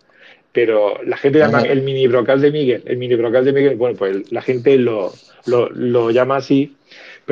pero 0.53 1.01
la 1.05 1.17
gente 1.17 1.39
llama 1.39 1.63
uh 1.63 1.65
-huh. 1.65 1.71
el 1.71 1.83
mini 1.83 2.07
brocal 2.09 2.41
de 2.41 2.51
Miguel, 2.51 2.83
el 2.85 2.97
mini 2.97 3.15
brocal 3.15 3.45
de 3.45 3.53
Miguel, 3.53 3.77
bueno, 3.77 3.97
pues 3.97 4.31
la 4.33 4.43
gente 4.43 4.77
lo, 4.79 5.13
lo, 5.47 5.71
lo 5.71 6.11
llama 6.11 6.37
así, 6.37 6.75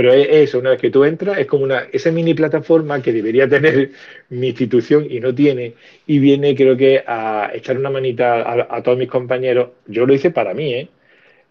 pero 0.01 0.15
es 0.15 0.29
eso, 0.31 0.61
una 0.61 0.71
vez 0.71 0.81
que 0.81 0.91
tú 0.91 1.05
entras, 1.05 1.37
es 1.37 1.47
como 1.47 1.63
una, 1.65 1.81
esa 1.93 2.11
mini 2.11 2.33
plataforma 2.33 3.03
que 3.03 3.13
debería 3.13 3.47
tener 3.47 3.91
mi 4.31 4.49
institución 4.49 5.07
y 5.11 5.21
no 5.21 5.35
tiene, 5.35 5.75
y 6.07 6.19
viene 6.19 6.57
creo 6.57 6.75
que 6.75 7.05
a 7.07 7.51
echar 7.53 7.77
una 7.77 7.91
manita 7.91 8.67
a, 8.75 8.83
todos 8.83 8.97
mis 8.97 9.11
compañeros, 9.11 9.73
yo 9.87 10.07
lo 10.07 10.15
hice 10.15 10.31
para 10.31 10.55
mí, 10.55 10.73
¿eh? 10.73 10.89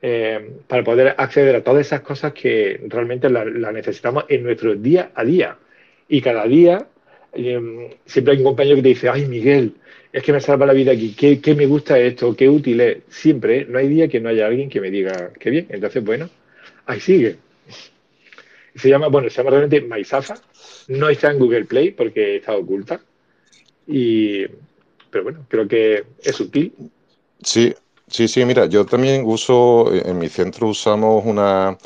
Eh, 0.02 0.50
para 0.68 0.84
poder 0.84 1.14
acceder 1.16 1.58
a 1.58 1.64
todas 1.64 1.86
esas 1.86 2.02
cosas 2.02 2.34
que 2.34 2.82
realmente 2.88 3.30
las 3.30 3.46
la 3.46 3.72
necesitamos 3.72 4.26
en 4.30 4.42
nuestro 4.42 4.74
día 4.74 5.12
a 5.14 5.24
día. 5.24 5.56
Y 6.08 6.20
cada 6.20 6.48
día 6.48 6.88
eh, 7.34 7.92
siempre 8.06 8.34
hay 8.34 8.40
un 8.40 8.46
compañero 8.46 8.78
que 8.78 8.82
te 8.82 8.90
dice, 8.90 9.10
ay 9.10 9.28
Miguel, 9.28 9.76
es 10.12 10.24
que 10.24 10.34
me 10.34 10.42
salva 10.42 10.66
la 10.66 10.74
vida 10.74 10.92
aquí, 10.94 11.14
¿Qué, 11.16 11.40
qué, 11.40 11.54
me 11.54 11.68
gusta 11.68 12.00
esto? 12.00 12.36
¿Qué 12.36 12.50
útil 12.50 12.82
es? 12.82 12.98
Siempre, 13.10 13.66
no 13.70 13.78
hay 13.78 13.90
día 13.90 14.08
que 14.08 14.20
no 14.20 14.30
haya 14.30 14.48
alguien 14.48 14.70
que 14.70 14.82
me 14.82 14.90
diga, 14.90 15.34
qué 15.40 15.52
bien. 15.52 15.68
Entonces, 15.70 16.04
bueno, 16.04 16.32
ahí 16.88 17.00
sigue. 17.00 17.49
Se 18.80 18.90
llama, 18.90 19.08
bueno, 19.08 19.30
se 19.30 19.38
llama 19.38 19.52
realmente 19.52 19.82
MySafa. 19.82 20.36
No 20.88 21.10
está 21.10 21.32
en 21.32 21.40
Google 21.40 21.66
Play 21.66 21.92
porque 21.92 22.38
está 22.38 22.56
oculta. 22.56 23.02
Y, 23.88 24.46
pero 25.10 25.24
bueno, 25.24 25.46
creo 25.48 25.68
que 25.68 26.06
es 26.24 26.40
útil. 26.40 26.74
Sí, 27.42 27.74
sí, 28.08 28.28
sí, 28.28 28.46
mira, 28.46 28.66
yo 28.68 28.86
también 28.86 29.24
uso, 29.26 29.94
en 29.94 30.18
mi 30.18 30.30
centro 30.30 30.68
usamos 30.68 31.24
una, 31.26 31.78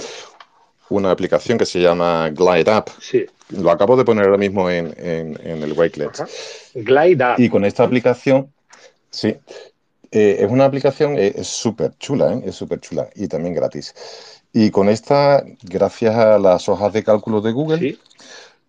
una 0.89 1.12
aplicación 1.12 1.58
que 1.58 1.65
se 1.65 1.79
llama 1.79 2.29
Glide 2.29 2.71
App. 2.71 2.89
Sí. 2.99 3.25
Lo 3.49 3.71
acabo 3.71 3.95
de 3.95 4.03
poner 4.03 4.25
ahora 4.25 4.38
mismo 4.38 4.69
en, 4.69 4.93
en, 4.97 5.39
en 5.43 5.63
el 5.63 5.73
Wakelet. 5.73 6.12
Glide 6.75 7.23
App. 7.23 7.39
Y 7.39 7.49
con 7.49 7.65
esta 7.65 7.84
aplicación, 7.84 8.51
sí, 9.10 9.36
eh, 10.12 10.38
es 10.41 10.51
una 10.51 10.65
aplicación, 10.65 11.17
eh, 11.17 11.34
es 11.38 11.47
súper 11.47 11.97
chula, 11.97 12.34
¿eh? 12.34 12.43
es 12.45 12.56
súper 12.56 12.79
chula 12.79 13.10
y 13.15 13.27
también 13.27 13.56
gratis. 13.56 13.95
Y 14.54 14.70
con 14.70 14.88
esta, 14.88 15.44
gracias 15.63 16.16
a 16.16 16.38
las 16.38 16.70
hojas 16.70 16.94
de 16.94 17.04
cálculo 17.04 17.42
de 17.42 17.52
Google, 17.52 17.80
¿Sí? 17.80 18.00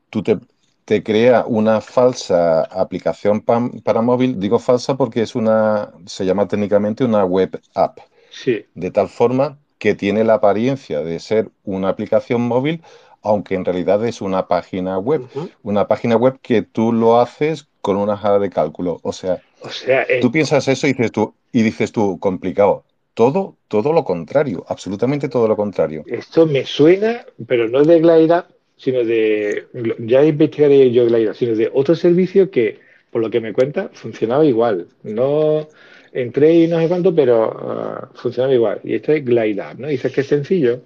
tú 0.08 0.22
te, 0.22 0.38
te 0.86 1.02
crea 1.02 1.44
una 1.46 1.82
falsa 1.82 2.62
aplicación 2.62 3.42
pa, 3.42 3.70
para 3.84 4.00
móvil. 4.00 4.40
Digo 4.40 4.58
falsa 4.58 4.96
porque 4.96 5.20
es 5.20 5.34
una, 5.34 5.92
se 6.06 6.24
llama 6.24 6.48
técnicamente 6.48 7.04
una 7.04 7.24
web 7.26 7.60
app. 7.74 7.98
Sí. 8.30 8.64
De 8.74 8.90
tal 8.90 9.08
forma 9.10 9.58
que 9.78 9.94
tiene 9.94 10.24
la 10.24 10.34
apariencia 10.34 11.00
de 11.02 11.20
ser 11.20 11.50
una 11.64 11.90
aplicación 11.90 12.40
móvil, 12.40 12.82
aunque 13.20 13.54
en 13.54 13.66
realidad 13.66 14.04
es 14.06 14.22
una 14.22 14.48
página 14.48 14.98
web. 14.98 15.28
Uh 15.34 15.40
-huh. 15.42 15.50
Una 15.62 15.86
página 15.86 16.16
web 16.16 16.38
que 16.40 16.62
tú 16.62 16.92
lo 16.92 17.20
haces 17.20 17.68
con 17.82 17.96
una 17.98 18.14
hoja 18.14 18.38
de 18.38 18.48
cálculo. 18.48 19.00
O 19.02 19.12
sea, 19.12 19.42
o 19.60 19.68
sea 19.68 20.02
eh... 20.08 20.20
tú 20.22 20.32
piensas 20.32 20.66
eso 20.68 20.86
y 20.86 20.94
dices 20.94 21.12
tú, 21.12 21.34
y 21.52 21.62
dices 21.62 21.92
tú, 21.92 22.18
complicado. 22.18 22.84
Todo, 23.14 23.56
todo 23.68 23.92
lo 23.92 24.04
contrario, 24.04 24.64
absolutamente 24.68 25.28
todo 25.28 25.46
lo 25.46 25.56
contrario. 25.56 26.02
Esto 26.06 26.46
me 26.46 26.66
suena, 26.66 27.24
pero 27.46 27.68
no 27.68 27.84
de 27.84 28.00
Glide 28.00 28.42
sino 28.76 29.04
de, 29.04 29.66
ya 30.00 30.24
investigaré 30.24 30.90
yo 30.90 31.06
Glide 31.06 31.34
sino 31.34 31.54
de 31.54 31.70
otro 31.72 31.94
servicio 31.94 32.50
que, 32.50 32.80
por 33.10 33.22
lo 33.22 33.30
que 33.30 33.40
me 33.40 33.52
cuenta, 33.52 33.90
funcionaba 33.92 34.44
igual. 34.44 34.88
No 35.02 35.68
entré 36.12 36.54
y 36.54 36.66
no 36.66 36.78
sé 36.80 36.88
cuánto, 36.88 37.14
pero 37.14 37.50
uh, 37.50 38.16
funcionaba 38.16 38.52
igual. 38.52 38.80
Y 38.84 38.94
esto 38.94 39.12
es 39.12 39.24
Glide 39.24 39.74
¿no? 39.78 39.88
Dices 39.88 40.12
que 40.12 40.22
es 40.22 40.26
sencillo. 40.26 40.82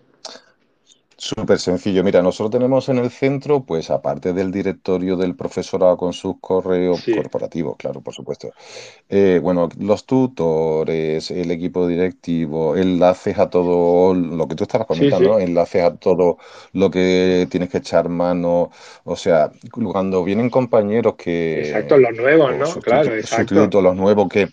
Súper 1.20 1.58
sencillo. 1.58 2.04
Mira, 2.04 2.22
nosotros 2.22 2.52
tenemos 2.52 2.88
en 2.88 2.98
el 2.98 3.10
centro, 3.10 3.64
pues 3.64 3.90
aparte 3.90 4.32
del 4.32 4.52
directorio 4.52 5.16
del 5.16 5.34
profesorado 5.34 5.96
con 5.96 6.12
sus 6.12 6.36
correos 6.40 7.00
sí. 7.00 7.12
corporativos, 7.12 7.76
claro, 7.76 8.00
por 8.00 8.14
supuesto. 8.14 8.52
Eh, 9.08 9.40
bueno, 9.42 9.68
los 9.80 10.06
tutores, 10.06 11.32
el 11.32 11.50
equipo 11.50 11.88
directivo, 11.88 12.76
enlaces 12.76 13.36
a 13.36 13.50
todo 13.50 14.14
lo 14.14 14.46
que 14.46 14.54
tú 14.54 14.62
estabas 14.62 14.86
comentando, 14.86 15.34
sí, 15.34 15.40
sí. 15.40 15.50
enlaces 15.50 15.82
a 15.82 15.96
todo 15.96 16.38
lo 16.72 16.88
que 16.88 17.48
tienes 17.50 17.68
que 17.68 17.78
echar 17.78 18.08
mano. 18.08 18.70
O 19.02 19.16
sea, 19.16 19.50
cuando 19.72 20.22
vienen 20.22 20.50
compañeros 20.50 21.16
que. 21.16 21.62
Exacto, 21.62 21.98
los 21.98 22.16
nuevos, 22.16 22.56
¿no? 22.56 22.72
Claro, 22.80 23.12
exacto. 23.12 23.54
Sustitutos, 23.56 23.82
los 23.82 23.96
nuevos 23.96 24.28
que 24.28 24.50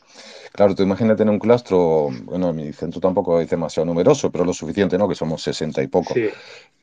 Claro, 0.56 0.74
tú 0.74 0.84
imagínate 0.84 1.24
en 1.24 1.28
un 1.28 1.38
claustro, 1.38 2.10
bueno, 2.24 2.54
mi 2.54 2.72
centro 2.72 3.02
tampoco 3.02 3.42
es 3.42 3.50
demasiado 3.50 3.86
numeroso, 3.86 4.32
pero 4.32 4.46
lo 4.46 4.54
suficiente, 4.54 4.98
¿no? 4.98 5.10
Que 5.10 5.14
somos 5.14 5.42
60 5.44 5.84
y 5.84 5.88
poco. 5.88 6.14
Sí. 6.14 6.30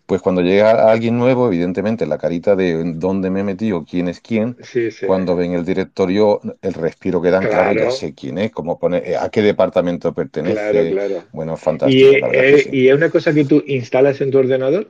Pues 0.04 0.20
cuando 0.20 0.42
llega 0.42 0.92
alguien 0.92 1.16
nuevo, 1.16 1.46
evidentemente 1.46 2.04
la 2.04 2.18
carita 2.18 2.54
de 2.54 2.92
dónde 2.96 3.30
me 3.30 3.40
he 3.40 3.44
metido, 3.44 3.87
quién 3.88 4.08
es 4.08 4.20
quién, 4.20 4.58
sí, 4.62 4.90
sí. 4.90 5.06
cuando 5.06 5.37
ven 5.37 5.54
el 5.54 5.64
directorio, 5.64 6.42
el 6.61 6.74
respiro 6.74 7.22
que 7.22 7.30
dan, 7.30 7.44
claro. 7.44 7.72
claro, 7.72 7.88
ya 7.88 7.90
sé 7.92 8.12
quién 8.12 8.37
es, 8.37 8.50
cómo 8.50 8.78
pone, 8.78 8.98
eh, 8.98 9.16
a 9.16 9.30
qué 9.30 9.40
departamento 9.40 10.12
pertenece. 10.12 10.54
Claro, 10.54 10.90
claro. 10.90 11.24
Bueno, 11.32 11.56
fantástico. 11.56 12.11
¿Y, 12.11 12.37
eh, 12.37 12.58
sí. 12.58 12.68
¿Y 12.72 12.88
es 12.88 12.94
una 12.94 13.08
cosa 13.08 13.32
que 13.32 13.46
tú 13.46 13.64
instalas 13.66 14.20
en 14.20 14.30
tu 14.30 14.38
ordenador? 14.38 14.88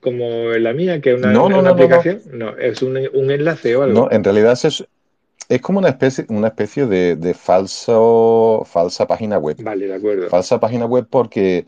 Como 0.00 0.52
en 0.52 0.64
la 0.64 0.72
mía, 0.72 1.02
que 1.02 1.12
es 1.12 1.18
una, 1.18 1.32
no, 1.32 1.50
no, 1.50 1.58
una 1.58 1.68
no, 1.68 1.74
aplicación. 1.74 2.22
No, 2.32 2.56
es 2.56 2.80
un, 2.80 2.98
un 3.12 3.30
enlace 3.30 3.76
o 3.76 3.82
algo. 3.82 4.00
No, 4.00 4.10
en 4.10 4.24
realidad 4.24 4.58
es, 4.62 4.84
es 5.48 5.60
como 5.60 5.78
una 5.78 5.88
especie, 5.88 6.24
una 6.28 6.48
especie 6.48 6.86
de, 6.86 7.16
de, 7.16 7.34
falso, 7.34 8.62
falsa 8.66 9.06
página 9.06 9.38
web. 9.38 9.56
Vale, 9.62 9.86
de 9.86 9.94
acuerdo. 9.94 10.28
Falsa 10.28 10.60
página 10.60 10.86
web 10.86 11.06
porque 11.08 11.66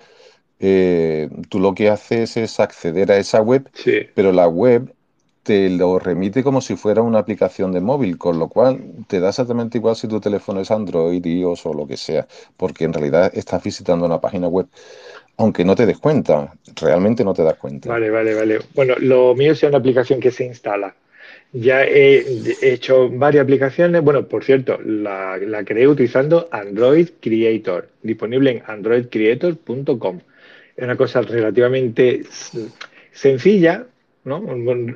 eh, 0.61 1.29
tú 1.49 1.61
lo 1.61 1.75
que 1.75 1.91
haces 1.91 2.37
es 2.37 2.61
acceder 2.61 3.13
a 3.13 3.19
esa 3.19 3.43
web, 3.43 3.69
sí. 3.75 4.07
pero 4.15 4.33
la 4.33 4.49
web 4.49 4.95
te 5.43 5.69
lo 5.69 5.99
remite 5.99 6.43
como 6.43 6.63
si 6.63 6.75
fuera 6.75 7.03
una 7.03 7.19
aplicación 7.19 7.71
de 7.73 7.81
móvil, 7.81 8.17
con 8.17 8.39
lo 8.39 8.49
cual 8.49 8.81
te 9.07 9.21
da 9.21 9.29
exactamente 9.29 9.77
igual 9.77 9.95
si 9.95 10.09
tu 10.09 10.19
teléfono 10.19 10.61
es 10.61 10.71
Android, 10.71 11.25
iOS 11.25 11.67
o 11.67 11.75
lo 11.75 11.87
que 11.87 11.99
sea, 11.99 12.27
porque 12.57 12.85
en 12.85 12.95
realidad 12.95 13.31
estás 13.35 13.63
visitando 13.63 14.07
una 14.07 14.21
página 14.21 14.49
web. 14.49 14.67
Aunque 15.37 15.65
no 15.65 15.75
te 15.75 15.85
des 15.85 15.99
cuenta, 15.99 16.55
realmente 16.77 17.25
no 17.25 17.35
te 17.35 17.43
das 17.43 17.59
cuenta. 17.59 17.91
Vale, 17.91 18.09
vale, 18.09 18.35
vale. 18.35 18.61
Bueno, 18.75 18.95
lo 18.99 19.35
mío 19.35 19.53
es 19.53 19.63
una 19.65 19.79
aplicación 19.79 20.19
que 20.19 20.31
se 20.31 20.45
instala. 20.45 20.95
Ya 21.57 21.85
he 21.85 22.25
hecho 22.63 23.09
varias 23.09 23.45
aplicaciones. 23.45 24.03
Bueno, 24.03 24.27
por 24.27 24.43
cierto, 24.43 24.77
la, 24.85 25.39
la 25.39 25.65
creé 25.65 25.87
utilizando 25.87 26.49
Android 26.51 27.11
Creator, 27.21 27.89
disponible 28.03 28.51
en 28.51 28.63
androidcreator.com. 28.67 30.21
Es 30.77 30.85
una 30.85 30.97
cosa 30.97 31.23
relativamente 31.23 32.25
sencilla, 33.13 33.87
¿no? 34.25 34.45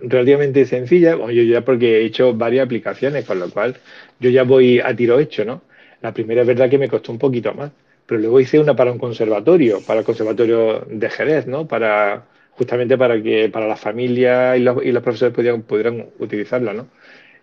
Relativamente 0.03 0.67
sencilla, 0.67 1.17
yo 1.17 1.43
ya 1.45 1.61
porque 1.61 1.99
he 1.99 2.05
hecho 2.07 2.35
varias 2.35 2.67
aplicaciones, 2.67 3.25
con 3.25 3.39
lo 3.39 3.51
cual 3.51 3.77
yo 4.19 4.29
ya 4.31 4.43
voy 4.43 4.81
a 4.81 4.97
tiro 4.97 5.21
hecho, 5.21 5.45
¿no? 5.45 5.63
La 6.03 6.13
primera 6.13 6.41
es 6.41 6.47
verdad 6.49 6.69
que 6.69 6.79
me 6.79 6.89
costó 6.89 7.13
un 7.13 7.19
poquito 7.19 7.55
más, 7.55 7.71
pero 8.05 8.21
luego 8.21 8.41
hice 8.41 8.59
una 8.59 8.75
para 8.75 8.91
un 8.91 8.99
conservatorio, 8.99 9.81
para 9.87 10.01
el 10.01 10.07
conservatorio 10.07 10.85
de 10.91 11.09
Jerez, 11.09 11.47
¿no? 11.47 11.69
Para 11.69 12.25
justamente 12.59 12.99
para 12.99 13.23
que 13.23 13.49
para 13.49 13.67
la 13.67 13.77
familia 13.77 14.57
y 14.57 14.61
los, 14.61 14.85
y 14.85 14.93
los 14.93 15.03
profesores 15.03 15.35
pudieran, 15.35 15.63
pudieran 15.63 16.07
utilizarla, 16.19 16.75
¿no? 16.75 16.89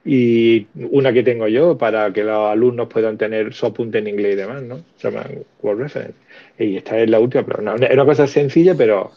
y 0.05 0.67
una 0.75 1.11
que 1.11 1.23
tengo 1.23 1.47
yo 1.47 1.77
para 1.79 2.13
que 2.13 2.23
los 2.23 2.51
alumnos 2.51 2.87
puedan 2.87 3.17
tener 3.17 3.53
su 3.55 3.65
apunte 3.65 3.97
en 3.97 4.07
inglés 4.07 4.33
y 4.33 4.35
demás, 4.35 4.61
¿no? 4.61 4.81
Se 4.97 5.09
llama 5.09 5.25
Word 5.63 5.79
Reference. 5.79 6.13
Y 6.59 6.77
esta 6.77 6.99
es 6.99 7.09
la 7.09 7.19
última, 7.19 7.43
pero 7.43 7.63
no, 7.63 7.75
es 7.75 7.91
una 7.91 8.05
cosa 8.05 8.27
sencilla, 8.27 8.75
pero 8.75 9.11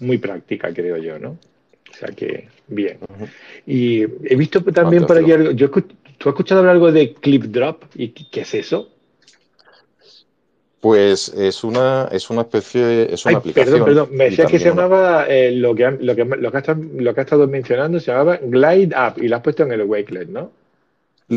muy 0.00 0.18
práctica, 0.18 0.74
creo 0.74 0.96
yo, 0.96 1.20
¿no? 1.20 1.38
O 1.88 1.94
sea 1.94 2.08
que, 2.08 2.48
bien. 2.66 2.98
Y 3.66 4.02
he 4.02 4.34
visto 4.34 4.64
también 4.64 5.06
por 5.06 5.16
aquí 5.16 5.30
algo, 5.30 5.52
yo, 5.52 5.70
¿tú 5.70 5.84
has 6.28 6.32
escuchado 6.32 6.60
hablar 6.60 6.74
algo 6.74 6.90
de 6.90 7.14
Clip 7.14 7.44
Drop? 7.44 7.84
¿Y 7.94 8.08
qué 8.08 8.40
es 8.40 8.54
eso? 8.54 8.90
Pues 10.82 11.28
es 11.28 11.62
una, 11.62 12.08
es 12.10 12.28
una 12.28 12.40
especie, 12.40 13.14
es 13.14 13.24
una 13.24 13.38
aplicación. 13.38 13.84
Perdón, 13.84 13.86
perdón, 13.86 14.08
me 14.10 14.24
decías 14.24 14.50
que 14.50 14.58
se 14.58 14.70
llamaba, 14.70 15.26
eh, 15.28 15.52
lo, 15.52 15.76
que, 15.76 15.88
lo, 16.00 16.16
que, 16.16 16.24
lo, 16.24 16.50
que 16.50 16.58
has, 16.58 16.66
lo 16.66 17.14
que 17.14 17.20
has 17.20 17.24
estado 17.24 17.46
mencionando, 17.46 18.00
se 18.00 18.10
llamaba 18.10 18.40
Glide 18.42 18.92
App 18.92 19.22
y 19.22 19.28
lo 19.28 19.36
has 19.36 19.42
puesto 19.42 19.62
en 19.62 19.70
el 19.70 19.82
Wakelet, 19.84 20.28
¿no? 20.30 20.50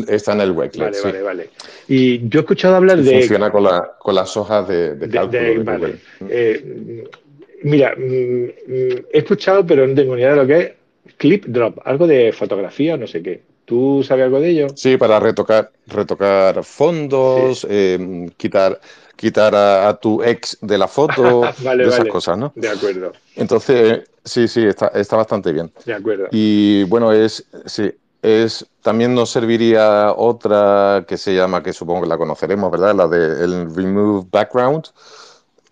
Está 0.08 0.32
en 0.32 0.40
el 0.40 0.50
Wakelet, 0.50 1.00
Vale, 1.00 1.00
vale, 1.00 1.22
vale. 1.22 1.50
Y 1.86 2.28
yo 2.28 2.40
he 2.40 2.42
escuchado 2.42 2.74
hablar 2.74 3.00
de... 3.00 3.20
Funciona 3.20 3.52
con, 3.52 3.62
la, 3.62 3.92
con 3.96 4.16
las 4.16 4.36
hojas 4.36 4.66
de, 4.66 4.96
de 4.96 5.08
cálculo. 5.08 5.62
vale. 5.62 5.94
Eh, 6.28 7.04
mira, 7.62 7.94
mm, 7.96 8.02
mm, 8.02 9.04
he 9.12 9.18
escuchado, 9.18 9.64
pero 9.64 9.86
no 9.86 9.94
tengo 9.94 10.16
ni 10.16 10.22
idea 10.22 10.30
de 10.30 10.36
lo 10.38 10.46
que 10.48 10.58
es 10.58 10.72
Clip 11.18 11.44
Drop, 11.46 11.78
algo 11.84 12.08
de 12.08 12.32
fotografía, 12.32 12.96
no 12.96 13.06
sé 13.06 13.22
qué. 13.22 13.42
¿Tú 13.64 14.04
sabes 14.06 14.24
algo 14.24 14.40
de 14.40 14.48
ello? 14.50 14.66
Sí, 14.74 14.96
para 14.96 15.20
retocar, 15.20 15.70
retocar 15.86 16.64
fondos, 16.64 17.64
eh, 17.70 18.28
quitar 18.36 18.80
quitar 19.16 19.54
a, 19.54 19.98
tu 19.98 20.22
ex 20.22 20.58
de 20.60 20.78
la 20.78 20.88
foto, 20.88 21.42
de 21.58 21.84
esas 21.84 22.06
cosas, 22.06 22.38
¿no? 22.38 22.52
De 22.54 22.68
acuerdo. 22.68 23.12
Entonces, 23.34 24.04
sí, 24.24 24.46
sí, 24.46 24.64
está, 24.64 24.88
está 24.88 25.16
bastante 25.16 25.52
bien. 25.52 25.72
De 25.84 25.94
acuerdo. 25.94 26.28
Y 26.30 26.84
bueno, 26.84 27.12
es, 27.12 27.44
sí, 27.64 27.90
es, 28.22 28.66
también 28.82 29.14
nos 29.14 29.30
serviría 29.30 30.12
otra 30.12 31.04
que 31.08 31.16
se 31.16 31.34
llama, 31.34 31.62
que 31.62 31.72
supongo 31.72 32.02
que 32.02 32.08
la 32.08 32.18
conoceremos, 32.18 32.70
¿verdad? 32.70 32.94
La 32.94 33.08
de 33.08 33.44
el 33.44 33.74
Remove 33.74 34.26
Background, 34.30 34.86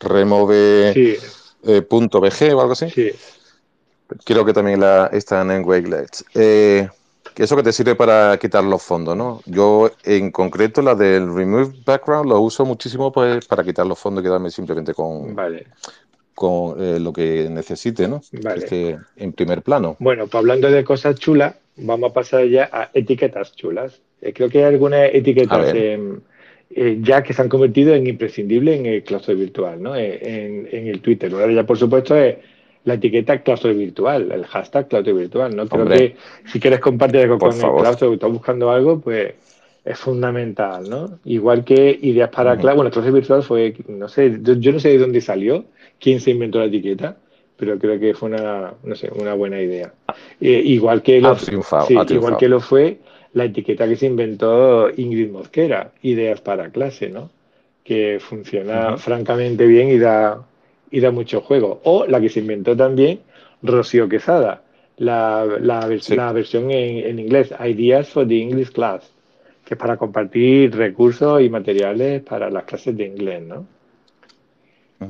remove 0.01 1.19
eh, 1.67 1.83
punto 1.83 2.21
.bg 2.21 2.55
o 2.55 2.61
algo 2.61 2.73
así. 2.73 2.91
Sí. 2.91 3.11
Creo 4.25 4.45
que 4.45 4.53
también 4.53 4.81
la, 4.81 5.07
está 5.13 5.41
en 5.43 5.65
Wakelet. 5.65 6.25
Eh, 6.35 6.89
que 7.35 7.43
eso 7.43 7.57
que 7.57 7.63
te 7.63 7.73
sirve 7.73 7.97
para 7.97 8.39
quitar 8.39 8.63
los 8.63 8.83
fondos, 8.83 9.17
¿no? 9.17 9.41
Yo, 9.47 9.91
en 10.05 10.31
concreto, 10.31 10.83
la 10.83 10.95
del 10.95 11.35
Remove 11.35 11.73
Background 11.85 12.29
lo 12.29 12.41
uso 12.41 12.65
muchísimo 12.65 13.13
pues, 13.13 13.47
para 13.47 13.65
quitar 13.65 13.87
los 13.87 13.99
fondos 13.99 14.23
y 14.23 14.27
quedarme 14.27 14.51
simplemente 14.51 14.95
con, 14.95 15.35
con 16.35 16.83
eh, 16.83 17.01
lo 17.01 17.13
que 17.13 17.49
necesite, 17.51 18.07
¿no? 18.07 18.23
Vale. 18.43 18.99
en 19.17 19.33
primer 19.33 19.63
plano. 19.63 19.97
Bueno, 19.99 20.25
pues 20.27 20.37
hablando 20.37 20.71
de 20.71 20.85
cosas 20.85 21.17
chulas, 21.17 21.57
vamos 21.77 22.11
a 22.11 22.15
pasar 22.15 22.47
ya 22.47 22.69
a 22.73 22.91
etiquetas 22.95 23.55
chulas. 23.57 24.01
Eh, 24.23 24.33
creo 24.33 24.49
que 24.49 24.59
hay 24.59 24.73
algunas 24.73 25.11
etiquetas 25.13 25.75
eh, 25.75 26.99
ya 27.03 27.23
que 27.23 27.33
se 27.33 27.43
han 27.43 27.49
convertido 27.49 27.95
en 27.95 28.07
imprescindibles 28.07 28.81
en 28.81 28.87
el 28.87 29.03
claustro 29.05 29.35
virtual, 29.35 29.83
¿no? 29.83 29.97
En, 29.97 30.69
en 30.71 30.87
el 30.89 31.01
Twitter. 31.01 31.33
Ahora 31.33 31.53
ya, 31.53 31.65
por 31.65 31.79
supuesto, 31.79 32.17
es 32.17 32.37
la 32.85 32.95
etiqueta 32.95 33.43
claustro 33.43 33.75
virtual, 33.75 34.31
el 34.31 34.45
hashtag 34.45 34.89
claustro 34.89 35.15
virtual, 35.15 35.57
¿no? 35.57 35.67
Creo 35.67 35.87
que 35.87 36.17
si 36.47 36.61
quieres 36.61 36.81
compartir 36.81 37.23
algo 37.23 37.39
con 37.39 37.53
el 37.53 37.61
claustro 37.61 38.11
y 38.11 38.15
estás 38.15 38.31
buscando 38.31 38.71
algo, 38.71 39.01
pues 39.01 39.35
es 39.85 39.99
fundamental, 39.99 40.89
¿no? 40.89 41.19
Igual 41.25 41.65
que 41.65 41.99
ideas 42.03 42.31
para 42.31 42.57
clase, 42.57 42.77
bueno, 42.77 42.91
claustro 42.91 43.13
virtual 43.13 43.43
fue, 43.43 43.75
no 43.89 44.09
sé, 44.09 44.39
yo, 44.43 44.73
no 44.73 44.81
sé 44.81 44.91
de 44.91 44.99
dónde 44.99 45.21
salió, 45.21 45.65
quién 45.99 46.21
se 46.21 46.31
inventó 46.31 46.59
la 46.59 46.67
etiqueta, 46.67 47.17
pero 47.57 47.79
creo 47.79 47.99
que 47.99 48.15
fue 48.15 48.31
una, 48.31 48.75
no 48.83 48.95
sé, 48.95 49.11
una 49.15 49.35
buena 49.35 49.61
idea. 49.61 49.93
Eh, 50.41 50.63
igual 50.65 51.03
que 51.03 51.21
lo, 51.21 51.37
igual 51.89 52.37
que 52.37 52.49
lo 52.49 52.61
fue 52.61 52.99
la 53.33 53.45
etiqueta 53.45 53.89
que 53.89 53.97
se 53.97 54.07
inventó 54.07 54.89
Ingrid 54.91 55.31
Mosquera, 55.31 55.93
ideas 56.03 56.41
para 56.41 56.71
clase, 56.71 57.09
¿no? 57.09 57.31
Que 57.83 58.19
funciona 58.21 58.97
francamente 58.97 59.67
bien 59.67 59.89
y 59.89 59.99
da 59.99 60.41
y 60.95 61.01
da 61.01 61.11
mucho 61.11 61.41
juego. 61.41 61.81
O 61.83 62.07
la 62.07 62.21
que 62.21 62.29
se 62.29 62.39
inventó 62.39 62.77
también 62.77 63.19
Rocío 63.63 64.09
Quesada, 64.09 64.63
la, 64.99 65.45
la, 65.61 65.87
versión 66.33 66.71
en, 66.71 67.19
inglés, 67.19 67.53
Ideas 67.59 68.09
for 68.09 68.29
the 68.29 68.41
English 68.41 68.71
Class, 68.71 69.11
que 69.65 69.75
es 69.75 69.81
para 69.81 69.97
compartir 69.97 70.73
recursos 70.77 71.43
y 71.43 71.49
materiales 71.49 72.23
para 72.23 72.49
las 72.49 72.63
clases 72.63 72.97
de 72.97 73.07
inglés, 73.07 73.43
¿no? 73.43 73.67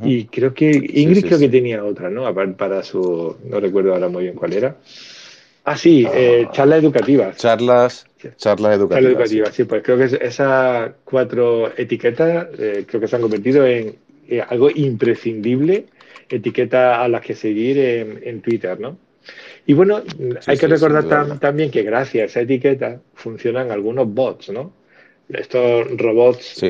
Y 0.02 0.24
creo 0.24 0.54
que 0.54 0.70
Ingrid 0.70 1.26
creo 1.26 1.38
que 1.38 1.48
tenía 1.48 1.84
otra, 1.84 2.08
¿no? 2.08 2.34
Para 2.56 2.82
su, 2.82 3.36
no 3.44 3.60
recuerdo 3.60 3.92
ahora 3.92 4.08
muy 4.08 4.24
bien 4.24 4.34
cuál 4.34 4.54
era. 4.54 4.76
Ah, 5.64 5.76
sí, 5.76 6.06
eh, 6.12 6.48
charlas 6.50 6.82
educativas. 6.82 7.36
Charlas, 7.36 8.06
charlas 8.36 8.76
educativas. 8.76 8.88
Charlas 8.88 9.32
educativas, 9.32 9.54
sí. 9.54 9.64
pues 9.64 9.82
creo 9.82 9.98
que 9.98 10.04
esas 10.26 10.92
cuatro 11.04 11.72
etiquetas 11.76 12.48
eh, 12.58 12.84
creo 12.88 13.00
que 13.00 13.06
se 13.06 13.16
han 13.16 13.22
convertido 13.22 13.64
en 13.66 13.94
eh, 14.28 14.42
algo 14.46 14.70
imprescindible, 14.70 15.86
etiqueta 16.28 17.02
a 17.02 17.08
las 17.08 17.20
que 17.22 17.34
seguir 17.34 17.78
en, 17.78 18.40
Twitter, 18.40 18.78
¿no? 18.80 18.98
Y 19.66 19.72
bueno, 19.72 20.02
hay 20.46 20.58
que 20.58 20.66
recordar 20.66 21.38
también 21.38 21.70
que 21.70 21.82
gracias 21.82 22.22
a 22.22 22.26
esa 22.26 22.40
etiqueta 22.42 23.00
funcionan 23.14 23.70
algunos 23.70 24.12
bots, 24.12 24.50
¿no? 24.50 24.72
Estos 25.28 25.96
robots 25.96 26.62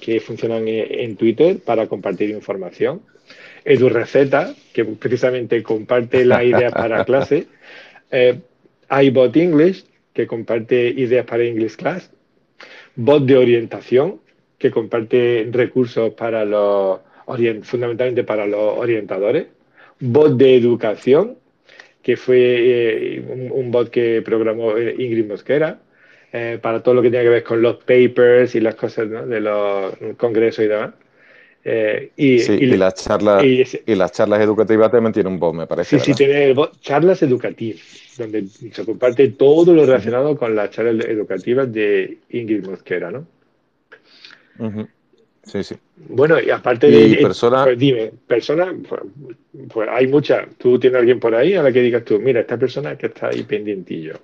que 0.00 0.20
funcionan 0.20 0.64
en 0.66 1.16
Twitter 1.16 1.58
para 1.64 1.86
compartir 1.86 2.30
información. 2.30 3.02
Edu 3.64 3.88
Receta, 3.88 4.54
que 4.72 4.84
precisamente 4.84 5.62
comparte 5.62 6.24
la 6.24 6.42
idea 6.42 6.70
para 6.82 7.04
clase. 7.04 7.46
Eh, 8.10 8.40
iBot 8.90 9.36
English, 9.36 9.84
que 10.12 10.26
comparte 10.26 10.88
ideas 10.88 11.26
para 11.26 11.44
English 11.44 11.76
Class. 11.76 12.10
Bot 12.96 13.24
de 13.24 13.36
orientación, 13.36 14.20
que 14.60 14.70
comparte 14.70 15.48
recursos 15.50 16.12
para 16.12 16.44
los 16.44 17.00
fundamentalmente 17.62 18.24
para 18.24 18.46
los 18.46 18.78
orientadores. 18.78 19.46
Bot 20.00 20.36
de 20.36 20.56
educación, 20.56 21.36
que 22.02 22.16
fue 22.16 22.36
eh, 22.38 23.50
un, 23.52 23.70
bot 23.70 23.90
que 23.90 24.22
programó 24.22 24.76
eh, 24.76 24.94
Ingrid 24.98 25.26
Mosquera, 25.26 25.78
eh, 26.32 26.58
para 26.60 26.82
todo 26.82 26.94
lo 26.94 27.02
que 27.02 27.10
tiene 27.10 27.24
que 27.24 27.30
ver 27.30 27.42
con 27.42 27.62
los 27.62 27.76
papers 27.76 28.54
y 28.54 28.60
las 28.60 28.74
cosas 28.74 29.08
de 29.28 29.40
los 29.40 29.94
congresos 30.16 30.64
y 30.64 30.68
demás. 30.68 30.90
y, 32.16 32.66
las 32.76 32.94
charlas, 32.94 33.44
y, 33.44 33.94
las 33.94 34.12
charlas 34.12 34.40
educativas 34.42 34.90
también 34.90 35.12
tienen 35.12 35.32
un 35.32 35.38
bot, 35.38 35.54
me 35.54 35.66
parece. 35.66 35.98
Sí, 35.98 36.04
sí, 36.06 36.14
tiene 36.14 36.46
el 36.46 36.54
bot, 36.54 36.80
charlas 36.80 37.22
educativas, 37.22 37.80
donde 38.18 38.46
se 38.46 38.84
comparte 38.84 39.28
todo 39.28 39.72
lo 39.72 39.86
relacionado 39.86 40.36
con 40.36 40.54
las 40.54 40.70
charlas 40.70 41.06
educativas 41.06 41.72
de 41.72 42.18
Ingrid 42.30 42.66
Mosquera, 42.66 43.10
¿no? 43.10 43.26
Sí, 45.42 45.64
sí. 45.64 45.76
Bueno, 45.96 46.40
y 46.40 46.50
aparte 46.50 46.90
de. 46.90 47.16
Persona... 47.16 47.64
Pues 47.64 47.78
dime, 47.78 48.12
persona, 48.26 48.74
pues, 48.88 49.02
pues, 49.72 49.88
hay 49.90 50.06
muchas. 50.06 50.48
¿Tú 50.58 50.78
tienes 50.78 51.00
alguien 51.00 51.18
por 51.18 51.34
ahí 51.34 51.54
a 51.54 51.62
la 51.62 51.72
que 51.72 51.80
digas 51.80 52.04
tú, 52.04 52.18
mira, 52.20 52.40
esta 52.40 52.56
persona 52.56 52.96
que 52.96 53.06
está 53.06 53.28
ahí 53.28 53.42
pendientillo? 53.42 54.14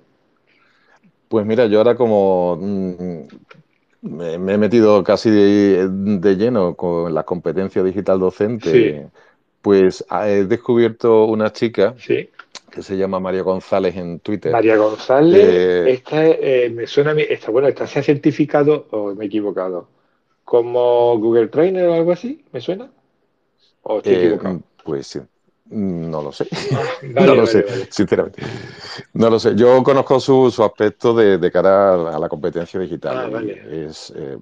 Pues 1.27 1.45
mira, 1.45 1.65
yo 1.65 1.79
ahora 1.79 1.95
como 1.95 2.57
mm, 2.61 3.21
me, 4.01 4.53
he 4.53 4.57
metido 4.57 5.03
casi 5.03 5.29
de, 5.29 6.35
lleno 6.37 6.75
con 6.75 7.13
la 7.13 7.23
competencia 7.23 7.83
digital 7.83 8.19
docente, 8.19 9.07
pues 9.61 10.05
he 10.09 10.45
descubierto 10.45 11.25
una 11.25 11.51
chica 11.51 11.95
que 12.05 12.83
se 12.83 12.95
llama 12.95 13.19
María 13.19 13.41
González 13.41 13.97
en 13.97 14.19
Twitter. 14.19 14.51
María 14.51 14.77
González, 14.77 15.43
eh, 15.43 15.91
esta 15.91 16.25
eh, 16.25 16.69
me 16.69 16.85
suena 16.85 17.11
a 17.11 17.13
mí, 17.15 17.23
esta, 17.27 17.51
bueno, 17.51 17.67
esta 17.67 17.87
se 17.87 17.99
ha 17.99 18.03
certificado 18.03 18.87
o 18.91 19.13
me 19.15 19.25
he 19.25 19.27
equivocado 19.27 19.96
como 20.47 21.19
Google 21.19 21.49
Trainer 21.49 21.89
o 21.89 21.93
algo 21.93 22.13
así, 22.13 22.41
¿me 22.53 22.61
suena? 22.61 22.89
¿O 23.83 23.97
estoy 23.97 24.13
eh, 24.13 24.39
Pues 24.81 25.07
sí. 25.07 25.19
No 25.65 26.21
lo 26.21 26.31
sé. 26.31 26.47
No 27.03 27.35
lo 27.35 27.45
sé, 27.45 27.65
sinceramente. 27.89 28.41
No 29.11 29.29
lo 29.29 29.39
sé. 29.39 29.55
Yo 29.55 29.83
conozco 29.83 30.21
su, 30.21 30.49
su 30.49 30.63
aspecto 30.63 31.13
de, 31.13 31.51
cara 31.51 32.15
a 32.15 32.17
la 32.17 32.29
competencia 32.29 32.79
digital. 32.79 33.35
Ah, 33.35 33.41
es, 33.69 34.13
eh, 34.15 34.37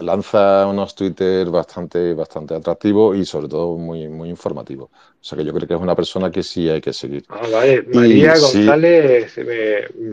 lanza 0.00 0.66
unos 0.66 0.94
Twitter 0.94 1.48
bastante, 1.48 2.12
bastante 2.12 2.54
atractivos 2.54 3.16
y 3.16 3.24
sobre 3.24 3.48
todo 3.48 3.78
muy, 3.78 4.06
muy 4.06 4.28
informativos. 4.28 4.90
O 4.92 5.24
sea 5.24 5.38
que 5.38 5.46
yo 5.46 5.54
creo 5.54 5.66
que 5.66 5.74
es 5.74 5.80
una 5.80 5.96
persona 5.96 6.30
que 6.30 6.42
sí 6.42 6.68
hay 6.68 6.82
que 6.82 6.92
seguir. 6.92 7.24
Ah, 7.30 7.40
vale. 7.50 7.86
María 7.94 8.38
González, 8.38 9.32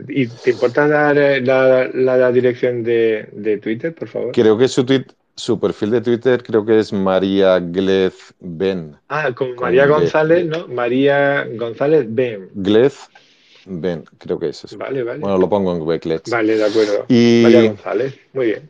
¿y 0.08 0.28
te 0.28 0.52
importa 0.52 0.88
dar 0.88 1.18
eh, 1.18 1.42
la, 1.42 1.90
la, 1.94 2.32
dirección 2.32 2.84
de, 2.84 3.28
de, 3.34 3.58
Twitter, 3.58 3.94
por 3.94 4.08
favor? 4.08 4.32
Creo 4.32 4.58
que 4.58 4.70
su 4.70 4.86
tweet 4.86 5.08
su 5.36 5.60
perfil 5.60 5.92
de 5.92 6.02
Twitter 6.02 6.44
creo 6.44 6.66
que 6.66 6.80
es 6.80 6.94
María 6.94 7.60
Glez 7.60 8.34
Ben. 8.40 8.96
Ah, 9.10 9.32
como 9.34 9.56
María 9.56 9.86
González, 9.88 10.46
¿no? 10.46 10.68
María 10.68 11.46
González 11.58 12.06
Ben. 12.10 12.50
Glez 12.54 13.08
Ben, 13.66 14.04
creo 14.18 14.40
que 14.40 14.50
es 14.50 14.64
eso. 14.64 14.78
Vale, 14.78 15.04
vale. 15.04 15.20
Bueno, 15.20 15.38
lo 15.38 15.50
pongo 15.50 15.76
en 15.76 15.82
Weklets. 15.82 16.30
Vale, 16.30 16.58
de 16.58 16.66
acuerdo. 16.66 17.06
María 17.10 17.68
González, 17.68 18.16
muy 18.34 18.46
bien. 18.48 18.70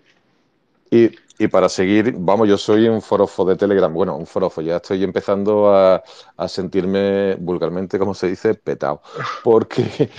Y, 1.37 1.47
para 1.49 1.67
seguir, 1.67 2.13
vamos, 2.17 2.47
yo 2.47 2.57
soy 2.57 2.87
un 2.87 3.01
forofo 3.01 3.43
de 3.43 3.57
Telegram. 3.57 3.93
Bueno, 3.93 4.15
un 4.15 4.25
forofo, 4.25 4.61
ya 4.61 4.77
estoy 4.77 5.03
empezando 5.03 5.75
a, 5.75 6.01
a 6.37 6.47
sentirme 6.47 7.35
vulgarmente, 7.35 7.99
como 7.99 8.13
se 8.13 8.29
dice, 8.29 8.53
petado. 8.53 9.01
Porque 9.43 10.09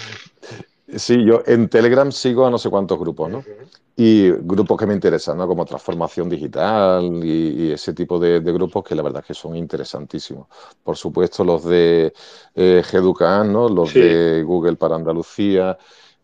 Sí, 0.95 1.25
yo 1.25 1.43
en 1.47 1.69
Telegram 1.69 2.13
sigo 2.13 2.47
a 2.47 2.51
no 2.51 2.59
sé 2.59 2.71
cuántos 2.71 2.99
grupos, 2.99 3.31
¿no? 3.31 3.45
Y 3.99 4.31
grupos 4.31 4.77
que 4.79 4.87
me 4.87 4.93
interesan, 4.95 5.39
¿no? 5.39 5.47
Como 5.49 5.65
transformación 5.65 6.29
digital 6.29 7.05
y, 7.25 7.69
y 7.69 7.73
ese 7.73 7.95
tipo 7.95 8.19
de, 8.19 8.41
de 8.41 8.53
grupos 8.53 8.85
que 8.85 8.95
la 8.95 9.03
verdad 9.03 9.23
es 9.23 9.29
que 9.29 9.35
son 9.35 9.57
interesantísimos. 9.57 10.49
Por 10.83 10.97
supuesto, 10.99 11.45
los 11.45 11.65
de 11.65 12.13
eh, 12.55 12.83
Geducan, 12.85 13.51
¿no? 13.53 13.69
Los 13.71 13.95
Sí, 13.95 13.99
de 13.99 14.43
Google 14.45 14.77
para 14.77 14.97
Andalucía. 14.97 15.79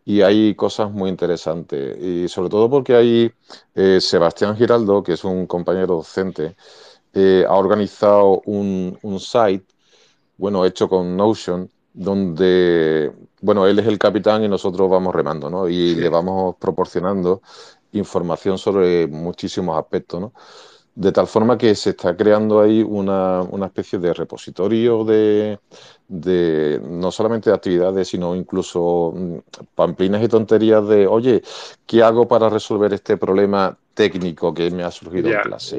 Y 0.05 0.21
hay 0.21 0.55
cosas 0.55 0.91
muy 0.91 1.09
interesantes. 1.11 1.97
Y 1.99 2.29
sobre 2.29 2.51
todo 2.51 2.69
porque 2.69 2.95
hay 2.95 3.33
eh, 3.75 4.01
Sebastián 4.01 4.57
Giraldo, 4.57 5.03
que 5.03 5.13
es 5.15 5.25
un 5.25 5.47
compañero 5.47 5.95
docente, 5.97 6.57
eh, 7.15 7.45
ha 7.49 7.55
organizado 7.55 8.43
un, 8.47 8.99
un 9.03 9.21
site 9.21 9.67
bueno, 10.37 10.65
hecho 10.65 10.89
con 10.89 11.17
Notion, 11.17 11.71
donde, 11.95 13.13
bueno, 13.41 13.67
él 13.67 13.79
es 13.79 13.87
el 13.87 13.99
capitán 13.99 14.45
y 14.45 14.49
nosotros 14.49 14.91
vamos 14.91 15.15
remando, 15.15 15.51
¿no? 15.51 15.69
Y 15.69 15.95
le 15.95 16.09
vamos 16.09 16.57
proporcionando 16.59 17.43
información 17.93 18.59
sobre 18.59 19.07
muchísimos 19.07 19.79
aspectos, 19.79 20.21
¿no? 20.21 20.33
De 20.95 21.11
tal 21.13 21.27
forma 21.27 21.57
que 21.57 21.75
se 21.75 21.91
está 21.91 22.17
creando 22.17 22.61
ahí 22.61 22.83
una, 22.83 23.43
una 23.43 23.67
especie 23.67 23.99
de 23.99 24.13
repositorio 24.13 25.05
de, 25.05 25.59
de, 26.09 26.81
no 26.85 27.11
solamente 27.11 27.49
de 27.51 27.57
actividades, 27.57 28.09
sino 28.09 28.35
incluso 28.37 29.13
mm, 29.15 29.39
pamplinas 29.75 30.23
y 30.23 30.29
tonterías 30.29 30.87
de, 30.87 31.07
oye, 31.07 31.43
¿qué 31.87 32.03
hago 32.03 32.29
para 32.29 32.51
resolver 32.51 32.93
este 32.93 33.17
problema 33.17 33.79
técnico 33.95 34.53
que 34.55 34.71
me 34.71 34.83
ha 34.83 34.91
surgido 34.91 35.31
en 35.31 35.41
clase? 35.41 35.79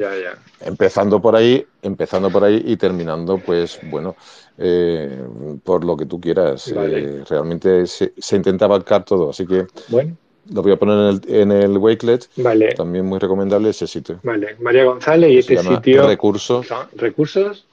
Empezando 0.60 1.20
por 1.20 1.36
ahí, 1.36 1.64
empezando 1.82 2.30
por 2.30 2.44
ahí 2.44 2.62
y 2.64 2.76
terminando, 2.76 3.38
pues 3.38 3.78
bueno, 3.84 4.16
eh, 4.58 5.22
por 5.62 5.84
lo 5.84 5.96
que 5.96 6.06
tú 6.06 6.20
quieras. 6.20 6.72
Vale. 6.74 6.98
Eh, 6.98 7.24
realmente 7.28 7.86
se, 7.86 8.12
se, 8.16 8.36
intenta 8.36 8.64
abarcar 8.64 9.04
todo, 9.04 9.30
así 9.30 9.46
que 9.46 9.66
Bueno, 9.88 10.16
lo 10.52 10.62
voy 10.62 10.72
a 10.72 10.76
poner 10.76 10.96
en 10.96 11.34
el, 11.34 11.40
en 11.42 11.52
el 11.52 11.78
Wakelet, 11.78 12.28
vale, 12.36 12.74
también 12.74 13.06
muy 13.06 13.18
recomendable 13.18 13.70
ese 13.70 13.86
sitio, 13.86 14.20
vale. 14.22 14.56
María 14.60 14.84
González 14.84 15.30
y 15.30 15.38
este 15.38 15.58
sitio 15.58 16.06
Recursos, 16.06 16.66
recursos 16.96 17.66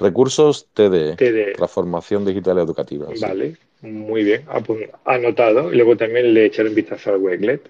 Recursos 0.00 0.66
TDE, 0.72 1.16
TD. 1.16 1.52
Transformación 1.56 2.24
Digital 2.24 2.58
Educativa, 2.58 3.06
sí. 3.14 3.20
Vale, 3.20 3.56
muy 3.82 4.24
bien. 4.24 4.44
Anotado. 5.04 5.70
Y 5.72 5.76
luego 5.76 5.96
también 5.96 6.32
le 6.32 6.46
echaré 6.46 6.70
un 6.70 6.74
vistazo 6.74 7.10
al 7.10 7.20
Wakelet. 7.20 7.68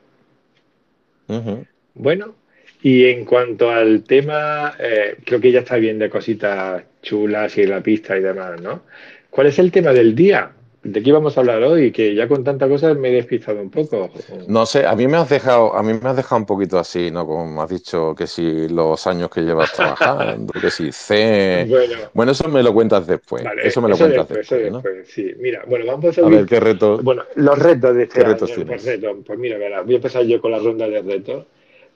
Bueno, 1.95 2.35
y 2.83 3.07
en 3.07 3.25
cuanto 3.25 3.71
al 3.71 4.05
tema, 4.05 4.75
eh, 4.79 5.17
creo 5.25 5.41
que 5.41 5.53
ya 5.53 5.61
está 5.61 5.77
bien 5.77 5.99
de 5.99 6.11
cositas 6.11 6.83
chulas 7.03 7.57
y 7.59 7.67
la 7.67 7.83
pista 7.83 8.17
y 8.17 8.21
demás, 8.21 8.61
¿no? 8.61 8.83
¿Cuál 9.29 9.49
es 9.49 9.59
el 9.59 9.71
tema 9.71 9.93
del 9.93 10.15
día? 10.15 10.51
¿De 10.83 11.03
qué 11.03 11.13
vamos 11.13 11.37
a 11.37 11.41
hablar 11.41 11.63
hoy? 11.63 11.93
Que 11.93 12.15
ya 12.15 12.27
con 12.27 12.43
tanta 12.43 12.67
cosa 12.69 12.95
me 12.95 13.11
he 13.11 13.13
despistado 13.13 13.61
un 13.61 13.71
poco. 13.71 14.11
No 14.49 14.65
sé, 14.65 14.87
a 14.87 14.95
mí 14.97 15.07
me 15.07 15.19
has 15.19 15.29
dejado, 15.29 15.75
a 15.77 15.83
mí 15.83 15.93
me 15.93 16.09
has 16.09 16.17
dejado 16.17 16.41
un 16.41 16.47
poquito 16.47 16.79
así, 16.79 17.11
¿no? 17.11 17.27
Como 17.27 17.47
me 17.47 17.61
has 17.63 17.69
dicho 17.69 18.15
que 18.15 18.27
si 18.27 18.69
los 18.69 19.07
años 19.07 19.29
que 19.31 19.43
llevas 19.43 19.73
trabajando, 19.73 20.53
que 20.59 20.71
si 20.71 20.91
C. 20.91 21.67
Bueno, 21.69 21.97
Bueno, 22.15 22.33
eso 22.33 22.49
me 22.49 22.63
lo 22.63 22.73
cuentas 22.73 23.07
después. 23.07 23.43
vale, 23.45 23.67
Eso 23.67 23.83
me 23.83 23.89
lo 23.89 23.95
eso 23.95 24.05
cuentas 24.05 24.29
después, 24.29 24.47
eso 24.47 24.55
después, 24.55 24.73
¿no? 24.73 24.79
después, 24.83 25.09
sí. 25.09 25.33
Mira, 25.39 25.65
bueno, 25.67 25.85
vamos 25.87 26.17
a. 26.19 26.21
A 26.23 26.29
ver, 26.29 26.47
¿qué 26.47 26.61
retos, 26.61 27.03
Bueno, 27.03 27.25
los 27.37 27.59
retos 27.59 27.95
de 27.97 28.09
qué 28.13 28.21
este 28.21 28.25
retos 28.25 28.51
año, 28.51 28.67
pues 28.67 28.83
tienes? 28.83 28.85
retos, 28.85 29.17
pues 29.27 29.39
mira, 29.39 29.59
verá, 29.59 29.83
voy 29.83 29.95
a 29.95 29.97
empezar 29.97 30.25
yo 30.25 30.41
con 30.41 30.51
la 30.53 30.59
ronda 30.59 30.89
de 30.89 31.03
retos. 31.03 31.47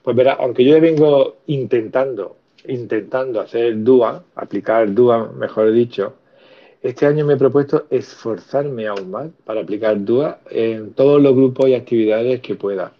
Pues 0.03 0.15
verá, 0.15 0.33
aunque 0.33 0.63
yo 0.63 0.79
vengo 0.79 1.37
intentando, 1.47 2.37
intentando 2.67 3.41
hacer 3.41 3.83
DUA, 3.83 4.23
aplicar 4.35 4.93
DUA, 4.93 5.31
mejor 5.33 5.71
dicho, 5.71 6.13
este 6.87 7.05
año 7.05 7.25
me 7.25 7.33
he 7.33 7.37
propuesto 7.37 7.87
esforzarme 7.89 8.87
aún 8.87 9.09
más 9.11 9.27
para 9.43 9.61
aplicar 9.61 10.03
DUA 10.03 10.39
en 10.51 10.93
todos 10.93 11.21
los 11.21 11.35
grupos 11.35 11.67
y 11.69 11.73
actividades 11.75 12.41
que 12.41 12.55
pueda. 12.55 12.93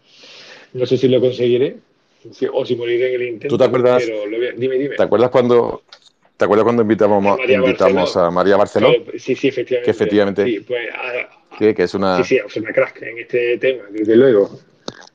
No 0.74 0.86
sé 0.86 0.98
si 0.98 1.08
lo 1.08 1.22
conseguiré 1.22 1.78
o 2.52 2.66
si 2.66 2.76
moriré 2.76 3.14
en 3.16 3.22
el 3.22 3.28
¿Tú 3.28 3.58
te 3.58 3.64
intento, 3.64 3.66
acuerdas, 3.66 4.04
pero 4.04 4.26
lo 4.26 4.38
voy 4.38 4.48
a- 4.48 4.52
dime, 4.54 4.76
dime. 4.78 4.96
te 4.96 5.04
acuerdas 5.04 5.30
cuando, 5.30 5.84
te 6.38 6.46
acuerdas 6.46 6.64
cuando 6.64 6.82
A 6.82 6.84
invitamos, 6.84 7.38
María 7.38 7.60
invitamos 7.60 8.16
Barceló. 8.16 8.26
a 8.28 8.32
María 8.32 8.58
Barceló? 8.58 8.88
sí, 9.18 9.36
sí, 9.36 9.48
Que 9.48 9.50
efectivamente. 9.50 9.92
efectivamente, 9.92 10.46
Sí, 10.46 10.60
pues 10.62 10.90
a- 10.92 11.10
a- 11.56 11.58
que, 11.60 11.74
que 11.76 11.84
es 11.84 11.92
sí, 11.92 11.98
una, 11.98 12.24
sí, 12.24 12.38
es 12.38 12.56
una 12.58 12.74
crack 12.74 13.02
en 13.04 13.20
este 13.20 13.58
tema, 13.60 13.84
desde 13.92 14.16
luego. 14.16 14.60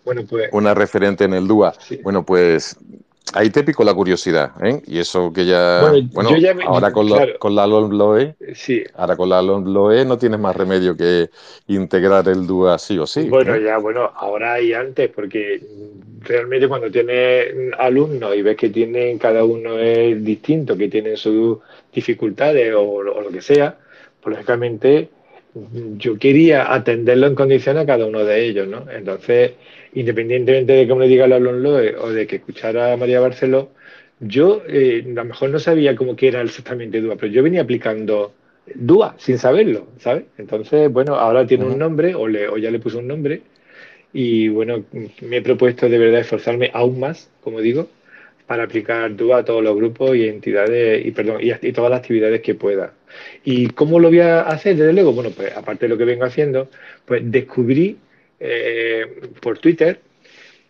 Bueno, 0.04 0.24
pues 0.28 0.48
una 0.52 0.72
referente 0.74 1.24
en 1.24 1.34
el 1.34 1.46
DUA. 1.46 1.72
sí. 1.72 1.96
Bueno, 2.02 2.24
pues 2.24 2.76
ahí 3.34 3.50
te 3.50 3.62
picó 3.62 3.84
la 3.84 3.94
curiosidad, 3.94 4.52
¿eh? 4.62 4.82
Y 4.86 4.98
eso 4.98 5.32
que 5.32 5.42
Bueno, 5.44 5.96
ya, 5.96 6.08
bueno, 6.12 6.36
ya 6.36 6.54
me, 6.54 6.64
ahora 6.64 6.92
con, 6.92 7.08
la, 7.08 7.38
con 7.38 7.54
la 7.54 7.66
LOE, 7.66 8.34
sí, 8.54 8.82
ahora 8.94 9.16
con 9.16 9.28
la 9.28 9.42
LOE 9.42 10.04
no 10.04 10.18
tienes 10.18 10.40
más 10.40 10.56
remedio 10.56 10.96
que 10.96 11.30
integrar 11.68 12.28
el 12.28 12.46
DUA 12.46 12.78
sí 12.78 12.98
o 12.98 13.06
sí, 13.06 13.28
Bueno, 13.28 13.54
¿eh? 13.54 13.64
ya, 13.64 13.78
bueno, 13.78 14.10
ahora 14.14 14.60
y 14.60 14.72
antes, 14.72 15.10
porque 15.10 15.60
realmente 16.22 16.68
cuando 16.68 16.90
tienes 16.90 17.72
alumnos 17.78 18.34
y 18.36 18.42
ves 18.42 18.56
que 18.56 18.70
tienen, 18.70 19.18
cada 19.18 19.44
uno 19.44 19.78
es 19.78 20.22
distinto, 20.24 20.76
que 20.76 20.88
tienen 20.88 21.16
sus 21.16 21.58
dificultades 21.92 22.74
o, 22.74 22.82
o 22.82 23.20
lo 23.20 23.30
que 23.30 23.42
sea, 23.42 23.76
pues 24.20 24.36
lógicamente 24.36 25.08
yo 25.96 26.18
quería 26.18 26.72
atenderlo 26.72 27.26
en 27.26 27.34
condiciones 27.34 27.82
a 27.82 27.86
cada 27.86 28.06
uno 28.06 28.24
de 28.24 28.44
ellos, 28.44 28.68
¿no? 28.68 28.84
Entonces, 28.90 29.52
independientemente 29.94 30.72
de 30.72 30.88
cómo 30.88 31.00
le 31.00 31.08
diga 31.08 31.24
el 31.24 31.32
alumno 31.32 31.70
o 31.70 32.10
de 32.10 32.26
que 32.26 32.36
escuchara 32.36 32.92
a 32.92 32.96
María 32.96 33.20
Barceló, 33.20 33.70
yo 34.20 34.62
eh, 34.68 35.02
a 35.04 35.08
lo 35.08 35.24
mejor 35.24 35.50
no 35.50 35.58
sabía 35.58 35.96
cómo 35.96 36.14
que 36.16 36.28
era 36.28 36.42
exactamente 36.42 37.00
DUA, 37.00 37.16
pero 37.16 37.32
yo 37.32 37.42
venía 37.42 37.62
aplicando 37.62 38.32
DUA 38.74 39.16
sin 39.18 39.38
saberlo, 39.38 39.88
¿sabes? 39.98 40.24
Entonces, 40.38 40.92
bueno, 40.92 41.14
ahora 41.14 41.46
tiene 41.46 41.64
un 41.64 41.78
nombre 41.78 42.14
o, 42.14 42.28
le, 42.28 42.48
o 42.48 42.58
ya 42.58 42.70
le 42.70 42.78
puse 42.78 42.98
un 42.98 43.08
nombre 43.08 43.42
y 44.12 44.48
bueno, 44.48 44.84
me 45.22 45.36
he 45.38 45.42
propuesto 45.42 45.88
de 45.88 45.98
verdad 45.98 46.20
esforzarme 46.20 46.70
aún 46.74 47.00
más, 47.00 47.30
como 47.40 47.60
digo, 47.60 47.88
para 48.46 48.64
aplicar 48.64 49.14
DUA 49.16 49.38
a 49.38 49.44
todos 49.44 49.62
los 49.62 49.76
grupos 49.76 50.16
y 50.16 50.28
entidades 50.28 51.06
y 51.06 51.12
perdón 51.12 51.38
y, 51.40 51.52
y 51.66 51.72
todas 51.72 51.90
las 51.90 52.00
actividades 52.00 52.40
que 52.42 52.54
pueda. 52.54 52.92
¿Y 53.44 53.68
cómo 53.68 53.98
lo 54.00 54.08
voy 54.08 54.20
a 54.20 54.42
hacer? 54.42 54.76
Desde 54.76 54.92
luego, 54.92 55.12
bueno, 55.12 55.30
pues 55.30 55.56
aparte 55.56 55.86
de 55.86 55.90
lo 55.90 55.98
que 55.98 56.04
vengo 56.04 56.24
haciendo, 56.24 56.68
pues 57.06 57.22
descubrí 57.24 57.96
eh, 58.40 59.06
por 59.42 59.58
Twitter 59.58 60.00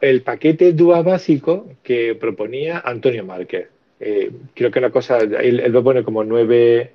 el 0.01 0.23
paquete 0.23 0.73
DUA 0.73 1.03
básico 1.03 1.77
que 1.85 2.17
proponía 2.17 2.83
Antonio 2.85 3.25
Márquez. 3.25 3.69
Eh, 4.01 4.31
creo 4.55 4.71
que 4.71 4.79
una 4.81 4.91
cosa, 4.91 5.19
él, 5.19 5.63
lo 5.71 5.85
pone 5.85 6.03
como 6.03 6.25
nueve 6.25 6.93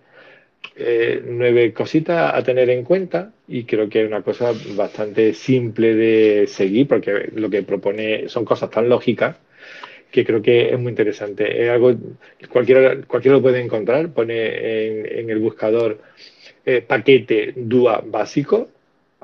eh, 0.75 1.21
nueve 1.23 1.71
cositas 1.71 2.33
a 2.33 2.43
tener 2.43 2.69
en 2.71 2.83
cuenta 2.83 3.31
y 3.47 3.63
creo 3.63 3.87
que 3.87 4.01
es 4.01 4.07
una 4.07 4.23
cosa 4.23 4.51
bastante 4.75 5.33
simple 5.33 5.95
de 5.95 6.47
seguir 6.47 6.87
porque 6.87 7.29
lo 7.35 7.49
que 7.49 7.63
propone 7.63 8.27
son 8.27 8.43
cosas 8.43 8.71
tan 8.71 8.89
lógicas 8.89 9.37
que 10.11 10.25
creo 10.25 10.41
que 10.41 10.69
es 10.73 10.79
muy 10.79 10.89
interesante. 10.89 11.63
Es 11.63 11.69
algo 11.69 11.93
cualquiera, 12.49 13.01
cualquiera 13.07 13.37
lo 13.37 13.43
puede 13.43 13.61
encontrar, 13.61 14.09
pone 14.09 15.19
en, 15.19 15.29
el 15.29 15.39
buscador 15.39 15.99
paquete 16.87 17.53
DUA 17.55 18.03
básico, 18.07 18.69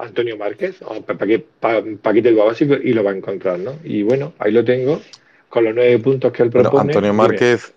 Antonio 0.01 0.37
Márquez, 0.37 0.81
o 0.81 1.01
paquete, 1.01 1.45
pa, 1.59 2.43
básico 2.43 2.73
y 2.73 2.93
lo 2.93 3.03
va 3.03 3.11
a 3.11 3.15
encontrar, 3.15 3.59
¿no? 3.59 3.75
Y 3.83 4.03
bueno, 4.03 4.33
ahí 4.39 4.51
lo 4.51 4.63
tengo 4.65 5.01
con 5.49 5.65
los 5.65 5.75
nueve 5.75 5.99
puntos 5.99 6.31
que 6.31 6.43
él 6.43 6.49
propone. 6.49 6.93
Antonio. 6.93 7.13
Márquez, 7.13 7.73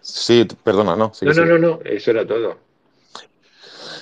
sí, 0.00 0.46
perdona, 0.62 0.94
no, 0.96 1.12
No, 1.22 1.32
no, 1.32 1.46
no, 1.46 1.58
no, 1.58 1.80
eso 1.84 2.10
era 2.10 2.26
todo. 2.26 2.58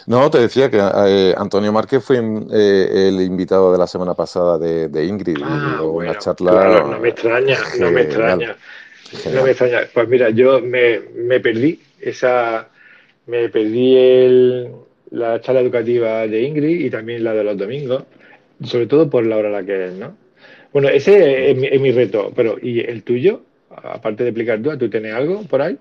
No, 0.06 0.30
te 0.30 0.38
decía 0.38 0.70
que 0.70 0.78
eh, 0.78 1.34
Antonio 1.36 1.72
Márquez 1.72 2.04
fue 2.04 2.18
eh, 2.18 3.08
el 3.08 3.20
invitado 3.22 3.72
de 3.72 3.78
la 3.78 3.86
semana 3.86 4.12
pasada 4.12 4.58
de, 4.58 4.88
de 4.88 5.06
Ingrid 5.06 5.38
Ah, 5.42 5.80
una 5.82 6.18
charla 6.18 6.50
claro, 6.50 6.88
no 6.88 7.00
me 7.00 7.08
extraña, 7.08 7.58
no 7.78 7.90
me 7.90 8.02
genial, 8.02 8.02
extraña, 8.02 8.56
no 9.32 9.42
me 9.44 9.50
extraña. 9.50 9.80
Pues 9.94 10.08
mira, 10.08 10.28
yo 10.28 10.60
me, 10.60 11.00
me 11.14 11.40
perdí 11.40 11.80
esa, 12.00 12.68
me 13.26 13.48
perdí 13.48 13.96
el, 13.96 14.70
la 15.14 15.40
charla 15.40 15.60
educativa 15.60 16.26
de 16.26 16.42
Ingrid 16.42 16.86
y 16.86 16.90
también 16.90 17.24
la 17.24 17.34
de 17.34 17.44
los 17.44 17.56
domingos, 17.58 18.04
sobre 18.64 18.86
todo 18.86 19.10
por 19.10 19.26
la 19.26 19.36
hora 19.38 19.48
a 19.48 19.52
la 19.52 19.64
que 19.64 19.86
es, 19.86 19.94
¿no? 19.94 20.16
Bueno, 20.72 20.88
ese 20.88 21.50
es 21.52 21.56
mi, 21.56 21.68
es 21.68 21.80
mi 21.80 21.92
reto, 21.92 22.32
pero 22.34 22.56
¿y 22.60 22.80
el 22.80 23.02
tuyo? 23.04 23.42
Aparte 23.70 24.24
de 24.24 24.30
explicar 24.30 24.62
tú, 24.62 24.76
¿tú 24.78 24.90
tienes 24.90 25.14
algo 25.14 25.42
por 25.44 25.62
ahí? 25.62 25.78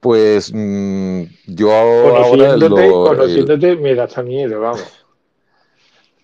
Pues 0.00 0.50
mm, 0.54 1.24
yo 1.46 1.72
ahora 1.72 2.54
Conociéndote, 2.54 2.84
el- 2.84 3.00
conociéndote 3.02 3.76
me 3.76 3.94
da 3.94 4.04
hasta 4.04 4.22
miedo, 4.22 4.60
vamos. 4.60 5.06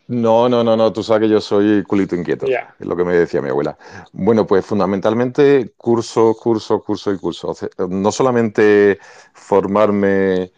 No, 0.09 0.49
no, 0.49 0.63
no, 0.63 0.77
no, 0.77 0.93
tú 0.93 1.03
sabes 1.03 1.23
que 1.23 1.29
yo 1.33 1.41
soy 1.41 1.83
culito 1.83 2.15
inquieto, 2.15 2.47
es 2.79 2.87
lo 2.87 2.97
que 2.97 3.05
me 3.05 3.17
decía 3.17 3.43
mi 3.43 3.49
abuela. 3.49 3.77
Bueno, 4.13 4.47
pues 4.47 4.65
fundamentalmente 4.65 5.73
curso, 5.77 6.35
curso, 6.41 6.81
curso 6.81 7.13
y 7.13 7.19
curso. 7.19 7.53
No 7.89 8.13
solamente 8.13 8.99
formarme 9.35 10.53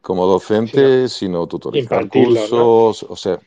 como 0.00 0.26
docente, 0.26 1.08
sino 1.08 1.46
tutorizar 1.46 2.06
cursos, 2.08 3.02
o 3.04 3.16
sea, 3.16 3.40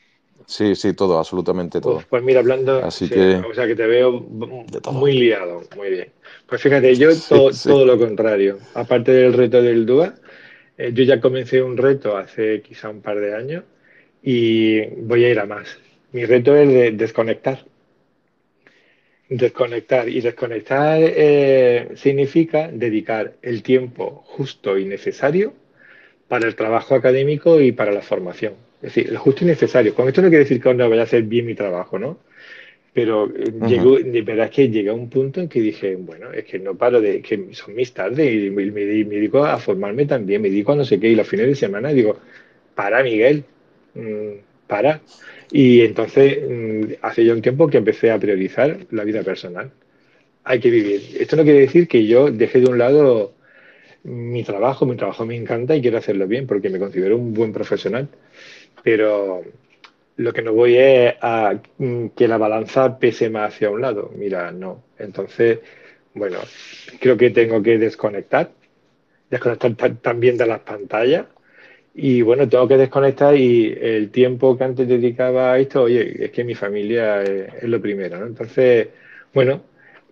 sí, 0.47 0.75
sí, 0.75 0.93
todo, 0.93 1.17
absolutamente 1.19 1.81
Uf, 1.81 2.05
todo. 2.05 2.09
pues 2.09 2.23
mira, 2.23 2.39
hablando, 2.39 2.87
Así 2.87 3.09
sí, 3.09 3.15
que, 3.15 3.37
o 3.45 3.53
sea 3.53 3.67
que 3.67 3.75
te 3.75 3.85
veo 3.87 4.11
muy 4.87 5.13
liado, 5.13 5.67
muy 5.75 5.89
bien. 5.89 6.13
Pues 6.47 6.61
fíjate, 6.61 6.97
yo 6.97 7.21
Sí, 7.21 7.21
to- 7.21 7.51
sí. 7.51 7.69
todo 7.69 7.85
lo 7.85 7.97
contrario. 7.99 8.61
Aparte 8.73 9.11
del 9.11 9.33
reto 9.33 9.61
del 9.61 9.85
DUA, 9.85 10.15
eh, 10.77 10.91
yo 10.93 11.03
ya 11.03 11.19
comencé 11.19 11.61
un 11.61 11.75
reto 11.77 12.15
hace 12.17 12.61
quizá 12.61 12.89
un 12.89 13.01
par 13.01 13.19
de 13.19 13.35
años 13.35 13.63
y 14.21 14.85
voy 15.01 15.25
a 15.25 15.29
ir 15.31 15.39
a 15.39 15.45
más. 15.45 15.77
Mi 16.13 16.25
reto 16.25 16.55
es 16.55 16.69
de 16.69 16.91
desconectar. 16.91 17.65
Desconectar. 19.29 20.07
Y 20.09 20.21
desconectar 20.21 20.99
eh, 21.01 21.89
significa 21.95 22.69
dedicar 22.71 23.33
el 23.41 23.63
tiempo 23.63 24.23
justo 24.25 24.77
y 24.77 24.85
necesario 24.85 25.53
para 26.33 26.47
el 26.47 26.55
trabajo 26.55 26.95
académico 26.95 27.61
y 27.61 27.73
para 27.73 27.91
la 27.91 28.01
formación. 28.01 28.53
Es 28.81 28.95
decir, 28.95 29.07
el 29.07 29.17
justo 29.19 29.43
y 29.43 29.47
necesario. 29.47 29.93
Con 29.93 30.07
esto 30.07 30.23
no 30.23 30.29
quiere 30.29 30.45
decir 30.45 30.59
que 30.59 30.73
no 30.73 30.89
vaya 30.89 31.03
a 31.03 31.05
hacer 31.05 31.21
bien 31.21 31.45
mi 31.45 31.53
trabajo, 31.53 31.99
¿no? 31.99 32.17
Pero 32.91 33.27
eh, 33.27 33.53
llegó, 33.67 33.99
de 33.99 34.21
verdad 34.23 34.45
es 34.45 34.51
que 34.51 34.67
llegué 34.67 34.89
a 34.89 34.93
un 34.93 35.11
punto 35.11 35.41
en 35.41 35.47
que 35.47 35.61
dije, 35.61 35.95
bueno, 35.95 36.33
es 36.33 36.45
que 36.45 36.57
no 36.57 36.73
paro 36.73 37.01
de, 37.01 37.21
que 37.21 37.49
son 37.51 37.75
mis 37.75 37.93
tardes 37.93 38.33
y 38.33 38.49
me, 38.49 38.65
me, 38.71 38.83
dedico 38.83 39.45
a 39.45 39.59
formarme 39.59 40.07
también, 40.07 40.41
me 40.41 40.49
dedico 40.49 40.71
a 40.71 40.75
no 40.75 40.85
sé 40.85 40.99
qué, 40.99 41.09
y 41.09 41.15
los 41.15 41.27
fines 41.27 41.45
de 41.45 41.53
semana 41.53 41.89
digo, 41.89 42.17
para 42.73 43.03
Miguel, 43.03 43.43
mmm, 43.93 44.39
para. 44.65 45.01
Y 45.51 45.81
entonces, 45.81 46.39
mmm, 46.49 46.93
hace 47.03 47.25
ya 47.25 47.33
un 47.33 47.43
tiempo 47.43 47.67
que 47.67 47.77
empecé 47.77 48.09
a 48.09 48.17
priorizar 48.17 48.87
la 48.89 49.03
vida 49.03 49.21
personal. 49.21 49.69
Hay 50.45 50.59
que 50.59 50.71
vivir. 50.71 50.99
Esto 51.19 51.35
no 51.35 51.43
quiere 51.43 51.59
decir 51.59 51.87
que 51.87 52.07
yo 52.07 52.31
dejé 52.31 52.59
de 52.59 52.71
un 52.71 52.79
lado 52.79 53.35
mi 54.03 54.43
trabajo, 54.43 54.85
mi 54.85 54.95
trabajo 54.95 55.25
me 55.25 55.35
encanta 55.35 55.75
y 55.75 55.81
quiero 55.81 55.97
hacerlo 55.97 56.27
bien 56.27 56.47
porque 56.47 56.69
me 56.69 56.79
considero 56.79 57.17
un 57.17 57.33
buen 57.33 57.53
profesional, 57.53 58.09
pero 58.83 59.43
lo 60.17 60.33
que 60.33 60.41
no 60.41 60.53
voy 60.53 60.77
es 60.77 61.15
a 61.21 61.55
que 62.15 62.27
la 62.27 62.37
balanza 62.37 62.99
pese 62.99 63.29
más 63.29 63.53
hacia 63.53 63.69
un 63.69 63.81
lado. 63.81 64.11
Mira, 64.15 64.51
no. 64.51 64.83
Entonces, 64.99 65.59
bueno, 66.13 66.39
creo 66.99 67.17
que 67.17 67.31
tengo 67.31 67.61
que 67.63 67.77
desconectar, 67.77 68.51
desconectar 69.29 69.95
también 70.01 70.37
de 70.37 70.47
las 70.47 70.59
pantallas. 70.59 71.25
Y 71.95 72.21
bueno, 72.23 72.49
tengo 72.49 72.67
que 72.67 72.77
desconectar 72.77 73.35
y 73.35 73.71
el 73.79 74.09
tiempo 74.09 74.57
que 74.57 74.63
antes 74.63 74.87
dedicaba 74.87 75.53
a 75.53 75.59
esto, 75.59 75.83
oye, 75.83 76.25
es 76.25 76.31
que 76.31 76.43
mi 76.43 76.55
familia 76.55 77.21
es, 77.21 77.63
lo 77.63 77.79
primero. 77.81 78.25
Entonces, 78.25 78.87
bueno, 79.33 79.61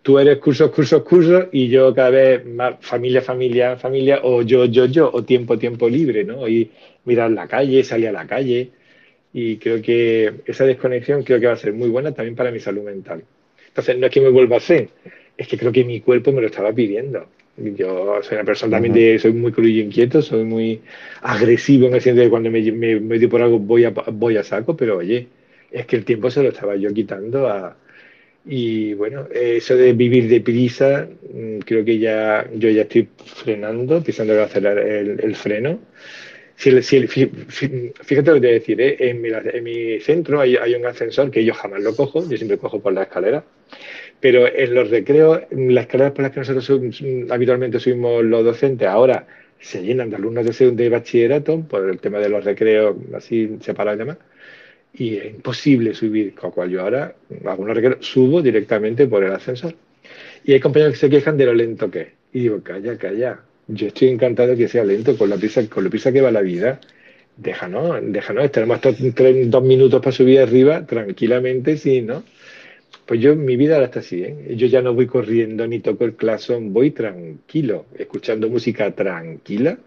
tú 0.01 0.19
eres 0.19 0.37
cursos, 0.39 0.71
cursos, 0.71 1.03
cursos 1.03 1.45
y 1.51 1.67
yo 1.69 1.93
cada 1.93 2.09
vez 2.09 2.45
más 2.45 2.75
familia, 2.81 3.21
familia, 3.21 3.77
familia, 3.77 4.19
o 4.23 4.41
yo, 4.41 4.65
yo, 4.65 4.85
yo, 4.85 5.09
o 5.13 5.23
tiempo, 5.23 5.57
tiempo 5.57 5.87
libre, 5.89 6.23
¿no? 6.23 6.47
Y 6.47 6.71
mirar 7.05 7.31
la 7.31 7.47
calle, 7.47 7.83
salir 7.83 8.09
a 8.09 8.11
la 8.11 8.27
calle 8.27 8.71
y 9.33 9.57
creo 9.57 9.81
que 9.81 10.33
esa 10.45 10.65
desconexión 10.65 11.23
creo 11.23 11.39
que 11.39 11.47
va 11.47 11.53
a 11.53 11.57
ser 11.57 11.73
muy 11.73 11.89
buena 11.89 12.11
también 12.13 12.35
para 12.35 12.51
mi 12.51 12.59
salud 12.59 12.83
mental. 12.83 13.23
Entonces, 13.67 13.97
no 13.97 14.07
es 14.07 14.11
que 14.11 14.21
me 14.21 14.29
vuelva 14.29 14.55
a 14.55 14.59
hacer, 14.59 14.89
es 15.37 15.47
que 15.47 15.57
creo 15.57 15.71
que 15.71 15.85
mi 15.85 16.01
cuerpo 16.01 16.31
me 16.31 16.41
lo 16.41 16.47
estaba 16.47 16.73
pidiendo. 16.73 17.27
Yo 17.57 18.21
soy 18.23 18.35
una 18.35 18.45
persona 18.45 18.71
también 18.71 18.93
de, 18.93 19.19
soy 19.19 19.33
muy 19.33 19.51
crudo 19.51 19.69
inquieto, 19.69 20.21
soy 20.21 20.43
muy 20.43 20.81
agresivo 21.21 21.87
en 21.87 21.95
el 21.95 22.01
sentido 22.01 22.23
de 22.25 22.29
cuando 22.29 22.49
me, 22.49 22.61
me, 22.71 22.99
me 22.99 23.27
por 23.27 23.41
algo 23.41 23.59
voy 23.59 23.85
a, 23.85 23.91
voy 23.91 24.37
a 24.37 24.43
saco, 24.43 24.75
pero 24.75 24.97
oye, 24.97 25.27
es 25.69 25.85
que 25.85 25.95
el 25.95 26.05
tiempo 26.05 26.31
se 26.31 26.43
lo 26.43 26.49
estaba 26.49 26.75
yo 26.75 26.93
quitando 26.93 27.47
a, 27.47 27.75
y 28.45 28.93
bueno, 28.95 29.27
eso 29.31 29.75
de 29.75 29.93
vivir 29.93 30.27
deprisa, 30.27 31.07
mm, 31.33 31.59
creo 31.59 31.85
que 31.85 31.99
ya 31.99 32.47
yo 32.55 32.69
ya 32.69 32.83
estoy 32.83 33.07
frenando, 33.25 34.03
pisando 34.03 34.39
a 34.39 34.45
acelerar 34.45 34.79
el, 34.79 35.19
el 35.23 35.35
freno. 35.35 35.79
Si, 36.61 36.79
si, 36.83 36.97
fíjate 37.07 38.29
lo 38.29 38.35
que 38.35 38.41
te 38.41 38.47
voy 38.47 38.49
a 38.49 38.53
decir, 38.53 38.81
¿eh? 38.81 38.95
en, 38.99 39.19
mi, 39.19 39.29
en, 39.29 39.63
mi, 39.63 39.99
centro 39.99 40.39
hay, 40.41 40.75
un 40.75 40.85
ascensor 40.85 41.31
que 41.31 41.43
yo 41.43 41.55
jamás 41.55 41.81
lo 41.81 41.95
cojo, 41.95 42.21
yo 42.29 42.37
siempre 42.37 42.59
cojo 42.59 42.79
por 42.79 42.93
la 42.93 43.03
escalera, 43.03 43.43
pero 44.19 44.47
en 44.47 44.75
los 44.75 44.91
recreos, 44.91 45.41
las 45.49 45.85
escaleras 45.85 46.13
por 46.13 46.21
las 46.21 46.31
que 46.31 46.39
nosotros 46.41 46.63
subimos, 46.63 47.31
habitualmente 47.31 47.79
subimos 47.79 48.23
los 48.23 48.45
docentes, 48.45 48.87
ahora 48.87 49.25
se 49.59 49.81
llenan 49.81 50.11
de 50.11 50.17
alumnos 50.17 50.45
de, 50.45 50.71
de 50.71 50.89
bachillerato 50.89 51.61
por 51.61 51.89
el 51.89 51.99
tema 51.99 52.19
de 52.19 52.29
los 52.29 52.43
recreos 52.43 52.95
así 53.15 53.57
separados 53.61 53.97
y 53.97 53.99
demás, 53.99 54.17
y 54.93 55.15
es 55.17 55.25
imposible 55.25 55.93
subir, 55.93 56.33
con 56.35 56.49
lo 56.49 56.53
cual 56.53 56.69
yo 56.69 56.81
ahora, 56.81 57.15
algunos 57.45 58.05
subo 58.05 58.41
directamente 58.41 59.07
por 59.07 59.23
el 59.23 59.31
ascensor. 59.31 59.73
Y 60.43 60.53
hay 60.53 60.59
compañeros 60.59 60.93
que 60.93 60.99
se 60.99 61.09
quejan 61.09 61.37
de 61.37 61.45
lo 61.45 61.53
lento 61.53 61.89
que 61.89 62.01
es. 62.01 62.07
Y 62.33 62.41
digo, 62.41 62.61
calla, 62.61 62.97
calla, 62.97 63.39
yo 63.67 63.87
estoy 63.87 64.09
encantado 64.09 64.55
que 64.55 64.67
sea 64.67 64.83
lento, 64.83 65.17
con 65.17 65.29
la 65.29 65.37
prisa, 65.37 65.67
con 65.69 65.83
la 65.83 65.89
prisa 65.89 66.11
que 66.11 66.21
va 66.21 66.31
la 66.31 66.41
vida. 66.41 66.79
Déjanos, 67.37 67.99
déjanos, 68.11 68.51
tenemos 68.51 68.81
tres, 68.81 69.49
dos 69.49 69.63
minutos 69.63 70.01
para 70.01 70.11
subir 70.11 70.39
arriba 70.39 70.85
tranquilamente, 70.85 71.77
sí, 71.77 72.01
¿no? 72.01 72.23
Pues 73.05 73.19
yo, 73.19 73.35
mi 73.35 73.55
vida 73.55 73.75
ahora 73.75 73.87
está 73.87 73.99
así, 73.99 74.23
¿eh? 74.23 74.55
Yo 74.55 74.67
ya 74.67 74.81
no 74.81 74.93
voy 74.93 75.07
corriendo 75.07 75.65
ni 75.67 75.79
toco 75.79 76.05
el 76.05 76.13
claxon, 76.15 76.73
voy 76.73 76.91
tranquilo, 76.91 77.85
escuchando 77.97 78.49
música 78.49 78.91
tranquila. 78.91 79.77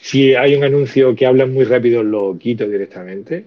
Si 0.00 0.34
hay 0.34 0.54
un 0.54 0.64
anuncio 0.64 1.14
que 1.14 1.26
habla 1.26 1.46
muy 1.46 1.64
rápido, 1.64 2.02
lo 2.02 2.38
quito 2.38 2.68
directamente. 2.68 3.44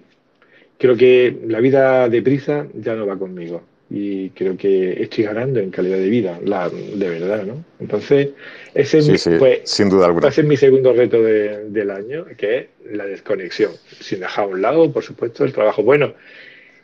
Creo 0.78 0.96
que 0.96 1.36
la 1.46 1.60
vida 1.60 2.08
deprisa 2.08 2.66
ya 2.74 2.94
no 2.94 3.06
va 3.06 3.18
conmigo 3.18 3.62
y 3.88 4.30
creo 4.30 4.56
que 4.56 5.00
estoy 5.02 5.24
ganando 5.24 5.60
en 5.60 5.70
calidad 5.70 5.98
de 5.98 6.08
vida, 6.08 6.40
la, 6.44 6.68
de 6.68 7.08
verdad, 7.08 7.44
¿no? 7.44 7.64
Entonces, 7.78 8.30
ese 8.74 9.00
sí, 9.00 9.12
es, 9.12 9.22
sí, 9.22 9.30
pues, 9.38 9.60
sin 9.64 9.88
duda 9.88 10.06
alguna. 10.06 10.28
mi 10.44 10.56
segundo 10.56 10.92
reto 10.92 11.22
de, 11.22 11.70
del 11.70 11.90
año, 11.90 12.26
que 12.36 12.58
es 12.58 12.66
la 12.90 13.04
desconexión, 13.04 13.72
sin 14.00 14.20
dejar 14.20 14.44
a 14.44 14.48
un 14.48 14.60
lado, 14.62 14.92
por 14.92 15.04
supuesto, 15.04 15.44
el 15.44 15.52
trabajo 15.52 15.82
bueno. 15.82 16.14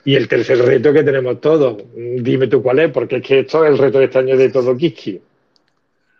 Y 0.04 0.16
el 0.16 0.28
tercer 0.28 0.58
reto 0.58 0.92
que 0.92 1.02
tenemos 1.02 1.40
todos, 1.40 1.82
dime 1.94 2.48
tú 2.48 2.62
cuál 2.62 2.80
es, 2.80 2.90
porque 2.90 3.16
es 3.16 3.22
que 3.22 3.40
esto 3.40 3.64
es 3.64 3.70
el 3.72 3.78
reto 3.78 3.98
de 3.98 4.04
este 4.06 4.18
año 4.18 4.36
de 4.36 4.48
todo 4.48 4.76
Kiski. 4.76 5.20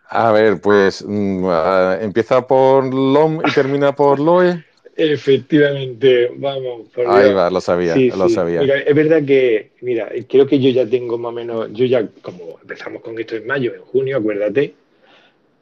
A 0.08 0.30
ver, 0.30 0.60
pues 0.60 1.00
uh, 1.02 1.96
empieza 2.00 2.46
por 2.46 2.92
LOM 2.92 3.40
y 3.46 3.50
termina 3.52 3.92
por 3.92 4.20
LOE. 4.20 4.62
Efectivamente, 5.10 6.30
vamos. 6.36 6.88
Por 6.94 7.08
Ahí 7.08 7.24
Dios. 7.24 7.36
va, 7.36 7.50
lo 7.50 7.60
sabía, 7.60 7.94
sí, 7.94 8.10
lo 8.10 8.28
sí. 8.28 8.34
sabía. 8.34 8.60
Mira, 8.60 8.78
es 8.78 8.94
verdad 8.94 9.24
que, 9.24 9.70
mira, 9.80 10.10
creo 10.28 10.46
que 10.46 10.60
yo 10.60 10.70
ya 10.70 10.86
tengo 10.86 11.18
más 11.18 11.30
o 11.30 11.32
menos, 11.32 11.72
yo 11.72 11.84
ya, 11.86 12.06
como 12.22 12.58
empezamos 12.60 13.02
con 13.02 13.18
esto 13.18 13.34
en 13.34 13.46
mayo, 13.46 13.74
en 13.74 13.80
junio, 13.80 14.18
acuérdate, 14.18 14.74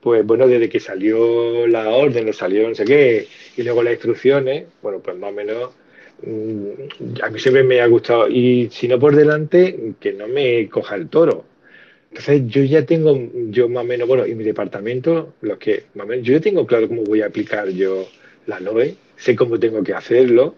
pues 0.03 0.27
bueno, 0.27 0.47
desde 0.47 0.69
que 0.69 0.79
salió 0.79 1.67
la 1.67 1.89
orden, 1.89 2.33
salió 2.35 2.69
no 2.69 2.75
sé 2.75 2.85
qué, 2.85 3.27
y 3.57 3.63
luego 3.63 3.83
las 3.83 3.95
instrucciones, 3.95 4.67
bueno, 4.83 4.99
pues 4.99 5.17
más 5.17 5.31
o 5.31 5.35
menos, 5.35 5.71
mmm, 6.23 7.23
a 7.23 7.31
mí 7.31 7.41
siempre 7.41 7.63
me 7.65 7.81
ha 7.81 7.87
gustado, 7.87 8.29
y 8.29 8.69
si 8.71 8.89
no 8.89 8.99
por 8.99 9.17
delante, 9.17 9.95
que 9.99 10.13
no 10.13 10.29
me 10.29 10.69
coja 10.69 10.97
el 10.97 11.09
toro. 11.09 11.45
Entonces 12.11 12.43
yo 12.47 12.63
ya 12.65 12.85
tengo, 12.85 13.19
yo 13.51 13.69
más 13.69 13.85
o 13.85 13.87
menos, 13.87 14.07
bueno, 14.07 14.27
y 14.27 14.35
mi 14.35 14.45
departamento, 14.45 15.35
los 15.41 15.57
que, 15.59 15.85
más 15.95 16.05
o 16.05 16.09
menos, 16.09 16.27
yo 16.27 16.35
ya 16.35 16.41
tengo 16.41 16.67
claro 16.67 16.89
cómo 16.89 17.05
voy 17.05 17.23
a 17.23 17.27
aplicar 17.27 17.69
yo 17.71 18.07
la 18.47 18.59
LOE, 18.61 18.97
sé 19.21 19.37
cómo 19.37 19.61
tengo 19.61 19.83
que 19.85 19.95
hacerlo. 19.95 20.57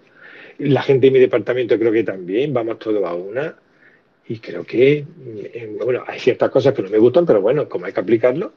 La 0.58 0.82
gente 0.82 1.06
de 1.06 1.10
mi 1.10 1.18
departamento 1.18 1.78
creo 1.78 1.92
que 1.92 2.04
también, 2.04 2.54
vamos 2.54 2.78
todos 2.78 3.04
a 3.04 3.12
una. 3.14 3.56
Y 4.28 4.38
creo 4.38 4.64
que, 4.64 5.04
bueno, 5.84 6.04
hay 6.06 6.20
ciertas 6.20 6.50
cosas 6.50 6.72
que 6.72 6.82
no 6.82 6.88
me 6.88 6.98
gustan, 6.98 7.26
pero 7.26 7.40
bueno, 7.40 7.68
como 7.68 7.86
hay 7.86 7.92
que 7.92 8.00
aplicarlo. 8.00 8.52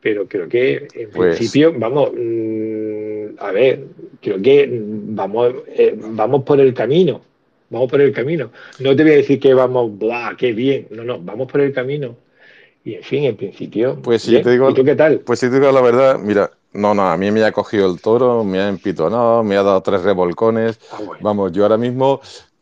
Pero 0.00 0.26
creo 0.26 0.48
que, 0.48 0.88
en 0.94 1.10
pues... 1.10 1.36
principio, 1.36 1.74
vamos, 1.76 2.12
mmm, 2.14 3.36
a 3.38 3.52
ver, 3.52 3.84
creo 4.22 4.40
que 4.40 4.68
vamos, 4.70 5.54
eh, 5.68 5.94
vamos 5.96 6.42
por 6.44 6.60
el 6.60 6.72
camino. 6.72 7.20
Vamos 7.68 7.90
por 7.90 8.00
el 8.00 8.12
camino. 8.12 8.52
No 8.78 8.94
te 8.94 9.02
voy 9.02 9.12
a 9.12 9.16
decir 9.16 9.40
que 9.40 9.52
vamos, 9.52 9.98
¡buah, 9.98 10.36
qué 10.36 10.52
bien! 10.52 10.86
No, 10.90 11.04
no, 11.04 11.20
vamos 11.20 11.50
por 11.50 11.60
el 11.60 11.72
camino. 11.72 12.16
Y 12.84 12.94
en 12.94 13.02
fin, 13.02 13.24
en 13.24 13.36
principio. 13.36 14.00
Pues 14.00 14.22
sí, 14.22 14.40
te 14.40 14.50
digo, 14.50 14.70
¿Y 14.70 14.74
tú 14.74 14.84
qué 14.84 14.94
tal? 14.94 15.18
Pues 15.18 15.40
si 15.40 15.50
te 15.50 15.58
digo 15.58 15.72
la 15.72 15.80
verdad, 15.80 16.20
mira, 16.20 16.52
no, 16.76 16.94
no, 16.94 17.08
a 17.08 17.16
mí 17.16 17.30
me 17.30 17.44
ha 17.44 17.52
cogido 17.52 17.90
el 17.90 18.00
toro, 18.00 18.44
me 18.44 18.60
ha 18.60 18.68
empitonado, 18.68 19.42
me 19.42 19.56
ha 19.56 19.62
dado 19.62 19.82
tres 19.82 20.02
revolcones. 20.02 20.78
Ah, 20.90 20.98
bueno. 21.04 21.24
Vamos, 21.24 21.52
yo 21.52 21.62
ahora 21.64 21.76
mismo, 21.76 22.20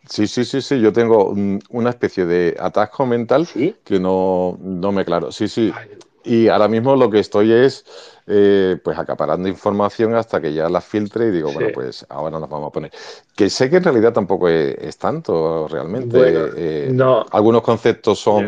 sí, 0.08 0.26
sí, 0.26 0.44
sí, 0.44 0.60
sí, 0.60 0.80
yo 0.80 0.92
tengo 0.92 1.28
un, 1.28 1.60
una 1.70 1.90
especie 1.90 2.24
de 2.26 2.56
atasco 2.58 3.06
mental 3.06 3.46
¿Sí? 3.46 3.76
que 3.84 4.00
no, 4.00 4.58
no 4.60 4.92
me 4.92 5.04
claro. 5.04 5.32
Sí, 5.32 5.48
sí. 5.48 5.72
Ay, 5.74 5.90
Y 6.24 6.48
ahora 6.48 6.68
mismo 6.68 6.96
lo 6.96 7.10
que 7.10 7.18
estoy 7.20 7.52
es, 7.52 7.84
eh, 8.26 8.78
pues, 8.82 8.98
acaparando 8.98 9.48
información 9.48 10.14
hasta 10.14 10.40
que 10.40 10.52
ya 10.54 10.68
la 10.68 10.80
filtre 10.80 11.26
y 11.28 11.30
digo, 11.30 11.50
Sí. 11.50 11.54
bueno, 11.54 11.72
pues 11.72 12.06
ahora 12.08 12.38
nos 12.40 12.48
vamos 12.48 12.68
a 12.68 12.72
poner. 12.72 12.90
Que 13.36 13.50
sé 13.50 13.68
que 13.70 13.76
en 13.76 13.84
realidad 13.84 14.12
tampoco 14.12 14.48
es, 14.48 14.76
es 14.78 14.98
tanto 14.98 15.66
realmente. 15.68 16.16
Bueno, 16.18 16.46
eh, 16.56 16.92
no, 16.92 17.26
algunos 17.30 17.62
conceptos 17.62 18.18
son, 18.20 18.46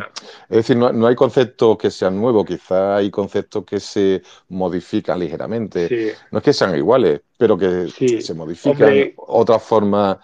es 0.49 0.57
decir, 0.57 0.77
no, 0.77 0.93
no 0.93 1.07
hay 1.07 1.15
conceptos 1.15 1.77
que 1.79 1.91
sean 1.91 2.17
nuevos, 2.21 2.45
quizá 2.47 2.97
hay 2.97 3.11
conceptos 3.11 3.65
que 3.65 3.81
se 3.81 4.23
modifican 4.49 5.19
ligeramente. 5.19 5.89
sí, 5.89 6.11
No 6.31 6.39
es 6.39 6.45
que 6.45 6.53
sean 6.53 6.75
iguales, 6.77 7.21
pero 7.37 7.57
que 7.59 7.89
sí. 7.89 8.21
se 8.21 8.35
modifican 8.35 8.89
Hombre, 8.89 9.15
otra 9.17 9.59
forma, 9.59 10.21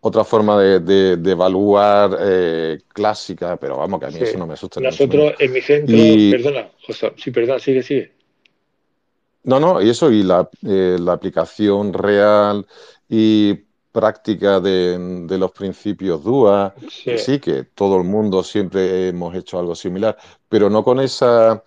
otra 0.00 0.24
forma 0.24 0.58
de, 0.60 0.80
de- 0.80 1.16
de 1.16 1.30
evaluar 1.32 2.16
eh, 2.20 2.78
clásica, 2.88 3.56
pero 3.56 3.76
vamos, 3.78 4.00
que 4.00 4.06
a 4.06 4.10
mí 4.10 4.18
sí. 4.18 4.24
eso 4.24 4.38
no 4.38 4.46
me 4.46 4.54
asusta. 4.54 4.80
Nosotros 4.80 5.34
en 5.38 5.52
mi 5.52 5.60
centro, 5.60 5.96
Y 5.96 6.30
perdona, 6.30 6.70
José, 6.86 7.12
sí, 7.16 7.30
perdona, 7.30 7.58
sigue, 7.58 7.82
sigue. 7.82 8.12
No, 9.46 9.60
no, 9.60 9.80
y 9.80 9.88
eso, 9.88 10.10
y 10.10 10.22
la, 10.22 10.48
eh, 10.62 10.96
la 11.00 11.12
aplicación 11.12 11.92
real 11.92 12.66
y 13.08 13.54
práctica 13.92 14.60
de, 14.60 15.26
los 15.38 15.52
principios 15.52 16.22
DUA, 16.22 16.74
sí, 17.16 17.38
que 17.38 17.64
todo 17.64 17.96
el 17.96 18.04
mundo 18.04 18.42
siempre 18.42 19.08
hemos 19.08 19.34
hecho 19.34 19.58
algo 19.58 19.74
similar, 19.74 20.18
pero 20.48 20.68
no 20.68 20.84
con 20.84 21.00
esa, 21.00 21.62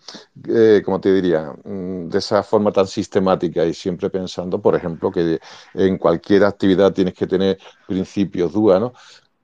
eh, 0.48 0.82
como 0.86 1.00
te 1.00 1.12
diría, 1.12 1.54
mm, 1.64 2.10
de 2.10 2.18
esa 2.20 2.44
forma 2.44 2.72
tan 2.72 2.86
sistemática 2.86 3.66
y 3.66 3.74
siempre 3.74 4.10
pensando, 4.10 4.62
por 4.62 4.76
ejemplo, 4.76 5.10
que 5.10 5.40
en 5.74 5.98
cualquier 5.98 6.44
actividad 6.44 6.94
tienes 6.94 7.14
que 7.16 7.26
tener 7.26 7.58
principios 7.88 8.54
DUA, 8.54 8.80
¿no? 8.80 8.94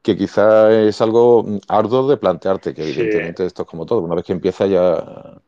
que 0.01 0.15
quizá 0.15 0.71
es 0.71 1.01
algo 1.01 1.41
mm, 1.43 1.59
arduo 1.69 2.07
de 2.07 2.17
plantearte, 2.17 2.73
que 2.73 2.83
evidentemente 2.83 3.45
esto 3.45 3.63
es 3.63 3.67
como 3.67 3.85
todo, 3.85 4.01
una 4.01 4.13
vez 4.13 4.25
que 4.25 4.33
empieza 4.33 4.67
ya 4.67 5.41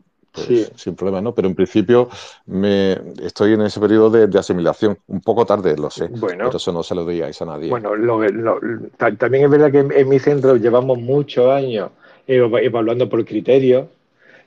pues, 0.45 0.71
sin 0.75 0.95
problema, 0.95 1.21
¿no? 1.21 1.33
Pero 1.33 1.47
en 1.47 1.55
principio 1.55 2.09
me 2.45 2.97
estoy 3.23 3.53
en 3.53 3.61
ese 3.61 3.79
periodo 3.79 4.09
de, 4.09 4.39
asimilación, 4.39 4.97
un 5.07 5.21
poco 5.21 5.45
tarde, 5.45 5.75
lo 5.77 5.89
sé, 5.89 6.07
bueno, 6.07 6.45
pero 6.45 6.57
eso 6.57 6.71
no 6.71 6.83
se 6.83 6.95
lo 6.95 7.05
digáis 7.05 7.41
a 7.41 7.45
nadie. 7.45 7.69
Bueno, 7.69 7.91
también 9.17 9.45
es 9.45 9.49
verdad 9.49 9.71
que 9.71 9.99
en, 9.99 10.09
mi 10.09 10.19
centro 10.19 10.55
llevamos 10.55 10.99
muchos 10.99 11.49
años 11.49 11.89
evaluando 12.27 13.09
por 13.09 13.25
criterios 13.25 13.87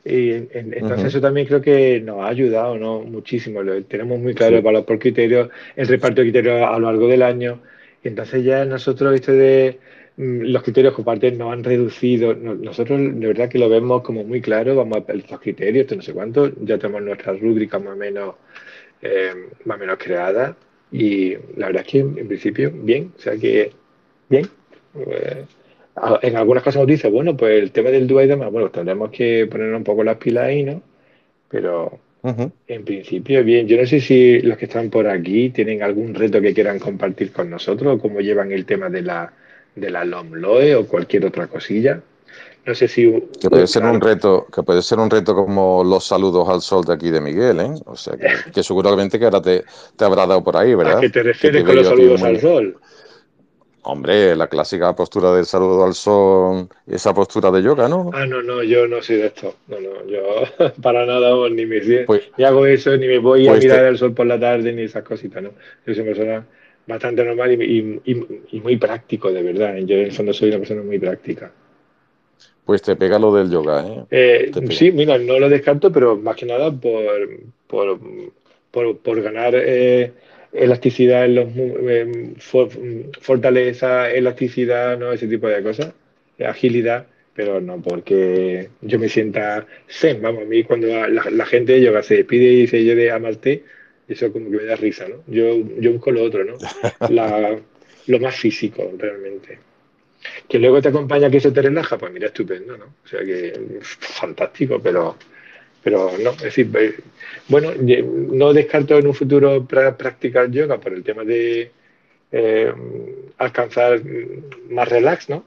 y 0.05 0.31
entonces 0.53 1.07
eso 1.07 1.21
también 1.21 1.47
creo 1.47 1.61
que 1.61 2.01
nos 2.01 2.21
ha 2.21 2.29
ayudado 2.29 2.77
¿no? 2.79 3.01
muchísimo. 3.01 3.63
Lo, 3.63 3.83
tenemos 3.85 4.19
muy 4.19 4.35
claro 4.35 4.57
el 4.57 4.63
valor 4.63 4.85
por 4.85 4.99
criterios, 4.99 5.51
el 5.77 5.89
reparto 5.89 6.23
de 6.23 6.31
criterios 6.31 6.63
a 6.63 6.79
lo 6.79 6.87
largo 6.91 7.07
del 7.07 7.23
año. 7.23 7.61
Y 8.03 8.09
entonces 8.09 8.43
ya 8.45 8.65
nosotros 8.65 9.15
esto 9.15 9.33
de 9.33 9.79
los 10.21 10.63
criterios 10.63 10.95
comparten 10.95 11.39
no 11.39 11.51
han 11.51 11.65
reducido. 11.65 12.35
Nosotros 12.35 13.01
de 13.01 13.27
verdad 13.27 13.49
que 13.49 13.59
lo 13.59 13.69
vemos 13.71 14.03
como 14.03 14.23
muy 14.23 14.43
claro, 14.43 14.77
vamos 14.77 14.99
a 14.99 15.01
ver 15.01 15.25
los 15.31 15.41
criterios, 15.41 15.83
esto 15.83 15.97
no 15.97 16.03
sé 16.03 16.13
cuánto, 16.13 16.53
ya 16.63 16.77
tenemos 16.79 17.03
nuestras 17.03 17.41
rúbricas 17.41 17.83
más 17.83 17.95
o 17.95 17.97
menos, 17.97 18.35
eh, 19.01 19.33
más 19.65 19.79
o 19.79 19.81
menos 19.81 19.99
creadas 19.99 20.55
y 20.93 21.35
la 21.57 21.69
verdad 21.69 21.85
es 21.87 21.93
que 21.93 21.99
en, 22.01 22.29
principio 22.29 22.71
bien, 22.71 23.13
o 23.17 23.21
sea 23.21 23.37
que 23.37 23.73
bien. 24.29 24.47
Eh, 24.95 25.45
en 26.23 26.37
algunas 26.37 26.63
cosas 26.63 26.81
nos 26.81 26.89
dice, 26.89 27.09
bueno, 27.11 27.37
pues 27.37 27.63
el 27.63 27.73
tema 27.73 27.91
del 27.91 28.07
DUA 28.07 28.25
y 28.25 28.29
demás, 28.29 28.51
bueno, 28.51 28.71
tendremos 28.71 29.11
que 29.11 29.47
poner 29.47 29.75
un 29.75 29.85
poco 29.85 30.05
las 30.05 30.17
pilas 30.17 30.45
ahí, 30.45 30.63
¿no? 30.63 30.83
Pero 31.49 31.99
en 32.23 32.85
principio, 32.85 33.43
bien. 33.45 33.67
Yo 33.67 33.79
no 33.79 33.87
sé 33.87 34.01
si 34.01 34.41
los 34.41 34.57
que 34.59 34.67
están 34.67 34.91
por 34.91 35.09
aquí 35.09 35.51
tienen 35.51 35.83
algún 35.83 36.15
reto 36.15 36.41
que 36.41 36.55
quieran 36.55 36.79
compartir 36.79 37.33
con 37.33 37.51
nosotros 37.51 37.95
o 37.95 37.99
cómo 37.99 38.21
llevan 38.21 38.53
el 38.53 38.67
tema 38.67 38.89
de 38.89 39.03
la 39.03 39.33
de 39.75 39.91
la 39.91 40.05
LOMLOE 40.05 40.75
o 40.75 40.87
cualquier 40.87 41.27
otra 41.27 41.47
cosilla. 41.47 42.01
No 42.67 42.75
sé 42.75 42.89
si... 42.89 43.11
Que 43.41 43.49
puede 43.49 43.67
ser 43.67 43.85
un 43.85 44.01
reto, 44.01 44.47
que 44.55 44.63
puede 44.63 44.83
ser 44.83 44.99
un 44.99 45.09
reto 45.09 45.35
como 45.35 45.83
los 45.83 46.07
saludos 46.07 46.49
al 46.49 46.61
sol 46.61 46.85
de 46.85 46.93
aquí 46.93 47.11
de 47.11 47.21
Miguel, 47.21 47.59
¿eh? 47.61 47.75
O 47.87 47.97
sea, 47.97 48.15
que, 48.53 48.63
seguramente 48.63 49.19
que 49.19 49.25
ahora 49.25 49.41
te, 49.41 49.65
te, 49.97 50.05
habrá 50.05 50.27
dado 50.27 50.45
por 50.45 50.57
ahí, 50.57 50.75
¿verdad? 50.75 50.99
¿A 50.99 51.01
qué 51.01 51.11
te 51.11 51.23
refieres 51.23 51.65
con 51.65 51.77
los 51.77 51.87
saludos 51.87 52.23
al 52.23 52.41
sol? 52.41 52.77
Hombre, 53.83 54.37
la 54.37 54.47
clásica 54.47 54.95
postura 54.95 55.33
del 55.33 55.47
saludo 55.47 55.85
al 55.85 55.95
sol, 55.95 56.69
esa 56.87 57.15
postura 57.15 57.51
de 57.51 57.63
yoga, 57.63 57.89
¿no? 57.89 58.11
Ah, 58.13 58.27
no, 58.27 58.43
no, 58.43 58.63
yo 58.63 58.87
no 58.87 59.01
soy 59.01 59.17
de 59.17 59.27
esto. 59.29 59.55
No, 59.69 59.81
no, 59.81 60.07
yo 60.07 60.73
para 60.83 61.07
nada 61.07 61.31
ni 61.49 61.65
me 61.65 61.81
pues, 62.05 62.31
ni 62.37 62.45
hago 62.45 62.67
eso, 62.67 62.95
ni 62.99 63.07
me 63.07 63.19
voy 63.19 63.49
a 63.49 63.53
pues 63.53 63.65
mirar 63.65 63.87
el 63.87 63.97
sol 63.97 64.13
por 64.13 64.27
la 64.27 64.39
tarde, 64.39 64.71
ni 64.75 64.83
esas 64.83 65.03
cositas, 65.03 65.43
¿no? 65.43 65.51
Yo 65.87 65.95
soy 65.95 66.03
una 66.03 66.05
persona 66.05 66.47
bastante 66.91 67.25
normal 67.25 67.53
y, 67.63 68.61
muy 68.63 68.77
práctico, 68.77 69.33
de 69.33 69.43
verdad. 69.43 69.77
Yo 69.79 69.97
en 69.97 70.05
el 70.07 70.13
fondo 70.13 70.33
soy 70.33 70.51
una 70.51 70.59
persona 70.59 70.83
muy 70.83 70.99
práctica. 70.99 71.53
Pues 72.65 72.83
te 72.83 72.95
pega 72.97 73.19
lo 73.19 73.35
del 73.35 73.51
yoga, 73.51 73.85
¿eh? 73.87 74.05
eh 74.11 74.51
sí, 74.71 74.93
mira, 74.93 75.19
no 75.19 75.39
lo 75.39 75.49
descarto, 75.49 75.91
pero 75.91 76.17
más 76.17 76.37
que 76.37 76.47
nada 76.47 76.71
por, 76.71 77.99
por, 78.71 79.23
ganar 79.23 79.55
eh, 79.57 80.13
elasticidad 80.53 81.25
en 81.25 81.35
los 81.35 81.49
eh, 81.57 83.11
fortaleza, 83.19 84.11
elasticidad, 84.11 84.99
¿no? 84.99 85.13
Ese 85.13 85.27
tipo 85.27 85.49
de 85.49 85.63
cosas, 85.63 85.93
agilidad, 86.39 87.07
pero 87.35 87.61
no 87.61 87.81
porque 87.81 88.69
yo 88.83 88.99
me 88.99 89.09
sienta 89.09 89.67
zen. 89.89 90.21
Vamos, 90.23 90.43
a 90.43 90.47
mí 90.47 90.63
cuando 90.63 90.89
la, 91.09 91.47
gente 91.47 91.73
de 91.73 91.83
yoga 91.83 92.03
se 92.03 92.17
despide 92.17 92.45
y 92.45 92.61
dice 92.63 92.85
yo 92.85 92.95
de 92.95 93.11
amarte, 93.11 93.65
eso 94.11 94.33
como 94.33 94.51
que 94.51 94.57
me 94.57 94.65
da 94.65 94.77
risa, 94.77 95.07
¿no? 95.09 95.23
Yo, 95.29 95.57
yo 95.79 95.93
busco 95.93 96.11
lo 96.11 96.25
otro, 96.25 96.45
¿no? 96.45 96.55
lo 98.07 98.21
más 98.21 98.37
físico, 98.37 98.91
realmente. 98.99 99.59
Que 100.49 100.59
luego 100.59 100.83
te 100.83 100.89
acompaña 100.89 101.31
que 101.31 101.37
eso 101.37 101.53
te 101.53 101.63
relaja, 101.63 101.97
pues 101.97 102.13
mira, 102.13 102.27
estupendo, 102.27 102.77
¿no? 102.77 102.87
O 103.05 103.09
sea 103.09 103.21
que 103.21 103.79
fantástico, 103.81 104.81
pero, 104.83 105.17
pero 105.83 106.11
no, 106.19 106.31
es 106.31 106.43
decir, 106.43 106.69
eh, 106.77 106.97
bueno, 107.49 107.71
no 107.77 108.53
descarto 108.53 108.99
en 108.99 109.07
un 109.07 109.15
futuro 109.15 109.65
practicar 109.65 110.51
yoga 110.51 110.79
por 110.79 110.93
el 110.93 111.05
tema 111.05 111.23
de 111.25 111.71
eh, 112.33 112.73
alcanzar 113.39 114.03
más 114.71 114.89
relax, 114.89 115.29
¿no? 115.29 115.45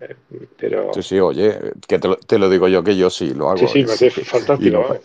Eh, 0.00 0.14
pero... 0.58 0.92
Sí, 0.92 1.02
sí, 1.02 1.20
oye, 1.20 1.54
que 1.86 1.98
te 1.98 2.38
lo, 2.38 2.50
digo 2.50 2.66
yo 2.68 2.82
que 2.82 2.96
yo 2.96 3.10
sí 3.10 3.32
lo 3.32 3.48
hago. 3.48 3.58
Sí, 3.58 3.66
sí, 3.68 3.84
me 3.84 3.92
hace 3.92 4.10
fantástico. 4.24 4.98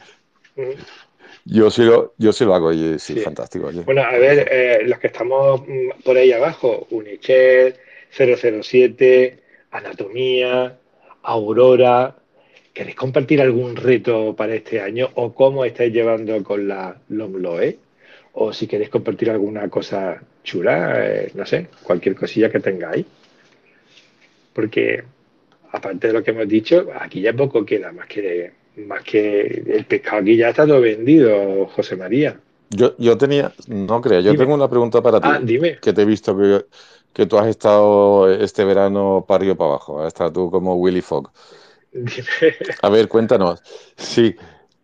Yo 1.46 1.72
sí 1.72 1.84
lo, 1.84 2.14
yo 2.18 2.32
sí 2.32 2.46
lo 2.46 2.54
hago 2.54 2.72
y 2.72 3.00
sí, 3.00 3.16
fantástico. 3.16 3.72
Bueno, 3.86 4.04
a 4.04 4.12
ver, 4.18 4.48
eh, 4.52 4.80
los 4.86 5.00
que 5.00 5.08
estamos 5.08 5.62
mm, 5.68 6.02
por 6.04 6.18
ahí 6.18 6.32
abajo, 6.32 6.88
Unichet, 6.92 7.80
007, 8.12 9.40
Anatomía, 9.72 10.78
Aurora, 11.24 12.16
¿queréis 12.74 12.96
compartir 12.96 13.42
algún 13.42 13.76
reto 13.76 14.36
para 14.36 14.54
este 14.54 14.82
año 14.82 15.10
o 15.16 15.34
cómo 15.34 15.66
estáis 15.66 15.94
llevando 15.94 16.44
con 16.44 16.68
la 16.68 16.96
LOMLOE? 17.10 17.78
O 18.34 18.54
si 18.54 18.68
queréis 18.68 18.90
compartir 18.90 19.30
alguna 19.30 19.68
cosa 19.70 20.22
chula, 20.44 21.06
eh, 21.06 21.32
no 21.34 21.46
sé, 21.46 21.68
cualquier 21.84 22.16
cosilla 22.16 22.50
que 22.50 22.60
tengáis. 22.60 23.06
Porque, 24.54 25.04
aparte 25.72 26.08
de 26.08 26.14
lo 26.14 26.24
que 26.24 26.32
hemos 26.32 26.48
dicho, 26.48 26.88
aquí 27.00 27.22
ya 27.22 27.34
poco 27.34 27.66
queda 27.66 27.92
más 27.92 28.08
que 28.08 28.52
más 28.78 29.04
que 29.04 29.64
el 29.68 29.86
pescado 29.86 30.22
aquí 30.22 30.38
ya 30.38 30.50
está 30.50 30.66
todo 30.66 30.82
vendido, 30.82 31.68
José 31.68 31.96
María. 31.96 32.40
Yo, 32.70 32.96
yo 32.98 33.18
tenía, 33.18 33.52
no 33.68 34.00
creo, 34.00 34.22
yo 34.22 34.36
tengo 34.36 34.54
una 34.54 34.70
pregunta 34.70 35.02
para 35.02 35.20
ti. 35.20 35.28
Ah, 35.30 35.40
dime. 35.44 35.78
Que 35.82 35.92
te 35.92 36.04
he 36.04 36.06
visto 36.06 36.38
que, 36.38 36.66
que 37.14 37.26
tú 37.26 37.38
has 37.38 37.48
estado 37.48 38.32
este 38.32 38.64
verano 38.64 39.26
arriba 39.28 39.56
para 39.56 39.72
abajo. 39.72 40.02
Has 40.02 40.08
estado 40.08 40.32
tú 40.32 40.52
como 40.52 40.76
Willy 40.76 41.02
Fogg. 41.02 41.30
Dime. 41.92 42.56
A 42.82 42.90
ver, 42.90 43.10
cuéntanos. 43.10 43.62
Sí, 43.98 44.36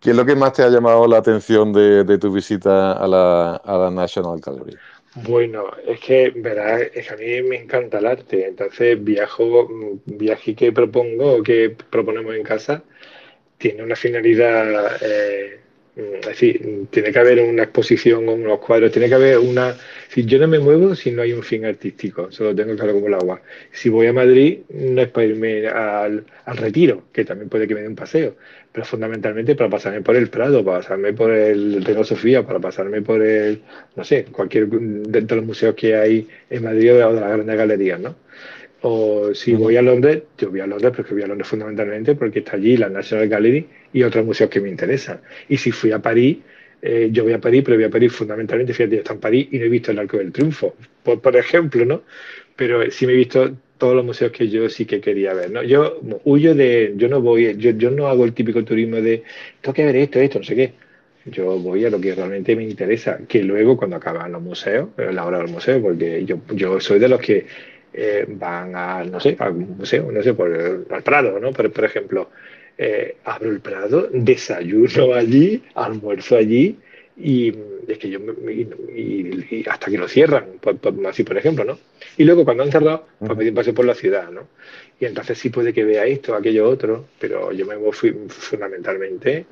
¿qué 0.01 0.09
es 0.09 0.15
lo 0.15 0.25
que 0.25 0.35
más 0.35 0.51
te 0.51 0.63
ha 0.63 0.69
llamado 0.69 1.07
la 1.07 1.17
atención 1.17 1.71
de, 1.71 2.17
tu 2.17 2.31
visita 2.31 2.91
a 2.91 3.07
la, 3.07 3.55
a 3.55 3.77
la 3.77 3.91
National 3.91 4.41
Gallery? 4.41 4.75
Bueno, 5.23 5.65
es 5.87 5.99
que, 5.99 6.31
verás, 6.35 6.81
es 6.93 7.07
que 7.07 7.13
a 7.13 7.17
mí 7.17 7.49
me 7.49 7.61
encanta 7.61 7.97
el 7.97 8.05
arte. 8.05 8.47
Entonces, 8.47 9.03
viajo, 9.03 9.67
viaje 10.05 10.55
que 10.55 10.71
propongo, 10.71 11.41
que 11.41 11.75
proponemos 11.89 12.35
en 12.35 12.43
casa, 12.43 12.83
tiene 13.57 13.83
una 13.83 13.95
finalidad, 13.95 14.97
eh, 15.01 15.59
es 15.97 16.27
decir, 16.27 16.85
tiene 16.91 17.11
que 17.11 17.17
haber 17.17 17.39
una 17.39 17.63
exposición 17.63 18.29
o 18.29 18.33
unos 18.33 18.59
cuadros, 18.59 18.91
tiene 18.91 19.09
que 19.09 19.15
haber 19.15 19.39
una... 19.39 19.75
Si 20.09 20.25
yo 20.25 20.37
no 20.37 20.47
me 20.47 20.59
muevo 20.59 20.93
si 20.93 21.09
no 21.09 21.23
hay 21.23 21.33
un 21.33 21.41
fin 21.41 21.65
artístico, 21.65 22.31
solo 22.31 22.55
tengo 22.55 22.75
claro 22.75 22.93
como 22.93 23.07
el 23.07 23.15
agua. 23.15 23.41
Si 23.71 23.89
voy 23.89 24.05
a 24.05 24.13
Madrid 24.13 24.59
no 24.69 25.01
es 25.01 25.07
para 25.09 25.25
irme 25.25 25.67
al, 25.67 26.23
retiro, 26.45 27.05
que 27.11 27.25
también 27.25 27.49
puede 27.49 27.67
que 27.67 27.73
me 27.73 27.81
dé 27.81 27.87
un 27.87 27.95
paseo, 27.95 28.35
pero 28.71 28.85
fundamentalmente 28.85 29.55
para 29.55 29.71
pasarme 29.71 30.01
por 30.01 30.15
el 30.15 30.29
Prado, 30.29 30.63
para 30.63 30.79
pasarme 30.79 31.13
por 31.13 31.31
el 31.31 31.83
Reino 31.83 32.03
Sofía, 32.03 32.45
para 32.45 32.59
pasarme 32.59 33.01
por 33.01 33.23
el, 33.23 33.63
no 33.95 34.03
sé, 34.03 34.25
cualquier 34.25 34.67
de 34.67 35.35
los 35.35 35.45
museos 35.45 35.73
que 35.73 35.95
hay 35.95 36.27
en 36.51 36.63
Madrid 36.63 36.93
o 36.93 36.95
de 36.95 37.21
las 37.21 37.33
grandes 37.33 37.57
galerías, 37.57 37.99
¿no? 37.99 38.15
O 38.81 39.33
si 39.33 39.53
voy 39.55 39.75
a 39.75 39.81
Londres, 39.81 40.23
yo 40.37 40.51
voy 40.51 40.59
a 40.59 40.67
Londres, 40.67 40.93
pero 40.95 41.07
que 41.07 41.13
voy 41.15 41.23
a 41.23 41.27
Londres 41.27 41.47
fundamentalmente 41.47 42.15
porque 42.15 42.39
está 42.39 42.57
allí 42.57 42.77
la 42.77 42.89
National 42.89 43.27
Gallery 43.27 43.65
y 43.93 44.03
otros 44.03 44.25
museos 44.25 44.49
que 44.49 44.61
me 44.61 44.69
interesan. 44.69 45.19
Y 45.49 45.57
si 45.57 45.71
fui 45.71 45.91
a 45.91 45.99
París, 45.99 46.37
eh, 46.81 47.09
yo 47.11 47.23
voy 47.23 47.33
a 47.33 47.39
París, 47.39 47.63
pero 47.65 47.75
voy 47.75 47.85
a 47.85 47.89
París 47.89 48.13
fundamentalmente, 48.13 48.73
fíjate, 48.73 48.95
yo 48.95 49.01
estoy 49.01 49.15
en 49.15 49.21
París 49.21 49.47
y 49.51 49.57
no 49.57 49.65
he 49.65 49.69
visto 49.69 49.91
el 49.91 49.99
Arco 49.99 50.17
del 50.17 50.31
Triunfo, 50.31 50.75
por, 51.03 51.21
por 51.21 51.35
ejemplo, 51.35 51.85
¿no? 51.85 52.03
Pero 52.55 52.89
sí 52.91 53.07
me 53.07 53.13
he 53.13 53.15
visto 53.15 53.51
todos 53.77 53.95
los 53.95 54.05
museos 54.05 54.31
que 54.31 54.47
yo 54.49 54.69
sí 54.69 54.85
que 54.85 55.01
quería 55.01 55.33
ver, 55.33 55.51
¿no? 55.51 55.63
Yo 55.63 55.99
huyo 56.25 56.53
de, 56.53 56.93
yo 56.97 57.07
no 57.09 57.21
voy, 57.21 57.55
yo, 57.57 57.71
yo 57.71 57.89
no 57.91 58.07
hago 58.07 58.25
el 58.25 58.33
típico 58.33 58.63
turismo 58.63 58.97
de, 58.97 59.23
tengo 59.61 59.73
que 59.73 59.85
ver 59.85 59.95
esto, 59.95 60.19
esto, 60.19 60.39
no 60.39 60.45
sé 60.45 60.55
qué. 60.55 60.73
Yo 61.25 61.59
voy 61.59 61.83
a 61.83 61.89
lo 61.89 61.99
que 61.99 62.15
realmente 62.15 62.55
me 62.55 62.63
interesa, 62.63 63.19
que 63.27 63.43
luego 63.43 63.75
cuando 63.75 63.97
acaban 63.97 64.31
los 64.31 64.41
museos, 64.41 64.89
la 64.97 65.25
hora 65.25 65.39
del 65.39 65.49
museo, 65.49 65.81
porque 65.81 66.23
yo, 66.25 66.39
yo 66.53 66.79
soy 66.79 66.99
de 66.99 67.09
los 67.09 67.19
que 67.19 67.45
eh, 67.99 68.25
van 68.27 68.75
a, 68.75 69.03
no 69.03 69.19
sé, 69.19 69.35
a 69.39 69.45
algún 69.45 69.75
museo, 69.75 70.11
no 70.11 70.21
sé, 70.21 70.35
por 70.35 70.53
al 70.87 71.01
Prado, 71.01 71.39
¿no? 71.39 71.51
Por, 71.51 71.71
por 71.71 71.83
ejemplo, 71.83 72.29
eh, 72.77 73.17
abro 73.23 73.49
el 73.49 73.59
Prado, 73.59 74.07
desayuno 74.13 75.13
allí, 75.15 75.63
almuerzo 75.73 76.37
allí, 76.37 76.77
y 77.17 77.51
es 77.87 77.97
que 77.97 78.11
yo 78.11 78.19
y, 78.95 79.65
hasta 79.67 79.89
que 79.89 79.97
lo 79.97 80.07
cierran, 80.07 80.45
así 81.09 81.23
por 81.23 81.39
ejemplo, 81.39 81.63
¿no? 81.65 81.79
Y 82.17 82.23
luego 82.23 82.45
cuando 82.45 82.61
han 82.61 82.71
cerrado, 82.71 83.07
pues 83.17 83.35
me 83.35 83.43
di 83.43 83.49
un 83.49 83.55
paseo 83.55 83.73
por 83.73 83.85
la 83.85 83.95
ciudad, 83.95 84.29
¿no? 84.29 84.47
Y 84.99 85.05
entonces 85.05 85.39
sí 85.39 85.49
puede 85.49 85.73
que 85.73 85.83
vea 85.83 86.05
esto, 86.05 86.35
aquello 86.35 86.69
otro, 86.69 87.05
pero 87.19 87.51
yo 87.51 87.65
me 87.65 87.77
voy 87.77 87.93
fundamentalmente 87.93 89.43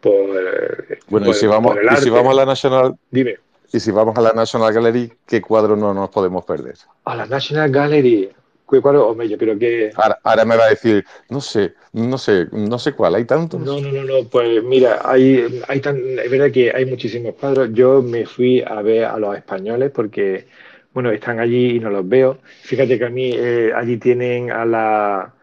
por. 0.00 0.96
Bueno, 1.08 1.28
y 1.28 1.34
si 1.34 1.46
vamos, 1.46 1.76
y 1.76 1.96
si 2.02 2.08
vamos 2.08 2.32
a 2.32 2.36
la 2.36 2.46
National. 2.46 2.94
Dime 3.10 3.51
Y 3.72 3.80
si 3.80 3.90
vamos 3.90 4.16
a 4.18 4.20
la 4.20 4.32
National 4.32 4.72
Gallery, 4.72 5.12
¿qué 5.26 5.40
cuadro 5.40 5.76
no 5.76 5.94
nos 5.94 6.10
podemos 6.10 6.44
perder? 6.44 6.74
A 7.04 7.16
la 7.16 7.26
National 7.26 7.70
Gallery. 7.70 8.30
¿Qué 8.70 8.80
cuadro? 8.80 9.08
Hombre, 9.08 9.28
yo 9.28 9.36
creo 9.36 9.58
que. 9.58 9.92
Ahora, 10.22 10.44
me 10.44 10.56
va 10.56 10.64
a 10.64 10.70
decir, 10.70 11.04
no 11.28 11.40
sé, 11.42 11.74
no 11.92 12.16
sé, 12.16 12.46
no 12.52 12.78
sé 12.78 12.92
cuál, 12.92 13.14
hay 13.14 13.26
tantos. 13.26 13.60
No, 13.60 13.80
no, 13.80 13.92
no, 13.92 14.02
no. 14.02 14.28
Pues 14.30 14.62
mira, 14.64 15.02
hay, 15.04 15.62
hay 15.68 15.80
tan, 15.80 15.98
es 16.18 16.30
verdad 16.30 16.50
que 16.50 16.72
hay 16.74 16.86
muchísimos 16.86 17.34
cuadros. 17.34 17.70
Yo 17.72 18.02
me 18.02 18.24
fui 18.24 18.62
a 18.62 18.80
ver 18.80 19.04
a 19.04 19.18
los 19.18 19.36
españoles 19.36 19.90
porque, 19.90 20.46
bueno, 20.94 21.10
están 21.10 21.38
allí 21.38 21.76
y 21.76 21.80
no 21.80 21.90
los 21.90 22.08
veo. 22.08 22.38
Fíjate 22.62 22.98
que 22.98 23.04
a 23.04 23.10
mí 23.10 23.32
eh, 23.34 23.72
allí 23.74 23.98
tienen 23.98 24.50
a 24.50 24.64
la. 24.64 25.34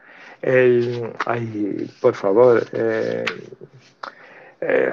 El, 0.41 1.13
ay, 1.25 1.87
por 2.01 2.15
favor. 2.15 2.65
Eh, 2.73 3.25
eh, 4.61 4.91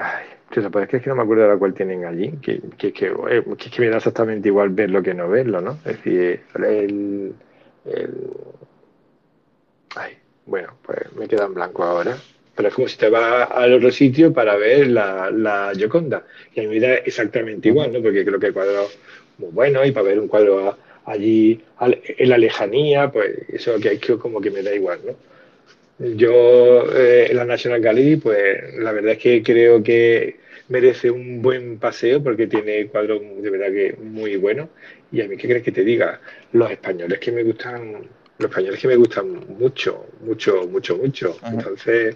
pues 0.71 0.93
es 0.93 1.01
que 1.01 1.09
no 1.09 1.15
me 1.15 1.23
acuerdo 1.23 1.43
de 1.43 1.49
la 1.49 1.57
cual 1.57 1.73
tienen 1.73 2.05
allí, 2.05 2.31
que, 2.41 2.61
que, 2.77 2.93
que, 2.93 3.07
eh, 3.29 3.43
que, 3.57 3.69
que 3.69 3.81
me 3.81 3.89
da 3.89 3.97
exactamente 3.97 4.47
igual 4.47 4.69
verlo 4.69 5.03
que 5.03 5.13
no 5.13 5.29
verlo, 5.29 5.61
¿no? 5.61 5.73
Es 5.85 5.97
decir, 5.97 6.41
el, 6.55 7.33
el... 7.85 8.13
Ay, 9.95 10.17
bueno, 10.45 10.73
pues 10.83 11.11
me 11.13 11.27
queda 11.27 11.45
en 11.45 11.53
blanco 11.53 11.83
ahora. 11.83 12.17
Pero 12.55 12.69
es 12.69 12.75
como 12.75 12.87
si 12.87 12.97
te 12.97 13.09
vas 13.09 13.49
al 13.51 13.73
otro 13.73 13.91
sitio 13.91 14.33
para 14.33 14.55
ver 14.55 14.87
la, 14.87 15.29
la 15.31 15.71
Gioconda. 15.75 16.25
Y 16.55 16.61
a 16.61 16.63
mí 16.63 16.69
me 16.69 16.79
da 16.79 16.95
exactamente 16.95 17.69
igual, 17.69 17.93
¿no? 17.93 18.01
Porque 18.01 18.25
creo 18.25 18.39
que 18.39 18.47
el 18.47 18.53
cuadro 18.53 18.87
muy 19.37 19.51
bueno 19.51 19.85
y 19.85 19.91
para 19.91 20.07
ver 20.07 20.19
un 20.19 20.27
cuadro 20.27 20.75
allí 21.05 21.63
en 21.79 22.29
la 22.29 22.37
lejanía, 22.37 23.11
pues 23.11 23.37
eso 23.49 23.79
que 23.79 23.89
hay 23.89 23.99
que 23.99 24.17
como 24.17 24.41
que 24.41 24.49
me 24.51 24.63
da 24.63 24.73
igual, 24.73 24.99
¿no? 25.05 25.13
Yo 25.99 26.91
eh, 26.95 27.31
la 27.33 27.45
National 27.45 27.81
Gallery, 27.81 28.17
pues 28.17 28.75
la 28.75 28.91
verdad 28.91 29.13
es 29.13 29.17
que 29.17 29.41
creo 29.41 29.81
que 29.81 30.39
merece 30.69 31.09
un 31.09 31.41
buen 31.41 31.79
paseo 31.79 32.21
porque 32.21 32.47
tiene 32.47 32.87
cuadros 32.87 33.21
de 33.41 33.49
verdad 33.49 33.67
que 33.67 33.95
muy 34.01 34.35
buenos. 34.37 34.69
Y 35.11 35.21
a 35.21 35.27
mí, 35.27 35.37
¿qué 35.37 35.47
crees 35.47 35.63
que 35.63 35.71
te 35.71 35.83
diga? 35.83 36.19
Los 36.51 36.69
españoles 36.69 37.19
que 37.19 37.31
me 37.31 37.43
gustan, 37.43 38.07
los 38.37 38.49
españoles 38.49 38.79
que 38.79 38.87
me 38.87 38.95
gustan 38.95 39.57
mucho, 39.57 40.05
mucho, 40.21 40.67
mucho, 40.67 40.97
mucho. 40.97 41.37
Entonces, 41.45 42.15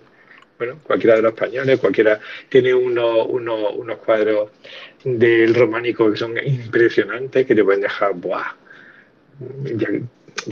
bueno, 0.59 0.79
cualquiera 0.83 1.15
de 1.15 1.23
los 1.23 1.33
españoles, 1.33 1.79
cualquiera 1.79 2.19
tiene 2.49 2.73
unos, 2.73 3.25
unos, 3.29 3.75
unos 3.75 3.97
cuadros 3.97 4.51
del 5.03 5.55
románico 5.55 6.11
que 6.11 6.17
son 6.17 6.37
impresionantes, 6.37 7.47
que 7.47 7.55
te 7.55 7.63
pueden 7.63 7.81
dejar, 7.81 8.13
¡buah! 8.13 8.61
ya 9.63 9.87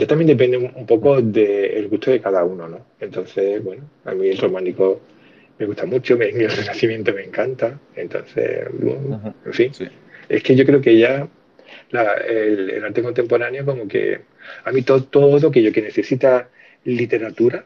también 0.07 0.27
depende 0.27 0.57
un 0.57 0.85
poco 0.85 1.21
del 1.21 1.87
gusto 1.87 2.11
de 2.11 2.21
cada 2.21 2.43
uno, 2.43 2.67
¿no? 2.67 2.85
Entonces, 2.99 3.63
bueno, 3.63 3.89
a 4.05 4.13
mí 4.13 4.27
el 4.29 4.37
románico 4.37 5.01
me 5.57 5.65
gusta 5.65 5.85
mucho, 5.85 6.17
me, 6.17 6.25
el 6.29 6.49
renacimiento 6.49 7.13
me 7.13 7.23
encanta, 7.23 7.79
entonces, 7.95 8.67
bueno, 8.73 9.35
en 9.45 9.53
fin, 9.53 9.71
es 10.27 10.43
que 10.43 10.55
yo 10.55 10.65
creo 10.65 10.81
que 10.81 10.97
ya 10.97 11.27
el, 11.91 12.83
arte 12.83 13.01
contemporáneo 13.01 13.65
como 13.65 13.87
que 13.87 14.21
a 14.63 14.71
mí 14.71 14.81
todo, 14.83 15.03
todo 15.03 15.47
aquello 15.47 15.71
que 15.71 15.81
necesita 15.81 16.49
literatura, 16.85 17.65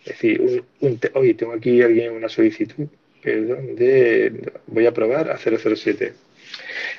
es 0.00 0.06
decir, 0.06 0.64
un, 0.80 0.98
oye, 1.14 1.34
tengo 1.34 1.52
aquí 1.52 1.82
alguien 1.82 2.12
una 2.12 2.28
solicitud, 2.28 2.86
perdón, 3.22 3.76
de, 3.76 4.52
voy 4.66 4.86
a 4.86 4.94
probar 4.94 5.30
a 5.30 5.38
007 5.38 6.27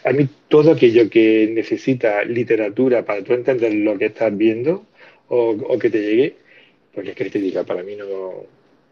a 0.03 0.11
mí 0.11 0.27
todo 0.47 0.71
aquello 0.71 1.09
que 1.09 1.49
necesita 1.51 2.23
literatura 2.23 3.05
para 3.05 3.23
tú 3.23 3.33
entender 3.33 3.73
lo 3.73 3.97
que 3.97 4.07
estás 4.07 4.35
viendo 4.35 4.85
o, 5.27 5.77
que 5.77 5.89
te 5.89 6.01
llegue, 6.01 6.35
porque 6.93 7.11
es 7.11 7.31
que 7.31 7.39
diga, 7.39 7.63
para 7.63 7.83
mí 7.83 7.95
no, 7.95 8.45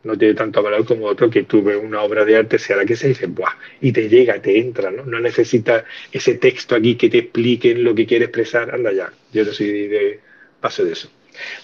no 0.04 0.18
tiene 0.18 0.34
tanto 0.36 0.62
valor 0.62 0.86
como 0.86 1.06
otro 1.06 1.30
que 1.30 1.44
tú 1.44 1.64
ves 1.64 1.78
una 1.82 2.04
obra 2.04 2.24
de 2.26 2.38
arte, 2.38 2.60
sea 2.60 2.78
la 2.78 2.86
que 2.86 2.96
sea, 2.96 3.10
y 3.10 3.14
dices, 3.14 3.34
¡buah! 3.34 3.54
Y 3.82 3.92
te 3.92 4.08
llega, 4.08 4.42
te 4.42 4.58
entra, 4.60 4.92
¿no? 4.92 5.04
No 5.06 5.20
necesitas 5.20 5.84
ese 6.12 6.36
texto 6.36 6.76
aquí 6.76 6.96
que 6.96 7.10
te 7.10 7.20
expliquen 7.20 7.84
lo 7.84 7.96
que 7.96 8.06
quiere 8.06 8.26
expresar, 8.26 8.74
anda 8.74 8.92
ya. 8.94 9.12
Yo 9.34 9.44
no 9.44 9.52
soy 9.52 9.88
de 9.88 10.20
paso 10.62 10.86
de 10.86 10.94
eso. 10.94 11.10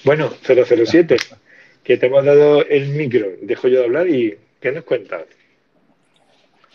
Bueno, 0.03 0.33
007, 0.43 1.17
que 1.83 1.97
te 1.97 2.05
hemos 2.05 2.25
dado 2.25 2.65
el 2.65 2.89
micro, 2.89 3.27
dejo 3.41 3.67
yo 3.67 3.79
de 3.79 3.85
hablar 3.85 4.09
y 4.09 4.35
¿qué 4.59 4.71
nos 4.71 4.83
cuentas? 4.83 5.23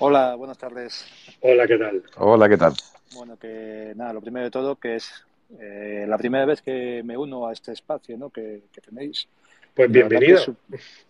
Hola, 0.01 0.37
buenas 0.37 0.57
tardes. 0.57 1.05
Hola, 1.41 1.67
¿qué 1.67 1.77
tal? 1.77 2.05
Hola, 2.19 2.49
¿qué 2.49 2.57
tal? 2.57 2.73
Bueno, 3.15 3.37
que 3.37 3.95
nada, 3.97 4.13
lo 4.13 4.21
primero 4.21 4.45
de 4.45 4.51
todo, 4.53 4.77
que 4.77 4.95
es 4.95 5.11
eh, 5.59 6.05
la 6.07 6.17
primera 6.17 6.47
vez 6.47 6.63
que 6.63 7.03
me 7.05 7.17
uno 7.17 7.49
a 7.49 7.53
este 7.53 7.73
espacio 7.73 8.17
¿no? 8.17 8.31
que, 8.31 8.63
tenéis. 8.85 9.27
Pues 9.75 9.91
bienvenido. 9.91 10.41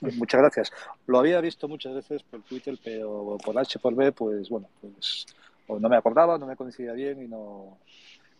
muchas 0.00 0.40
gracias. 0.40 0.72
Lo 1.06 1.18
había 1.18 1.38
visto 1.42 1.68
muchas 1.68 1.96
veces 1.96 2.22
por 2.22 2.40
Twitter, 2.40 2.78
pero 2.82 3.36
por 3.44 3.58
H 3.58 3.78
por 3.78 3.94
B, 3.94 4.10
pues 4.12 4.48
bueno, 4.48 4.68
pues 4.80 5.26
no 5.68 5.88
me 5.90 5.96
acordaba, 5.96 6.38
no 6.38 6.46
me 6.46 6.56
conocía 6.56 6.92
bien 6.94 7.22
y 7.22 7.28
no, 7.28 7.76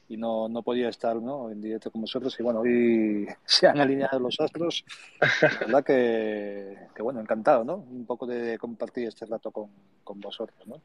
y 0.09 0.17
no, 0.17 0.49
no 0.49 0.63
podía 0.63 0.89
estar 0.89 1.17
¿no? 1.17 1.51
en 1.51 1.61
directo 1.61 1.91
con 1.91 2.01
vosotros. 2.01 2.35
Y 2.39 2.43
bueno, 2.43 2.61
hoy 2.61 3.27
se 3.45 3.67
han 3.67 3.79
alineado 3.79 4.19
los 4.19 4.41
astros. 4.41 4.85
La 5.43 5.59
verdad 5.61 5.85
que, 5.85 6.77
que, 6.95 7.03
bueno, 7.03 7.21
encantado, 7.21 7.65
¿no? 7.65 7.77
Un 7.77 8.07
poco 8.07 8.27
de 8.27 8.59
compartir 8.59 9.09
este 9.09 9.27
rato 9.27 9.51
con, 9.51 9.69
con 10.03 10.21
vosotros, 10.21 10.67
¿no? 10.67 10.81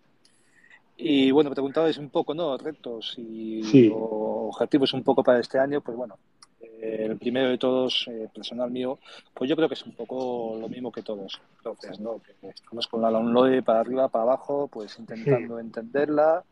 Y 0.96 1.32
bueno, 1.32 1.50
preguntabais 1.50 1.98
un 1.98 2.10
poco, 2.10 2.34
¿no? 2.34 2.58
Retos 2.58 3.16
y 3.18 3.90
objetivos 3.92 4.94
un 4.94 5.04
poco 5.04 5.24
para 5.24 5.40
este 5.40 5.58
año. 5.58 5.82
Pues 5.82 5.98
bueno, 5.98 6.18
eh, 6.62 7.06
el 7.10 7.18
primero 7.18 7.50
de 7.50 7.58
todos, 7.58 8.06
eh, 8.12 8.30
personal 8.34 8.70
mío, 8.70 9.00
pues 9.34 9.50
yo 9.50 9.56
creo 9.56 9.68
que 9.68 9.74
es 9.74 9.86
un 9.86 9.94
poco 9.94 10.58
lo 10.60 10.70
mismo 10.70 10.92
que 10.92 11.02
todos. 11.02 11.42
Entonces, 11.58 12.00
¿no? 12.00 12.22
estamos 12.42 12.88
con 12.88 13.02
la 13.02 13.10
download 13.10 13.64
para 13.64 13.80
arriba, 13.80 14.08
para 14.10 14.24
abajo, 14.24 14.68
pues 14.68 15.00
intentando 15.00 15.60
entenderla 15.60 16.44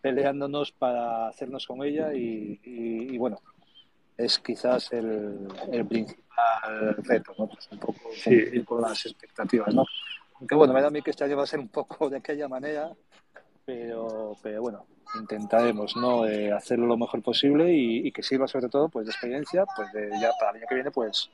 peleándonos 0.00 0.72
para 0.72 1.28
hacernos 1.28 1.66
con 1.66 1.82
ella 1.82 2.12
y, 2.14 3.16
bueno, 3.18 3.40
es 4.16 4.38
quizás 4.38 4.92
el, 4.92 5.48
principal 5.88 6.96
reto, 6.98 7.34
¿no? 7.38 7.48
Pues 7.48 7.68
un 7.70 7.78
poco 7.78 8.00
cumplir 8.02 8.64
con 8.64 8.82
las 8.82 9.06
expectativas, 9.06 9.74
¿no? 9.74 9.84
Aunque 10.34 10.54
bueno, 10.54 10.72
me 10.72 10.80
da 10.80 10.88
a 10.88 10.90
mí 10.90 11.02
que 11.02 11.10
este 11.10 11.24
año 11.24 11.36
va 11.36 11.42
a 11.42 11.46
ser 11.46 11.58
un 11.58 11.68
poco 11.68 12.08
de 12.08 12.18
aquella 12.18 12.48
manera, 12.48 12.92
pero, 13.64 14.36
pero 14.42 14.62
bueno, 14.62 14.86
intentaremos 15.16 15.96
¿no? 15.96 16.26
Eh, 16.26 16.52
hacerlo 16.52 16.86
lo 16.86 16.96
mejor 16.96 17.22
posible 17.22 17.72
y, 17.72 18.10
que 18.12 18.22
sirva 18.22 18.46
sobre 18.46 18.68
todo 18.68 18.88
pues 18.88 19.06
de 19.06 19.12
experiencia, 19.12 19.64
pues 19.76 19.92
de 19.92 20.10
ya 20.20 20.30
para 20.38 20.52
el 20.52 20.56
año 20.58 20.66
que 20.68 20.74
viene 20.74 20.90
pues 20.90 21.30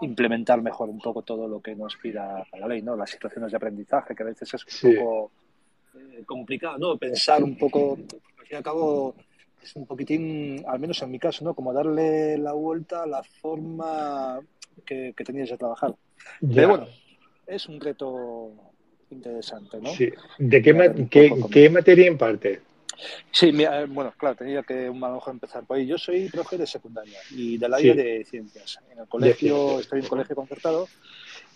implementar 0.00 0.62
mejor 0.62 0.88
un 0.88 0.98
poco 0.98 1.22
todo 1.22 1.46
lo 1.48 1.60
que 1.60 1.74
nos 1.74 1.96
pida 1.96 2.44
la 2.52 2.66
ley, 2.66 2.82
¿no? 2.82 2.96
Las 2.96 3.10
situaciones 3.10 3.50
de 3.50 3.56
aprendizaje, 3.56 4.14
que 4.14 4.22
a 4.22 4.26
veces 4.26 4.52
es 4.54 4.84
un 4.84 4.96
poco 4.96 5.30
eh, 5.94 6.22
complicado, 6.26 6.78
¿no? 6.78 6.96
Pensar 6.96 7.42
un 7.42 7.56
poco, 7.56 7.98
al 8.38 8.46
fin 8.46 8.52
y 8.52 8.54
al 8.54 8.62
cabo, 8.62 9.14
es 9.62 9.74
un 9.76 9.86
poquitín, 9.86 10.64
al 10.66 10.80
menos 10.80 11.00
en 11.02 11.10
mi 11.10 11.18
caso, 11.18 11.44
¿no? 11.44 11.54
Como 11.54 11.72
darle 11.72 12.38
la 12.38 12.52
vuelta 12.52 13.02
a 13.02 13.06
la 13.06 13.22
forma 13.22 14.40
que, 14.84 15.14
que 15.16 15.24
tenías 15.24 15.50
de 15.50 15.58
trabajar. 15.58 15.94
Pero 16.40 16.68
bueno, 16.68 16.86
es 17.46 17.66
un 17.68 17.80
reto 17.80 18.52
interesante, 19.10 19.78
¿no? 19.80 19.90
Sí. 19.90 20.10
¿De 20.38 20.62
qué, 20.62 21.06
qué, 21.10 21.32
qué 21.50 21.70
materia 21.70 22.06
imparte? 22.06 22.60
Sí, 23.30 23.48
eh, 23.48 23.86
bueno, 23.88 24.12
claro, 24.16 24.36
tenía 24.36 24.62
que 24.62 24.90
mejor 24.90 25.32
empezar 25.32 25.64
por 25.64 25.76
ahí. 25.76 25.86
Yo 25.86 25.98
soy 25.98 26.28
profe 26.28 26.56
de 26.56 26.66
secundaria 26.66 27.18
y 27.30 27.58
del 27.58 27.74
área 27.74 27.94
de 27.94 28.24
ciencias. 28.24 28.78
En 28.90 29.00
el 29.00 29.08
colegio, 29.08 29.80
estoy 29.80 30.00
en 30.00 30.06
colegio 30.06 30.36
concertado 30.36 30.88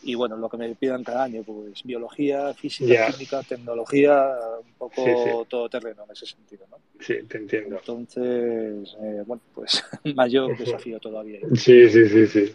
y 0.06 0.14
bueno, 0.14 0.36
lo 0.36 0.48
que 0.48 0.56
me 0.56 0.72
pidan 0.76 1.02
cada 1.02 1.24
año, 1.24 1.42
pues 1.42 1.82
biología, 1.82 2.54
física, 2.54 3.10
química, 3.10 3.42
tecnología, 3.42 4.34
un 4.60 4.72
poco 4.78 5.44
todo 5.48 5.68
terreno 5.68 6.04
en 6.04 6.12
ese 6.12 6.26
sentido, 6.26 6.64
¿no? 6.70 6.78
Sí, 7.00 7.14
te 7.28 7.38
entiendo. 7.38 7.76
Entonces, 7.76 8.96
eh, 9.02 9.22
bueno, 9.26 9.42
pues 9.52 9.84
mayor 10.14 10.56
desafío 10.56 11.00
todavía. 11.00 11.40
Sí, 11.54 11.88
sí, 11.90 12.08
sí, 12.08 12.26
sí. 12.26 12.54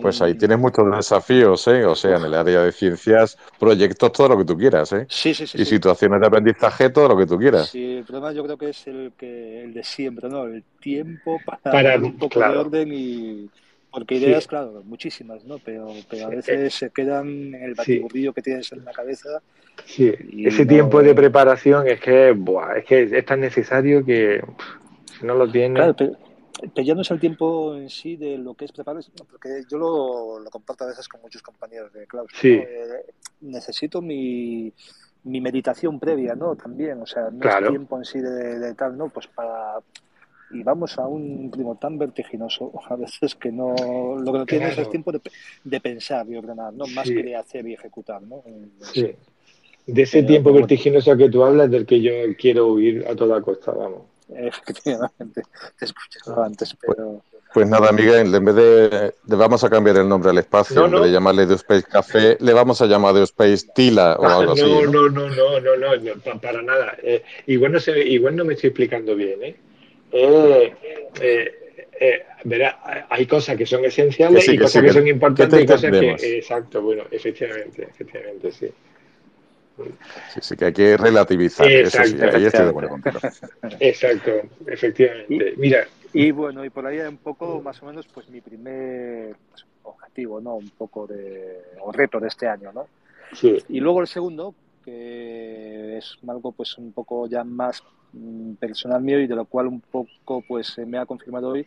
Pues 0.00 0.22
ahí 0.22 0.34
tienes 0.34 0.58
muchos 0.58 0.90
desafíos, 0.90 1.66
¿eh? 1.68 1.84
O 1.84 1.94
sea, 1.94 2.16
en 2.16 2.24
el 2.24 2.34
área 2.34 2.62
de 2.62 2.72
ciencias, 2.72 3.36
proyectos, 3.58 4.10
todo 4.12 4.28
lo 4.28 4.38
que 4.38 4.44
tú 4.44 4.56
quieras, 4.56 4.90
¿eh? 4.94 5.06
Sí, 5.10 5.34
sí, 5.34 5.46
sí. 5.46 5.60
Y 5.60 5.64
situaciones 5.66 6.20
de 6.20 6.26
aprendizaje, 6.26 6.88
todo 6.88 7.08
lo 7.08 7.16
que 7.16 7.26
tú 7.26 7.36
quieras. 7.36 7.68
Sí, 7.68 7.96
el 7.98 8.04
problema 8.04 8.32
yo 8.32 8.42
creo 8.44 8.56
que 8.56 8.70
es 8.70 8.86
el, 8.86 9.12
que, 9.18 9.64
el 9.64 9.74
de 9.74 9.84
siempre, 9.84 10.30
¿no? 10.30 10.44
El 10.44 10.62
tiempo 10.80 11.38
para, 11.44 11.58
para 11.60 11.96
un 11.98 12.16
poco 12.16 12.40
de 12.40 12.46
orden 12.46 12.92
y 12.92 13.50
porque 13.94 14.16
ideas, 14.16 14.48
claro, 14.48 14.82
muchísimas, 14.84 15.44
¿no? 15.44 15.58
Pero, 15.58 15.86
pero 16.10 16.26
a 16.26 16.28
veces 16.30 16.74
se 16.74 16.90
quedan 16.90 17.54
en 17.54 17.62
el 17.62 17.74
batiburrillo 17.74 18.32
que 18.32 18.42
tienes 18.42 18.72
en 18.72 18.84
la 18.84 18.90
cabeza. 18.90 19.40
Sí, 19.84 20.12
ese 20.44 20.66
tiempo 20.66 21.00
de 21.00 21.14
preparación 21.14 21.86
es 21.86 22.00
que, 22.00 22.32
buah, 22.32 22.78
es 22.78 22.84
que 22.86 23.02
es 23.04 23.24
tan 23.24 23.38
necesario 23.38 24.04
que 24.04 24.42
no 25.22 25.34
lo 25.36 25.48
tienes. 25.48 25.76
Claro, 25.76 25.94
pero, 25.96 26.84
ya 26.84 26.94
no 26.96 27.02
es 27.02 27.10
el 27.12 27.20
tiempo 27.20 27.76
en 27.76 27.88
sí 27.88 28.16
de 28.16 28.36
lo 28.36 28.54
que 28.54 28.64
es 28.64 28.72
preparar, 28.72 29.00
porque 29.30 29.62
yo 29.70 29.78
lo, 29.78 30.40
lo 30.40 30.50
comparto 30.50 30.82
a 30.82 30.88
veces 30.88 31.06
con 31.06 31.20
muchos 31.20 31.42
compañeros 31.42 31.92
de 31.92 32.04
claustro. 32.08 32.36
Sí. 32.36 32.54
Eh, 32.54 33.06
necesito 33.42 34.02
mi, 34.02 34.72
mi 35.22 35.40
meditación 35.40 36.00
previa, 36.00 36.34
¿no? 36.34 36.56
También, 36.56 37.00
o 37.00 37.06
sea, 37.06 37.30
no 37.30 37.48
es 37.48 37.68
tiempo 37.68 37.96
en 37.96 38.04
sí 38.04 38.18
de, 38.18 38.58
de, 38.58 38.74
tal, 38.74 38.98
¿no? 38.98 39.08
Pues 39.08 39.28
para, 39.28 39.78
y 40.50 40.62
vamos 40.62 40.98
a 40.98 41.06
un 41.06 41.50
ritmo 41.52 41.76
tan 41.76 41.98
vertiginoso 41.98 42.72
a 42.88 42.96
veces 42.96 43.34
que 43.34 43.50
no 43.50 43.74
lo 44.18 44.32
que 44.32 44.38
no 44.38 44.46
tienes 44.46 44.78
es 44.78 44.90
tiempo 44.90 45.12
de, 45.12 45.20
de, 45.64 45.80
pensar 45.80 46.26
y 46.28 46.36
ordenar, 46.36 46.72
¿no? 46.72 46.86
Más 46.88 47.08
que 47.08 47.22
de 47.22 47.36
hacer 47.36 47.66
y 47.66 47.74
ejecutar, 47.74 48.22
¿no? 48.22 48.42
Sí. 48.92 49.14
De 49.86 50.02
ese 50.02 50.22
tiempo 50.22 50.52
vertiginoso 50.52 51.14
que 51.16 51.28
tú 51.28 51.44
hablas, 51.44 51.70
del 51.70 51.84
que 51.84 52.00
yo 52.00 52.12
quiero 52.38 52.68
huir 52.68 53.06
a 53.06 53.14
toda 53.14 53.42
costa, 53.42 53.70
vamos. 53.72 54.02
Efectivamente, 54.34 55.42
te 55.78 55.84
escuchaba 55.84 56.46
antes, 56.46 56.74
pero... 56.80 57.22
Pues 57.52 57.68
nada, 57.68 57.92
Miguel, 57.92 58.34
en 58.34 58.44
vez 58.44 58.54
de, 58.56 59.14
vamos 59.26 59.62
a 59.62 59.70
cambiar 59.70 59.98
el 59.98 60.08
nombre 60.08 60.30
al 60.30 60.38
espacio, 60.38 60.86
en 60.86 60.90
vez 60.90 61.02
de 61.02 61.12
llamarle 61.12 61.46
The 61.46 61.54
Space 61.54 61.84
Café, 61.84 62.36
le 62.40 62.52
vamos 62.52 62.82
a 62.82 62.86
llamar 62.86 63.14
The 63.14 63.22
Space 63.22 63.68
Tila 63.72 64.16
o 64.18 64.24
algo 64.26 64.44
no, 64.46 64.52
así. 64.54 64.62
No, 64.62 64.86
no, 64.86 65.08
no, 65.08 65.28
no, 65.28 65.60
no, 65.60 65.96
no, 65.96 66.40
para 66.40 66.62
nada. 66.62 66.96
Eh, 67.00 67.22
igual, 67.46 67.70
no 67.70 67.78
se, 67.78 67.96
igual 68.08 68.34
no 68.34 68.44
me 68.44 68.54
estoy 68.54 68.70
explicando 68.70 69.14
bien, 69.14 69.40
¿eh? 69.44 69.56
Eh, 70.14 70.74
eh 71.20 71.60
eh, 72.00 72.24
verá, 72.44 73.06
hay 73.08 73.26
cosas 73.26 73.56
que 73.56 73.66
son 73.66 73.84
esenciales 73.84 74.48
y 74.48 74.58
cosas 74.58 74.82
que, 74.82 74.92
son 74.92 75.06
importantes 75.06 75.62
y 75.62 75.66
cosas 75.66 75.90
que. 75.90 76.38
Exacto, 76.38 76.82
bueno, 76.82 77.04
efectivamente, 77.10 77.88
efectivamente, 77.90 78.50
sí. 78.50 78.68
Sí, 80.32 80.40
sí, 80.40 80.56
que 80.56 80.66
hay 80.66 80.72
que 80.72 80.96
relativizar. 80.96 81.68
Eso 81.68 82.04
sí, 82.04 82.16
ahí 82.20 82.44
estoy 82.44 82.64
de 82.64 82.70
acuerdo 82.70 82.90
contigo. 82.90 83.18
Exacto, 83.80 84.32
efectivamente. 84.66 85.54
Mira. 85.56 85.86
Y 86.12 86.30
bueno, 86.30 86.64
y 86.64 86.70
por 86.70 86.86
ahí 86.86 87.00
un 87.00 87.16
poco, 87.16 87.60
más 87.60 87.82
o 87.82 87.86
menos, 87.86 88.06
pues 88.06 88.28
mi 88.28 88.40
primer 88.40 89.34
pues, 89.50 89.66
objetivo, 89.82 90.40
¿no? 90.40 90.54
Un 90.56 90.70
poco 90.70 91.08
de. 91.08 91.58
o 91.80 91.90
reto 91.90 92.20
de 92.20 92.28
este 92.28 92.46
año, 92.46 92.72
¿no? 92.72 92.86
Sí. 93.32 93.56
Y 93.68 93.80
luego 93.80 94.00
el 94.00 94.06
segundo, 94.06 94.54
que 94.84 95.98
es 95.98 96.18
algo 96.28 96.52
pues 96.52 96.78
un 96.78 96.92
poco 96.92 97.26
ya 97.26 97.42
más 97.42 97.82
personal 98.58 99.02
mío 99.02 99.20
y 99.20 99.26
de 99.26 99.36
lo 99.36 99.44
cual 99.44 99.66
un 99.66 99.80
poco 99.80 100.42
pues 100.46 100.78
me 100.86 100.98
ha 100.98 101.06
confirmado 101.06 101.48
hoy 101.48 101.66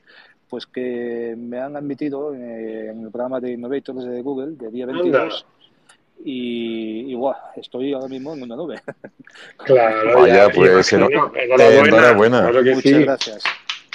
pues 0.50 0.66
que 0.66 1.36
me 1.38 1.60
han 1.60 1.76
admitido 1.76 2.34
eh, 2.34 2.90
en 2.90 3.04
el 3.04 3.12
programa 3.12 3.40
de 3.40 3.52
Innovators 3.52 4.06
de 4.06 4.22
Google 4.22 4.56
de 4.56 4.72
día 4.72 4.86
22 4.86 5.46
y, 6.24 7.14
y 7.14 7.18
estoy 7.56 7.94
ahora 7.94 8.08
mismo 8.08 8.34
en 8.34 8.44
una 8.44 8.56
nube. 8.56 8.82
Claro, 9.58 10.22
Vaya, 10.22 10.50
pues 10.50 10.92
enhorabuena. 10.94 12.50
Muchas 12.52 13.00
gracias. 13.00 13.44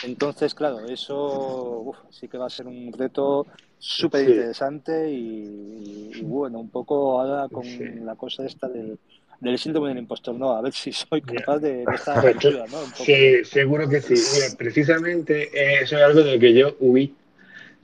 Entonces, 0.05 0.55
claro, 0.55 0.81
eso 0.87 1.93
sí 2.11 2.29
que 2.29 2.39
va 2.39 2.47
a 2.47 2.51
ser 2.51 2.67
un 2.67 2.93
reto 2.93 3.47
súper 3.79 4.29
interesante 4.29 5.11
y, 5.11 6.21
bueno, 6.23 6.59
un 6.61 6.71
poco 6.71 7.21
ahora 7.21 7.49
con 7.49 7.65
la 8.05 8.15
cosa 8.17 8.45
esta 8.45 8.69
del, 8.69 8.99
del 9.43 9.59
síndrome 9.59 9.88
del 9.88 9.99
impostor, 9.99 10.36
¿no? 10.36 10.53
A 10.53 10.62
ver 10.62 10.72
si 10.72 10.93
soy 10.93 11.20
capaz 11.20 11.59
de, 11.59 11.84
esta 11.93 12.20
aventura, 12.20 12.64
¿no? 12.70 12.78
Sí, 12.95 13.45
seguro 13.45 13.88
que 13.88 14.01
sí. 14.01 14.14
Mira, 14.14 14.47
precisamente 14.57 15.51
eso 15.82 15.97
es 15.97 16.03
algo 16.03 16.22
de 16.22 16.34
lo 16.34 16.40
que 16.40 16.55
yo 16.55 16.76
huí. 16.78 17.12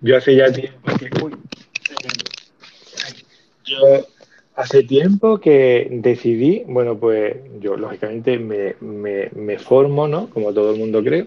Yo 0.01 0.17
hace 0.17 0.37
ya 0.37 0.53
tiempo 0.53 0.93
que... 0.97 1.11
Uy, 1.25 1.33
yo 3.65 4.07
hace 4.55 4.85
tiempo 4.85 5.41
que 5.41 5.89
decidí, 5.91 6.63
bueno, 6.69 6.97
pues 6.97 7.37
yo 7.61 7.77
lógicamente 7.77 8.39
me, 8.39 8.77
me, 8.81 9.29
me 9.35 9.59
formo, 9.59 10.07
¿no? 10.07 10.31
Como 10.31 10.55
todo 10.55 10.73
el 10.73 10.79
mundo 10.79 11.03
creo, 11.03 11.27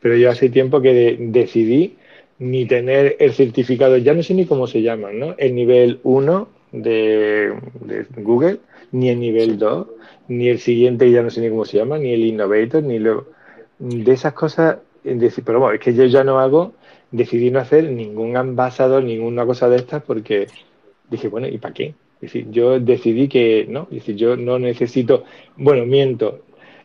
pero 0.00 0.14
yo 0.16 0.30
hace 0.30 0.50
tiempo 0.50 0.82
que 0.82 1.16
decidí 1.18 1.96
ni 2.38 2.66
tener 2.66 3.16
el 3.18 3.32
certificado, 3.32 3.96
ya 3.96 4.12
no 4.12 4.22
sé 4.22 4.34
ni 4.34 4.44
cómo 4.44 4.66
se 4.66 4.82
llaman, 4.82 5.18
¿no? 5.18 5.34
El 5.38 5.54
nivel 5.54 6.00
1 6.02 6.59
de, 6.72 7.54
Google, 8.16 8.60
ni 8.92 9.08
el 9.08 9.20
nivel 9.20 9.58
2, 9.58 9.86
ni 10.28 10.48
el 10.48 10.58
siguiente, 10.58 11.10
ya 11.10 11.22
no 11.22 11.30
sé 11.30 11.40
ni 11.40 11.50
cómo 11.50 11.64
se 11.64 11.78
llama, 11.78 11.98
ni 11.98 12.12
el 12.12 12.24
Innovator, 12.24 12.82
ni 12.82 12.98
lo... 12.98 13.26
De 13.78 14.12
esas 14.12 14.34
cosas, 14.34 14.76
pero 15.02 15.58
bueno, 15.58 15.74
es 15.74 15.80
que 15.80 15.94
yo 15.94 16.04
ya 16.04 16.22
no 16.22 16.38
hago, 16.38 16.74
decidí 17.10 17.50
no 17.50 17.60
hacer 17.60 17.90
ningún 17.90 18.36
ambasador, 18.36 19.02
ninguna 19.02 19.46
cosa 19.46 19.70
de 19.70 19.76
estas, 19.76 20.02
porque 20.02 20.48
dije, 21.08 21.28
bueno, 21.28 21.48
¿y 21.48 21.56
para 21.56 21.72
qué? 21.72 21.94
Decir, 22.20 22.50
yo 22.50 22.78
decidí 22.78 23.28
que 23.28 23.66
no, 23.68 23.88
decir, 23.90 24.16
yo 24.16 24.36
no 24.36 24.58
necesito, 24.58 25.24
bueno, 25.56 25.86
miento, 25.86 26.40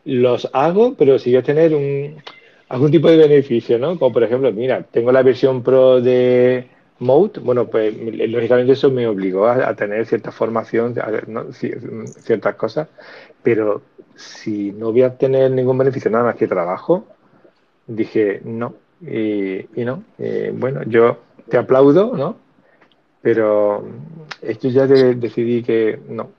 los 0.05 0.49
hago, 0.53 0.95
pero 0.95 1.19
si 1.19 1.31
voy 1.31 1.39
a 1.39 1.43
tener 1.43 1.75
un, 1.75 2.15
algún 2.69 2.91
tipo 2.91 3.09
de 3.09 3.17
beneficio, 3.17 3.77
¿no? 3.77 3.99
Como 3.99 4.13
por 4.13 4.23
ejemplo, 4.23 4.51
mira, 4.51 4.83
tengo 4.83 5.11
la 5.11 5.23
versión 5.23 5.63
Pro 5.63 6.01
de 6.01 6.67
Mode, 6.99 7.41
bueno, 7.41 7.67
pues 7.67 7.93
lógicamente 7.97 8.73
eso 8.73 8.89
me 8.89 9.05
obligó 9.05 9.47
a, 9.47 9.73
tener 9.75 10.05
cierta 10.05 10.31
formación, 10.31 10.95
ciertas 12.19 12.55
cosas, 12.55 12.87
pero 13.43 13.81
si 14.15 14.71
no 14.71 14.91
voy 14.91 15.01
a 15.03 15.17
tener 15.17 15.51
ningún 15.51 15.77
beneficio 15.77 16.09
nada 16.09 16.23
más 16.23 16.35
que 16.35 16.47
trabajo, 16.47 17.05
dije 17.85 18.41
no, 18.45 18.75
y, 19.01 19.67
no. 19.75 20.03
Eh, 20.17 20.53
bueno, 20.55 20.83
yo 20.83 21.17
te 21.49 21.57
aplaudo, 21.57 22.15
¿no? 22.15 22.37
Pero 23.21 23.85
esto 24.41 24.69
ya 24.69 24.87
decidí 24.87 25.63
que 25.63 25.99
no. 26.07 26.29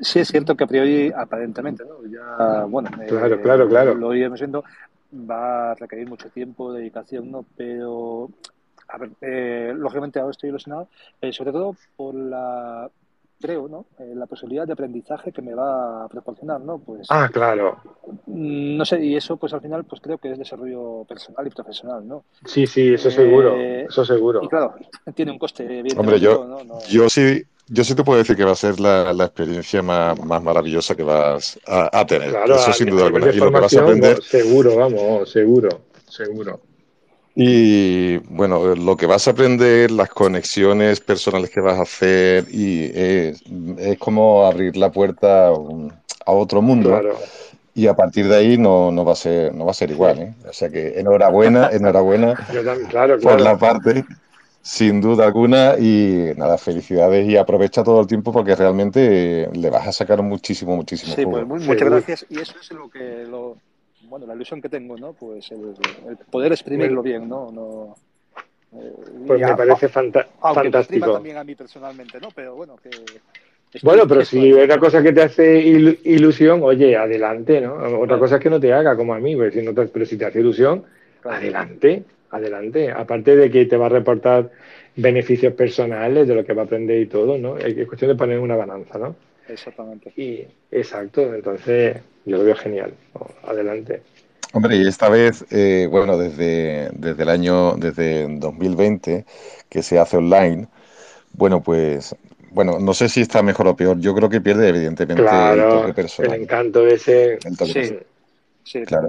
Sí, 0.00 0.20
es 0.20 0.28
cierto 0.28 0.56
que 0.56 0.64
a 0.64 0.66
priori, 0.66 1.12
aparentemente, 1.14 1.84
¿no? 1.84 2.06
Ya, 2.08 2.64
bueno, 2.64 2.90
claro, 3.08 3.40
claro, 3.40 3.68
claro. 3.68 3.94
lo 3.94 4.14
iremos 4.14 4.40
viendo, 4.40 4.64
va 5.12 5.72
a 5.72 5.74
requerir 5.74 6.08
mucho 6.08 6.28
tiempo, 6.30 6.72
dedicación, 6.72 7.30
¿no? 7.30 7.44
Pero, 7.56 8.30
a 8.88 8.98
ver, 8.98 9.10
eh, 9.20 9.72
lógicamente 9.76 10.18
ahora 10.18 10.32
estoy 10.32 10.50
ilusionado, 10.50 10.88
pero 11.20 11.32
sobre 11.32 11.52
todo 11.52 11.76
por 11.96 12.14
la, 12.14 12.90
creo, 13.40 13.68
¿no? 13.68 13.86
Eh, 13.98 14.12
la 14.14 14.26
posibilidad 14.26 14.66
de 14.66 14.72
aprendizaje 14.72 15.32
que 15.32 15.42
me 15.42 15.54
va 15.54 16.04
a 16.04 16.08
proporcionar, 16.08 16.60
¿no? 16.60 16.78
Pues, 16.78 17.06
ah, 17.10 17.28
claro. 17.32 17.78
Mm, 18.26 18.76
no 18.76 18.84
sé, 18.84 19.04
y 19.04 19.16
eso, 19.16 19.36
pues 19.36 19.52
al 19.52 19.60
final, 19.60 19.84
pues 19.84 20.00
creo 20.00 20.18
que 20.18 20.32
es 20.32 20.38
desarrollo 20.38 21.04
personal 21.04 21.46
y 21.46 21.50
profesional, 21.50 22.06
¿no? 22.06 22.24
Sí, 22.44 22.66
sí, 22.66 22.94
eso 22.94 23.10
seguro, 23.10 23.56
eh, 23.56 23.86
eso 23.88 24.04
seguro. 24.04 24.42
Y 24.42 24.48
claro, 24.48 24.74
tiene 25.14 25.32
un 25.32 25.38
coste, 25.38 25.82
bien. 25.82 25.98
Hombre, 25.98 26.18
yo, 26.20 26.44
¿no? 26.46 26.78
yo 26.88 27.08
sí 27.08 27.44
yo 27.66 27.82
sí 27.82 27.94
te 27.94 28.04
puedo 28.04 28.18
decir 28.18 28.36
que 28.36 28.44
va 28.44 28.52
a 28.52 28.56
ser 28.56 28.78
la, 28.78 29.10
experiencia 29.24 29.82
más, 29.82 30.18
maravillosa 30.42 30.94
que 30.94 31.02
vas 31.02 31.58
a, 31.66 32.04
tener. 32.06 32.30
Claro, 32.30 32.56
Eso 32.56 32.72
sin 32.72 32.90
duda 32.90 33.06
alguna. 33.06 33.30
Y 33.30 33.36
lo 33.36 33.50
que 33.50 33.60
vas 33.60 33.76
a 33.76 33.80
aprender. 33.80 34.22
Seguro, 34.22 34.76
vamos, 34.76 35.30
seguro, 35.30 35.68
seguro. 36.06 36.60
Y 37.36 38.18
bueno, 38.18 38.74
lo 38.76 38.96
que 38.96 39.06
vas 39.06 39.26
a 39.26 39.32
aprender, 39.32 39.90
las 39.90 40.08
conexiones 40.08 41.00
personales 41.00 41.50
que 41.50 41.60
vas 41.60 41.78
a 41.78 41.82
hacer, 41.82 42.46
y 42.50 42.90
es, 42.94 43.42
como 43.98 44.46
abrir 44.46 44.76
la 44.76 44.92
puerta 44.92 45.48
a 45.48 46.32
otro 46.32 46.62
mundo. 46.62 46.90
Claro. 46.90 47.16
Y 47.74 47.88
a 47.88 47.94
partir 47.94 48.28
de 48.28 48.36
ahí 48.36 48.56
no, 48.56 48.92
no, 48.92 49.04
va 49.04 49.12
a 49.12 49.16
ser 49.16 49.52
no 49.52 49.64
va 49.64 49.72
a 49.72 49.74
ser 49.74 49.90
igual, 49.90 50.18
¿eh? 50.20 50.34
O 50.48 50.52
sea 50.52 50.68
que 50.68 51.00
enhorabuena, 51.00 51.70
enhorabuena 51.72 52.34
claro, 52.88 53.18
por 53.18 53.40
la 53.40 53.58
parte 53.58 54.04
sin 54.64 55.02
duda 55.02 55.26
alguna, 55.26 55.76
y 55.78 56.32
nada, 56.38 56.56
felicidades 56.56 57.28
y 57.28 57.36
aprovecha 57.36 57.84
todo 57.84 58.00
el 58.00 58.06
tiempo 58.06 58.32
porque 58.32 58.56
realmente 58.56 59.50
le 59.52 59.70
vas 59.70 59.86
a 59.86 59.92
sacar 59.92 60.22
muchísimo, 60.22 60.74
muchísimo. 60.74 61.14
Sí, 61.14 61.26
pues 61.26 61.46
muchas 61.46 61.90
gracias. 61.90 62.26
Y 62.30 62.40
eso 62.40 62.54
es 62.58 62.70
lo 62.70 62.88
que, 62.88 63.26
lo, 63.28 63.58
bueno, 64.14 64.28
la 64.28 64.34
ilusión 64.36 64.62
que 64.62 64.68
tengo, 64.68 64.96
¿no? 64.96 65.12
Pues 65.12 65.50
el, 65.50 65.74
poder 66.30 66.52
exprimirlo 66.52 67.02
bien, 67.02 67.28
¿no? 67.28 67.50
no 67.50 67.96
eh, 68.72 68.92
pues 69.26 69.40
me 69.40 69.56
parece 69.56 69.88
fantástico. 69.88 71.14
también 71.14 71.36
a 71.36 71.42
mí 71.42 71.56
personalmente, 71.56 72.20
¿no? 72.20 72.28
Pero 72.32 72.54
bueno, 72.54 72.76
que. 72.76 72.90
bueno, 73.82 74.06
pero 74.06 74.24
si 74.24 74.52
es 74.52 74.66
una 74.66 74.78
cosa 74.78 75.02
que 75.02 75.12
te 75.12 75.22
hace 75.22 75.58
ilusión, 75.58 76.62
oye, 76.62 76.96
adelante, 76.96 77.60
¿no? 77.60 77.74
Otra 77.98 78.20
cosa 78.20 78.36
es 78.36 78.40
que 78.40 78.50
no 78.50 78.60
te 78.60 78.72
haga, 78.72 78.96
como 78.96 79.14
a 79.14 79.18
mí, 79.18 79.34
pues, 79.34 79.52
si 79.52 79.62
no 79.62 79.74
pero 79.74 80.06
si 80.06 80.16
te 80.16 80.26
hace 80.26 80.38
ilusión, 80.38 80.84
adelante 81.24 82.04
adelante. 82.30 82.92
Aparte 82.92 83.34
de 83.34 83.50
que 83.50 83.66
te 83.66 83.76
va 83.76 83.86
a 83.86 83.88
reportar 83.88 84.50
beneficios 84.94 85.54
personales 85.54 86.28
de 86.28 86.36
lo 86.36 86.44
que 86.44 86.52
va 86.52 86.62
a 86.62 86.64
aprender 86.66 87.00
y 87.00 87.06
todo, 87.06 87.36
¿no? 87.36 87.58
Es 87.58 87.74
cuestión 87.88 88.12
de 88.12 88.16
poner 88.16 88.38
una 88.38 88.54
balanza, 88.54 88.96
¿no? 88.96 89.16
Exactamente. 89.48 90.12
Y 90.16 90.46
exacto, 90.70 91.34
entonces 91.34 91.98
yo 92.24 92.38
lo 92.38 92.44
veo 92.44 92.56
genial. 92.56 92.94
Adelante. 93.42 94.02
Hombre, 94.52 94.76
y 94.76 94.86
esta 94.86 95.08
vez, 95.08 95.44
eh, 95.50 95.88
bueno, 95.90 96.16
desde, 96.16 96.88
desde 96.92 97.22
el 97.24 97.28
año, 97.28 97.74
desde 97.74 98.26
2020, 98.38 99.26
que 99.68 99.82
se 99.82 99.98
hace 99.98 100.16
online, 100.16 100.68
bueno, 101.32 101.60
pues, 101.60 102.14
bueno, 102.50 102.78
no 102.78 102.94
sé 102.94 103.08
si 103.08 103.20
está 103.20 103.42
mejor 103.42 103.66
o 103.66 103.76
peor. 103.76 103.98
Yo 103.98 104.14
creo 104.14 104.28
que 104.28 104.40
pierde, 104.40 104.68
evidentemente, 104.68 105.22
el 105.24 105.68
toque 105.68 105.92
personal. 105.92 106.34
El 106.34 106.42
encanto 106.42 106.86
ese. 106.86 107.38
sí, 107.64 107.98
sí, 108.62 108.82
claro. 108.84 109.08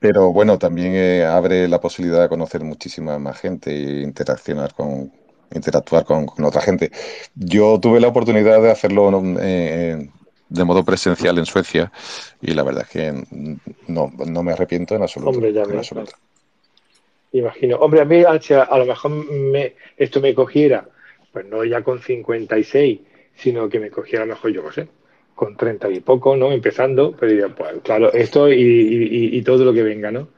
Pero 0.00 0.32
bueno, 0.32 0.58
también 0.58 0.92
eh, 0.94 1.24
abre 1.24 1.66
la 1.68 1.80
posibilidad 1.80 2.22
de 2.22 2.28
conocer 2.28 2.62
muchísima 2.62 3.18
más 3.18 3.40
gente 3.40 3.70
e 3.70 4.02
interaccionar 4.02 4.74
con, 4.74 5.12
interactuar 5.52 6.04
con, 6.04 6.26
otra 6.44 6.60
gente. 6.60 6.90
Yo 7.34 7.78
tuve 7.80 8.00
la 8.00 8.08
oportunidad 8.08 8.60
de 8.62 8.70
hacerlo 8.70 9.10
eh, 9.40 10.08
de 10.48 10.64
modo 10.64 10.84
presencial 10.84 11.38
en 11.38 11.46
Suecia 11.46 11.92
y 12.40 12.52
la 12.52 12.62
verdad 12.62 12.84
es 12.84 12.90
que 12.90 13.58
no, 13.86 14.12
no 14.26 14.42
me 14.42 14.52
arrepiento 14.52 14.94
en 14.94 15.02
absoluto. 15.02 15.30
Hombre, 15.30 15.52
ya 15.52 15.64
me 15.64 15.80
Imagino. 17.32 17.76
Hombre, 17.76 18.00
a 18.00 18.04
mí 18.04 18.22
a 18.24 18.78
lo 18.78 18.86
mejor 18.86 19.10
me, 19.10 19.74
esto 19.96 20.20
me 20.20 20.34
cogiera, 20.34 20.88
pues 21.32 21.46
no 21.46 21.64
ya 21.64 21.82
con 21.82 22.00
56, 22.00 23.00
sino 23.36 23.68
que 23.68 23.78
me 23.78 23.90
cogiera 23.90 24.24
mejor, 24.24 24.50
yo 24.50 24.62
no 24.62 24.72
sé, 24.72 24.88
con 25.34 25.56
30 25.56 25.90
y 25.90 26.00
poco, 26.00 26.36
¿no? 26.36 26.50
Empezando, 26.52 27.14
pero 27.18 27.30
diría, 27.30 27.48
pues 27.48 27.74
claro, 27.82 28.12
esto 28.12 28.50
y, 28.50 29.42
todo 29.42 29.64
lo 29.64 29.72
que 29.72 29.82
venga, 29.82 30.10
¿no? 30.10 30.28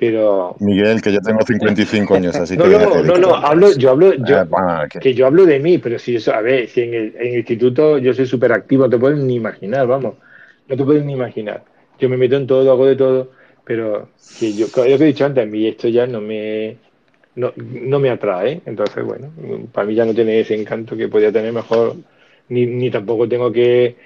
Pero. 0.00 0.56
Miguel, 0.60 1.02
que 1.02 1.12
yo 1.12 1.20
tengo 1.20 1.44
55 1.44 2.14
años, 2.14 2.34
así 2.34 2.56
no, 2.56 2.64
que. 2.64 2.70
No, 2.70 3.02
no, 3.02 3.18
no, 3.18 3.34
hablo, 3.34 3.70
yo 3.72 3.90
hablo. 3.90 4.14
Yo, 4.14 4.38
Ah, 4.38 4.46
bueno, 4.48 4.88
que- 4.90 4.98
que 4.98 5.14
yo 5.14 5.26
hablo 5.26 5.44
de 5.44 5.60
mí, 5.60 5.76
pero 5.76 5.98
si 5.98 6.16
eso, 6.16 6.32
a 6.32 6.40
ver, 6.40 6.68
si 6.68 6.80
en 6.80 6.94
el, 6.94 7.14
en 7.16 7.26
el 7.28 7.36
instituto 7.36 7.98
yo 7.98 8.14
soy 8.14 8.24
súper 8.26 8.52
activo, 8.52 8.84
no 8.84 8.90
te 8.90 8.98
puedes 8.98 9.18
ni 9.18 9.34
imaginar, 9.34 9.86
vamos, 9.86 10.14
no 10.66 10.76
te 10.76 10.84
puedes 10.84 11.04
ni 11.04 11.12
imaginar. 11.12 11.64
Yo 11.98 12.08
me 12.08 12.16
meto 12.16 12.36
en 12.36 12.46
todo, 12.46 12.70
hago 12.72 12.86
de 12.86 12.96
todo, 12.96 13.30
pero 13.62 14.08
que 14.38 14.54
yo, 14.54 14.72
como 14.72 14.86
yo 14.86 14.96
te 14.96 15.04
he 15.04 15.08
dicho 15.08 15.26
antes, 15.26 15.44
a 15.44 15.46
mí 15.46 15.66
esto 15.68 15.86
ya 15.88 16.06
no 16.06 16.22
me, 16.22 16.78
no, 17.34 17.52
no 17.56 17.98
me 17.98 18.08
atrae, 18.08 18.62
entonces, 18.64 19.04
bueno, 19.04 19.30
para 19.72 19.86
mí 19.86 19.94
ya 19.94 20.06
no 20.06 20.14
tiene 20.14 20.40
ese 20.40 20.54
encanto 20.54 20.96
que 20.96 21.08
podía 21.08 21.30
tener 21.30 21.52
mejor, 21.52 21.96
ni, 22.48 22.64
ni 22.64 22.90
tampoco 22.90 23.28
tengo 23.28 23.52
que 23.52 23.96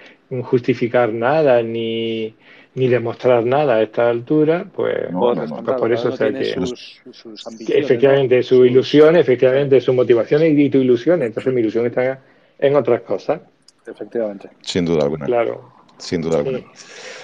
justificar 0.42 1.12
nada, 1.12 1.62
ni, 1.62 2.34
ni 2.75 2.89
demostrar 2.89 3.45
nada 3.47 3.77
a 3.77 3.83
esta 3.83 4.09
altura, 4.11 4.66
pues, 4.75 5.11
No, 5.11 5.20
Por 5.20 5.37
no, 5.49 5.77
pues 5.79 5.93
eso, 6.01 6.11
tiene 6.11 6.41
que- 6.41 6.55
sus, 6.55 7.01
sus 7.12 7.47
efectivamente 7.68 8.37
¿no? 8.39 8.43
su 8.43 8.57
Sus- 8.57 8.66
ilusión, 8.66 9.16
efectivamente 9.16 9.81
sus 9.81 9.95
motivaciones 9.95 10.59
y 10.59 10.70
tu 10.70 10.79
ilusión, 10.79 11.22
entonces 11.22 11.53
mi 11.55 11.61
ilusión 11.61 11.87
está 11.87 12.20
en 12.59 12.77
otras 12.77 13.03
cosas, 13.03 13.41
Efectivamente. 13.87 14.49
Sin 14.62 14.85
duda 14.87 15.05
alguna. 15.05 15.27
claro. 15.27 15.72
Sin 15.99 16.20
duda 16.22 16.39
alguna. 16.39 16.59
Sí. 16.59 16.64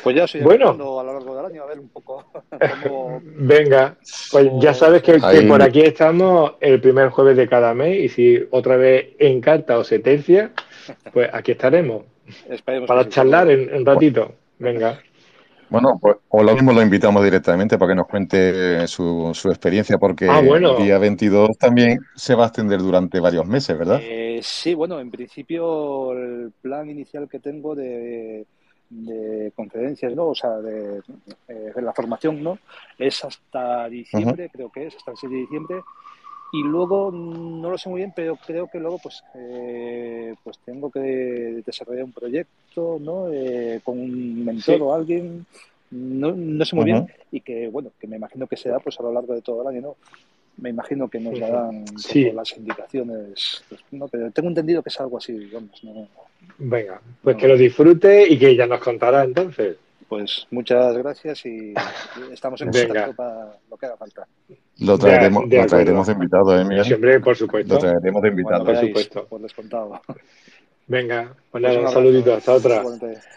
Pues 0.05 0.14
ya 0.16 0.24
estoy 0.24 0.42
Bueno. 0.42 0.70
a 0.70 0.74
lo 0.76 1.03
largo 1.03 1.34
del 1.36 1.46
año 1.46 1.62
a 1.64 1.66
ver 1.66 1.80
un 1.80 1.88
poco 1.88 2.24
cómo, 2.84 3.20
Venga, 3.24 3.96
pues 4.30 4.48
ya 4.61 4.72
sabes 4.74 5.03
que, 5.03 5.18
por 5.48 5.62
aquí 5.62 5.80
estamos 5.80 6.53
el 6.61 6.80
primer 6.80 7.09
jueves 7.09 7.36
de 7.36 7.48
cada 7.48 7.74
mes 7.74 7.96
y 7.98 8.09
si 8.09 8.38
otra 8.51 8.76
vez 8.76 9.09
encarta 9.18 9.78
o 9.78 9.84
se 9.84 9.98
tercia, 9.98 10.53
pues 11.12 11.28
aquí 11.32 11.53
estaremos 11.53 12.05
esperemos 12.48 12.86
para 12.86 13.03
sí, 13.05 13.09
charlar 13.11 13.51
en 13.51 13.74
un 13.74 13.84
ratito. 13.84 14.32
Venga, 14.59 15.01
Bueno, 15.70 15.98
pues 16.00 16.16
o 16.28 16.42
lo 16.42 16.52
mismo 16.54 16.72
lo 16.72 16.82
invitamos 16.82 17.22
directamente 17.24 17.78
para 17.78 17.92
que 17.92 17.96
nos 17.96 18.06
cuente 18.08 18.86
su, 18.88 19.30
su 19.34 19.48
experiencia, 19.50 19.98
porque 19.98 20.28
Ah, 20.28 20.40
bueno. 20.40 20.76
el 20.76 20.84
día 20.84 20.98
22 20.98 21.56
también 21.58 22.00
se 22.16 22.34
va 22.34 22.44
a 22.44 22.46
extender 22.48 22.80
durante 22.80 23.20
varios 23.20 23.46
meses, 23.46 23.78
¿verdad? 23.78 24.00
Eh, 24.02 24.40
sí, 24.42 24.74
bueno, 24.74 24.98
en 25.00 25.10
principio 25.10 26.12
el 26.12 26.52
plan 26.60 26.90
inicial 26.90 27.28
que 27.28 27.38
tengo 27.38 27.74
de, 27.74 28.44
de 28.90 29.52
conferencias, 29.54 30.14
¿no? 30.16 30.26
O 30.28 30.34
sea, 30.34 30.58
de, 30.58 31.00
eh, 31.48 31.72
de 31.74 31.82
la 31.82 31.92
formación, 31.92 32.42
¿no? 32.42 32.58
Es 32.98 33.24
hasta 33.24 33.88
diciembre, 33.88 34.50
creo 34.52 34.70
que 34.70 34.88
es, 34.88 34.96
hasta 34.96 35.12
el 35.12 35.16
7 35.16 35.34
de 35.34 35.40
diciembre. 35.42 35.76
Y 36.53 36.62
luego, 36.62 37.12
no 37.12 37.70
lo 37.70 37.78
sé 37.78 37.88
muy 37.88 38.01
bien, 38.01 38.12
pero 38.14 38.36
creo 38.36 38.66
que 38.66 38.80
luego 38.80 38.98
pues, 39.03 39.22
eh, 39.34 40.34
pues 40.42 40.59
tengo 40.64 40.90
que 40.90 41.62
desarrollar 41.64 42.05
un 42.05 42.12
proyecto, 42.12 42.98
¿no? 43.01 43.28
Eh, 43.32 43.80
con 43.84 43.98
un 44.01 44.44
mentor 44.44 44.76
Sí. 44.76 44.82
o 44.82 44.92
alguien, 44.94 45.46
no, 45.92 46.32
no 46.32 46.64
sé 46.64 46.74
muy 46.74 46.86
bien, 46.86 47.07
y 47.30 47.40
que, 47.40 47.68
bueno, 47.68 47.92
que 48.01 48.07
me 48.09 48.16
imagino 48.16 48.46
que 48.48 48.57
será 48.57 48.80
pues 48.80 48.98
a 48.98 49.03
lo 49.05 49.12
largo 49.12 49.34
de 49.34 49.42
todo 49.42 49.62
el 49.62 49.68
año, 49.68 49.80
¿no? 49.80 49.96
Me 50.57 50.70
imagino 50.70 51.09
que 51.09 51.20
nos 51.20 51.38
darán 51.38 51.96
Sí. 51.98 52.30
las 52.32 52.57
indicaciones, 52.57 53.64
pues, 53.68 53.80
¿no? 53.92 54.09
Pero 54.09 54.30
tengo 54.32 54.48
entendido 54.48 54.82
que 54.82 54.88
es 54.88 55.01
algo 55.01 55.18
así, 55.18 55.32
¿no? 55.82 56.09
venga, 56.59 57.01
pues 57.22 57.36
que 57.36 57.48
lo 57.48 57.57
disfrute 57.57 58.26
y 58.28 58.38
que 58.38 58.57
ya 58.57 58.66
nos 58.66 58.80
contará 58.80 59.22
entonces. 59.24 59.76
Pues 60.11 60.44
muchas 60.50 60.98
gracias 60.98 61.46
y 61.46 61.72
estamos 62.32 62.61
en 62.62 62.72
Venga. 62.72 62.86
contacto 62.88 63.14
para 63.14 63.58
lo 63.70 63.76
que 63.76 63.86
haga 63.86 63.96
falta. 63.96 64.26
Lo 64.80 64.98
traeremos, 64.98 65.48
de 65.48 65.54
lo 65.56 65.62
acuerdo. 65.62 65.68
traeremos 65.68 66.06
de 66.08 66.12
invitado, 66.14 66.61
¿eh, 66.61 66.64
Miguel? 66.64 66.84
Siempre, 66.84 67.20
por 67.20 67.36
supuesto. 67.36 67.74
Lo 67.74 67.80
traeremos 67.80 68.20
de 68.20 68.28
invitado. 68.28 68.64
por 68.64 68.76
supuesto. 68.76 69.26
por 69.28 69.40
descontado. 69.40 70.02
Venga, 70.86 71.34
pues 71.52 71.62
Pues 71.62 71.62
nada, 71.62 71.80
un 71.80 71.88
saludito, 71.92 72.34
hasta 72.34 72.52
otra. 72.52 72.82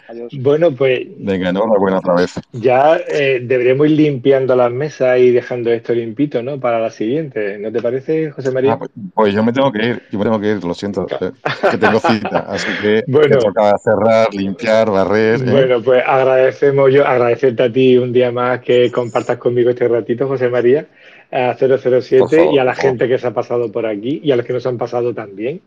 Adiós. 0.08 0.32
Bueno, 0.40 0.72
pues 0.74 1.00
Venga, 1.18 1.50
enhorabuena 1.50 1.98
otra 1.98 2.14
vez. 2.14 2.34
ya 2.52 2.96
eh, 3.08 3.40
deberíamos 3.42 3.86
ir 3.88 3.96
limpiando 3.96 4.56
las 4.56 4.72
mesas 4.72 5.18
y 5.20 5.30
dejando 5.30 5.70
esto 5.70 5.94
limpito, 5.94 6.42
¿no? 6.42 6.58
Para 6.58 6.80
la 6.80 6.90
siguiente. 6.90 7.56
¿No 7.58 7.70
te 7.70 7.80
parece, 7.80 8.30
José 8.32 8.50
María? 8.50 8.72
Ah, 8.72 8.78
pues, 8.78 8.90
pues 9.14 9.34
yo 9.34 9.42
me 9.44 9.52
tengo 9.52 9.70
que 9.70 9.86
ir, 9.86 10.02
yo 10.10 10.18
me 10.18 10.24
tengo 10.24 10.40
que 10.40 10.50
ir, 10.50 10.64
lo 10.64 10.74
siento, 10.74 11.06
eh, 11.20 11.30
que 11.70 11.78
tengo 11.78 12.00
cita, 12.00 12.38
así 12.48 12.66
que 12.82 13.04
Bueno. 13.06 13.36
me 13.36 13.42
toca 13.44 13.78
cerrar, 13.78 14.34
limpiar, 14.34 14.90
barrer. 14.90 15.40
¿eh? 15.40 15.50
Bueno, 15.50 15.80
pues 15.82 16.02
agradecemos 16.04 16.92
yo, 16.92 17.06
agradecerte 17.06 17.62
a 17.62 17.72
ti 17.72 17.96
un 17.96 18.12
día 18.12 18.32
más 18.32 18.60
que 18.60 18.90
compartas 18.90 19.38
conmigo 19.38 19.70
este 19.70 19.86
ratito, 19.88 20.26
José 20.26 20.48
María, 20.48 20.86
a 21.30 21.54
007 21.56 22.18
Por 22.18 22.30
favor, 22.30 22.54
y 22.54 22.58
a 22.58 22.64
la 22.64 22.74
gente 22.74 23.08
que 23.08 23.16
se 23.16 23.26
ha 23.28 23.32
pasado 23.32 23.70
por 23.70 23.86
aquí 23.86 24.20
y 24.24 24.32
a 24.32 24.36
los 24.36 24.44
que 24.44 24.52
nos 24.52 24.66
han 24.66 24.76
pasado 24.76 25.14
también. 25.14 25.60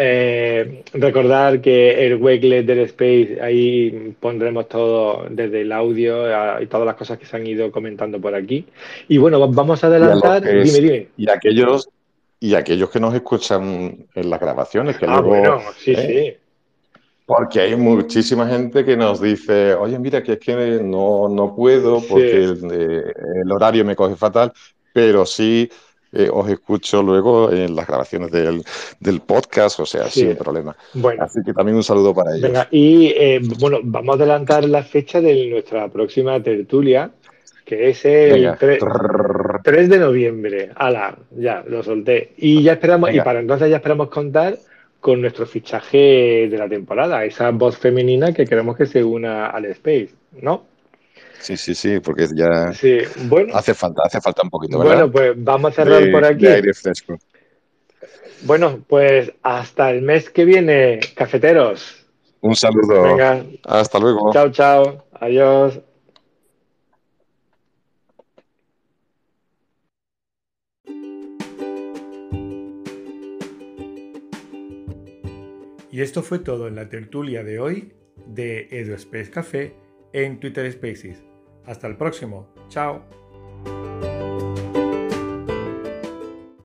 Eh, 0.00 0.84
recordar 0.92 1.60
que 1.60 2.06
el 2.06 2.14
Wakelet 2.22 2.64
del 2.64 2.78
Space, 2.80 3.38
ahí 3.42 4.14
pondremos 4.20 4.68
todo 4.68 5.26
desde 5.28 5.62
el 5.62 5.72
audio 5.72 6.24
a- 6.26 6.62
y 6.62 6.66
todas 6.66 6.86
las 6.86 6.94
cosas 6.94 7.18
que 7.18 7.26
se 7.26 7.36
han 7.36 7.44
ido 7.44 7.72
comentando 7.72 8.20
por 8.20 8.32
aquí. 8.32 8.64
Y 9.08 9.18
bueno, 9.18 9.40
va- 9.40 9.48
vamos 9.50 9.82
a 9.82 9.88
Y 9.88 9.94
a 9.94 9.98
los 9.98 10.06
adelantar. 10.08 10.42
que 10.44 10.60
es- 10.62 10.72
Dime, 10.72 10.86
dime. 10.88 11.08
Y 11.16 11.28
aquellos, 11.28 11.88
y 12.38 12.54
aquellos 12.54 12.90
que 12.90 13.00
nos 13.00 13.12
escuchan 13.12 13.96
en 14.14 14.30
las 14.30 14.38
grabaciones, 14.38 14.96
que 14.96 15.06
Ah, 15.06 15.20
luego, 15.20 15.28
bueno, 15.30 15.60
sí, 15.76 15.94
¿eh? 15.96 16.38
porque 17.26 17.60
hay 17.60 17.74
muchísima 17.74 18.46
gente 18.48 18.84
que 18.84 18.96
nos 18.96 19.20
dice, 19.20 19.74
oye, 19.74 19.98
mira, 19.98 20.22
que 20.22 20.34
es 20.34 20.38
que 20.38 20.80
no, 20.80 21.28
no 21.28 21.56
puedo 21.56 21.98
Sí. 21.98 22.06
porque 22.08 22.44
eh, 22.72 23.02
el 23.42 23.50
horario 23.50 23.84
me 23.84 23.96
coge 23.96 24.14
fatal, 24.14 24.52
pero 24.92 25.26
sí 25.26 25.68
eh, 26.12 26.28
os 26.32 26.48
escucho 26.48 27.02
luego 27.02 27.52
en 27.52 27.76
las 27.76 27.86
grabaciones 27.86 28.30
del, 28.30 28.62
del 29.00 29.20
podcast, 29.20 29.80
o 29.80 29.86
sea, 29.86 30.08
Sí. 30.08 30.20
sin 30.20 30.36
problema. 30.36 30.76
Bueno. 30.94 31.22
Así 31.24 31.40
que 31.44 31.52
también 31.52 31.76
un 31.76 31.84
saludo 31.84 32.14
para 32.14 32.30
ellos. 32.32 32.42
Venga, 32.42 32.68
y 32.70 33.08
eh, 33.16 33.40
bueno, 33.58 33.78
vamos 33.82 34.14
a 34.14 34.22
adelantar 34.22 34.64
la 34.64 34.82
fecha 34.82 35.20
de 35.20 35.46
nuestra 35.50 35.88
próxima 35.88 36.42
tertulia, 36.42 37.10
que 37.64 37.90
es 37.90 38.04
el 38.04 38.32
Venga. 38.32 38.56
3, 38.58 38.78
3 39.62 39.88
de 39.90 39.98
noviembre. 39.98 40.70
Ala, 40.74 41.18
ya, 41.36 41.62
lo 41.66 41.82
solté. 41.82 42.32
Y 42.38 42.62
ya 42.62 42.72
esperamos, 42.72 43.12
y 43.12 43.20
para 43.20 43.40
entonces 43.40 43.68
ya 43.68 43.76
esperamos 43.76 44.08
contar 44.08 44.56
con 45.00 45.20
nuestro 45.20 45.46
fichaje 45.46 46.48
de 46.50 46.58
la 46.58 46.68
temporada, 46.68 47.24
esa 47.24 47.50
voz 47.50 47.76
femenina 47.76 48.32
que 48.32 48.46
queremos 48.46 48.76
que 48.76 48.84
se 48.86 49.04
una 49.04 49.46
al 49.46 49.66
Space, 49.66 50.10
¿no? 50.42 50.64
Sí, 51.40 51.56
sí, 51.56 51.74
sí, 51.74 52.00
porque 52.00 52.26
ya 52.34 52.72
Sí, 52.72 52.98
bueno, 53.26 53.54
hace 53.56 53.72
falta, 53.74 54.02
hace 54.04 54.20
falta 54.20 54.42
un 54.42 54.50
poquito, 54.50 54.78
¿verdad? 54.78 54.94
bueno, 55.08 55.12
pues 55.12 55.32
vamos 55.36 55.72
a 55.72 55.74
cerrar 55.84 56.02
de, 56.02 56.12
por 56.12 56.24
aquí. 56.24 56.44
de 56.44 56.54
aire 56.54 56.74
fresco. 56.74 57.18
Bueno, 58.42 58.84
pues 58.86 59.32
hasta 59.42 59.90
el 59.90 60.02
mes 60.02 60.30
que 60.30 60.44
viene, 60.44 61.00
cafeteros. 61.14 62.06
Un 62.40 62.54
saludo. 62.54 63.02
Venga, 63.02 63.44
Hasta 63.64 63.98
luego. 63.98 64.32
chao, 64.32 64.50
chao, 64.50 65.04
adiós. 65.12 65.80
Y 75.90 76.02
esto 76.02 76.22
fue 76.22 76.38
todo 76.38 76.68
en 76.68 76.76
la 76.76 76.88
tertulia 76.88 77.42
de 77.42 77.58
hoy 77.58 77.92
de 78.26 78.68
EduSpace 78.70 79.30
Café 79.30 79.74
en 80.12 80.40
Twitter 80.40 80.70
Spaces. 80.72 81.22
Hasta 81.64 81.86
el 81.86 81.96
próximo. 81.96 82.48
Chao. 82.68 83.04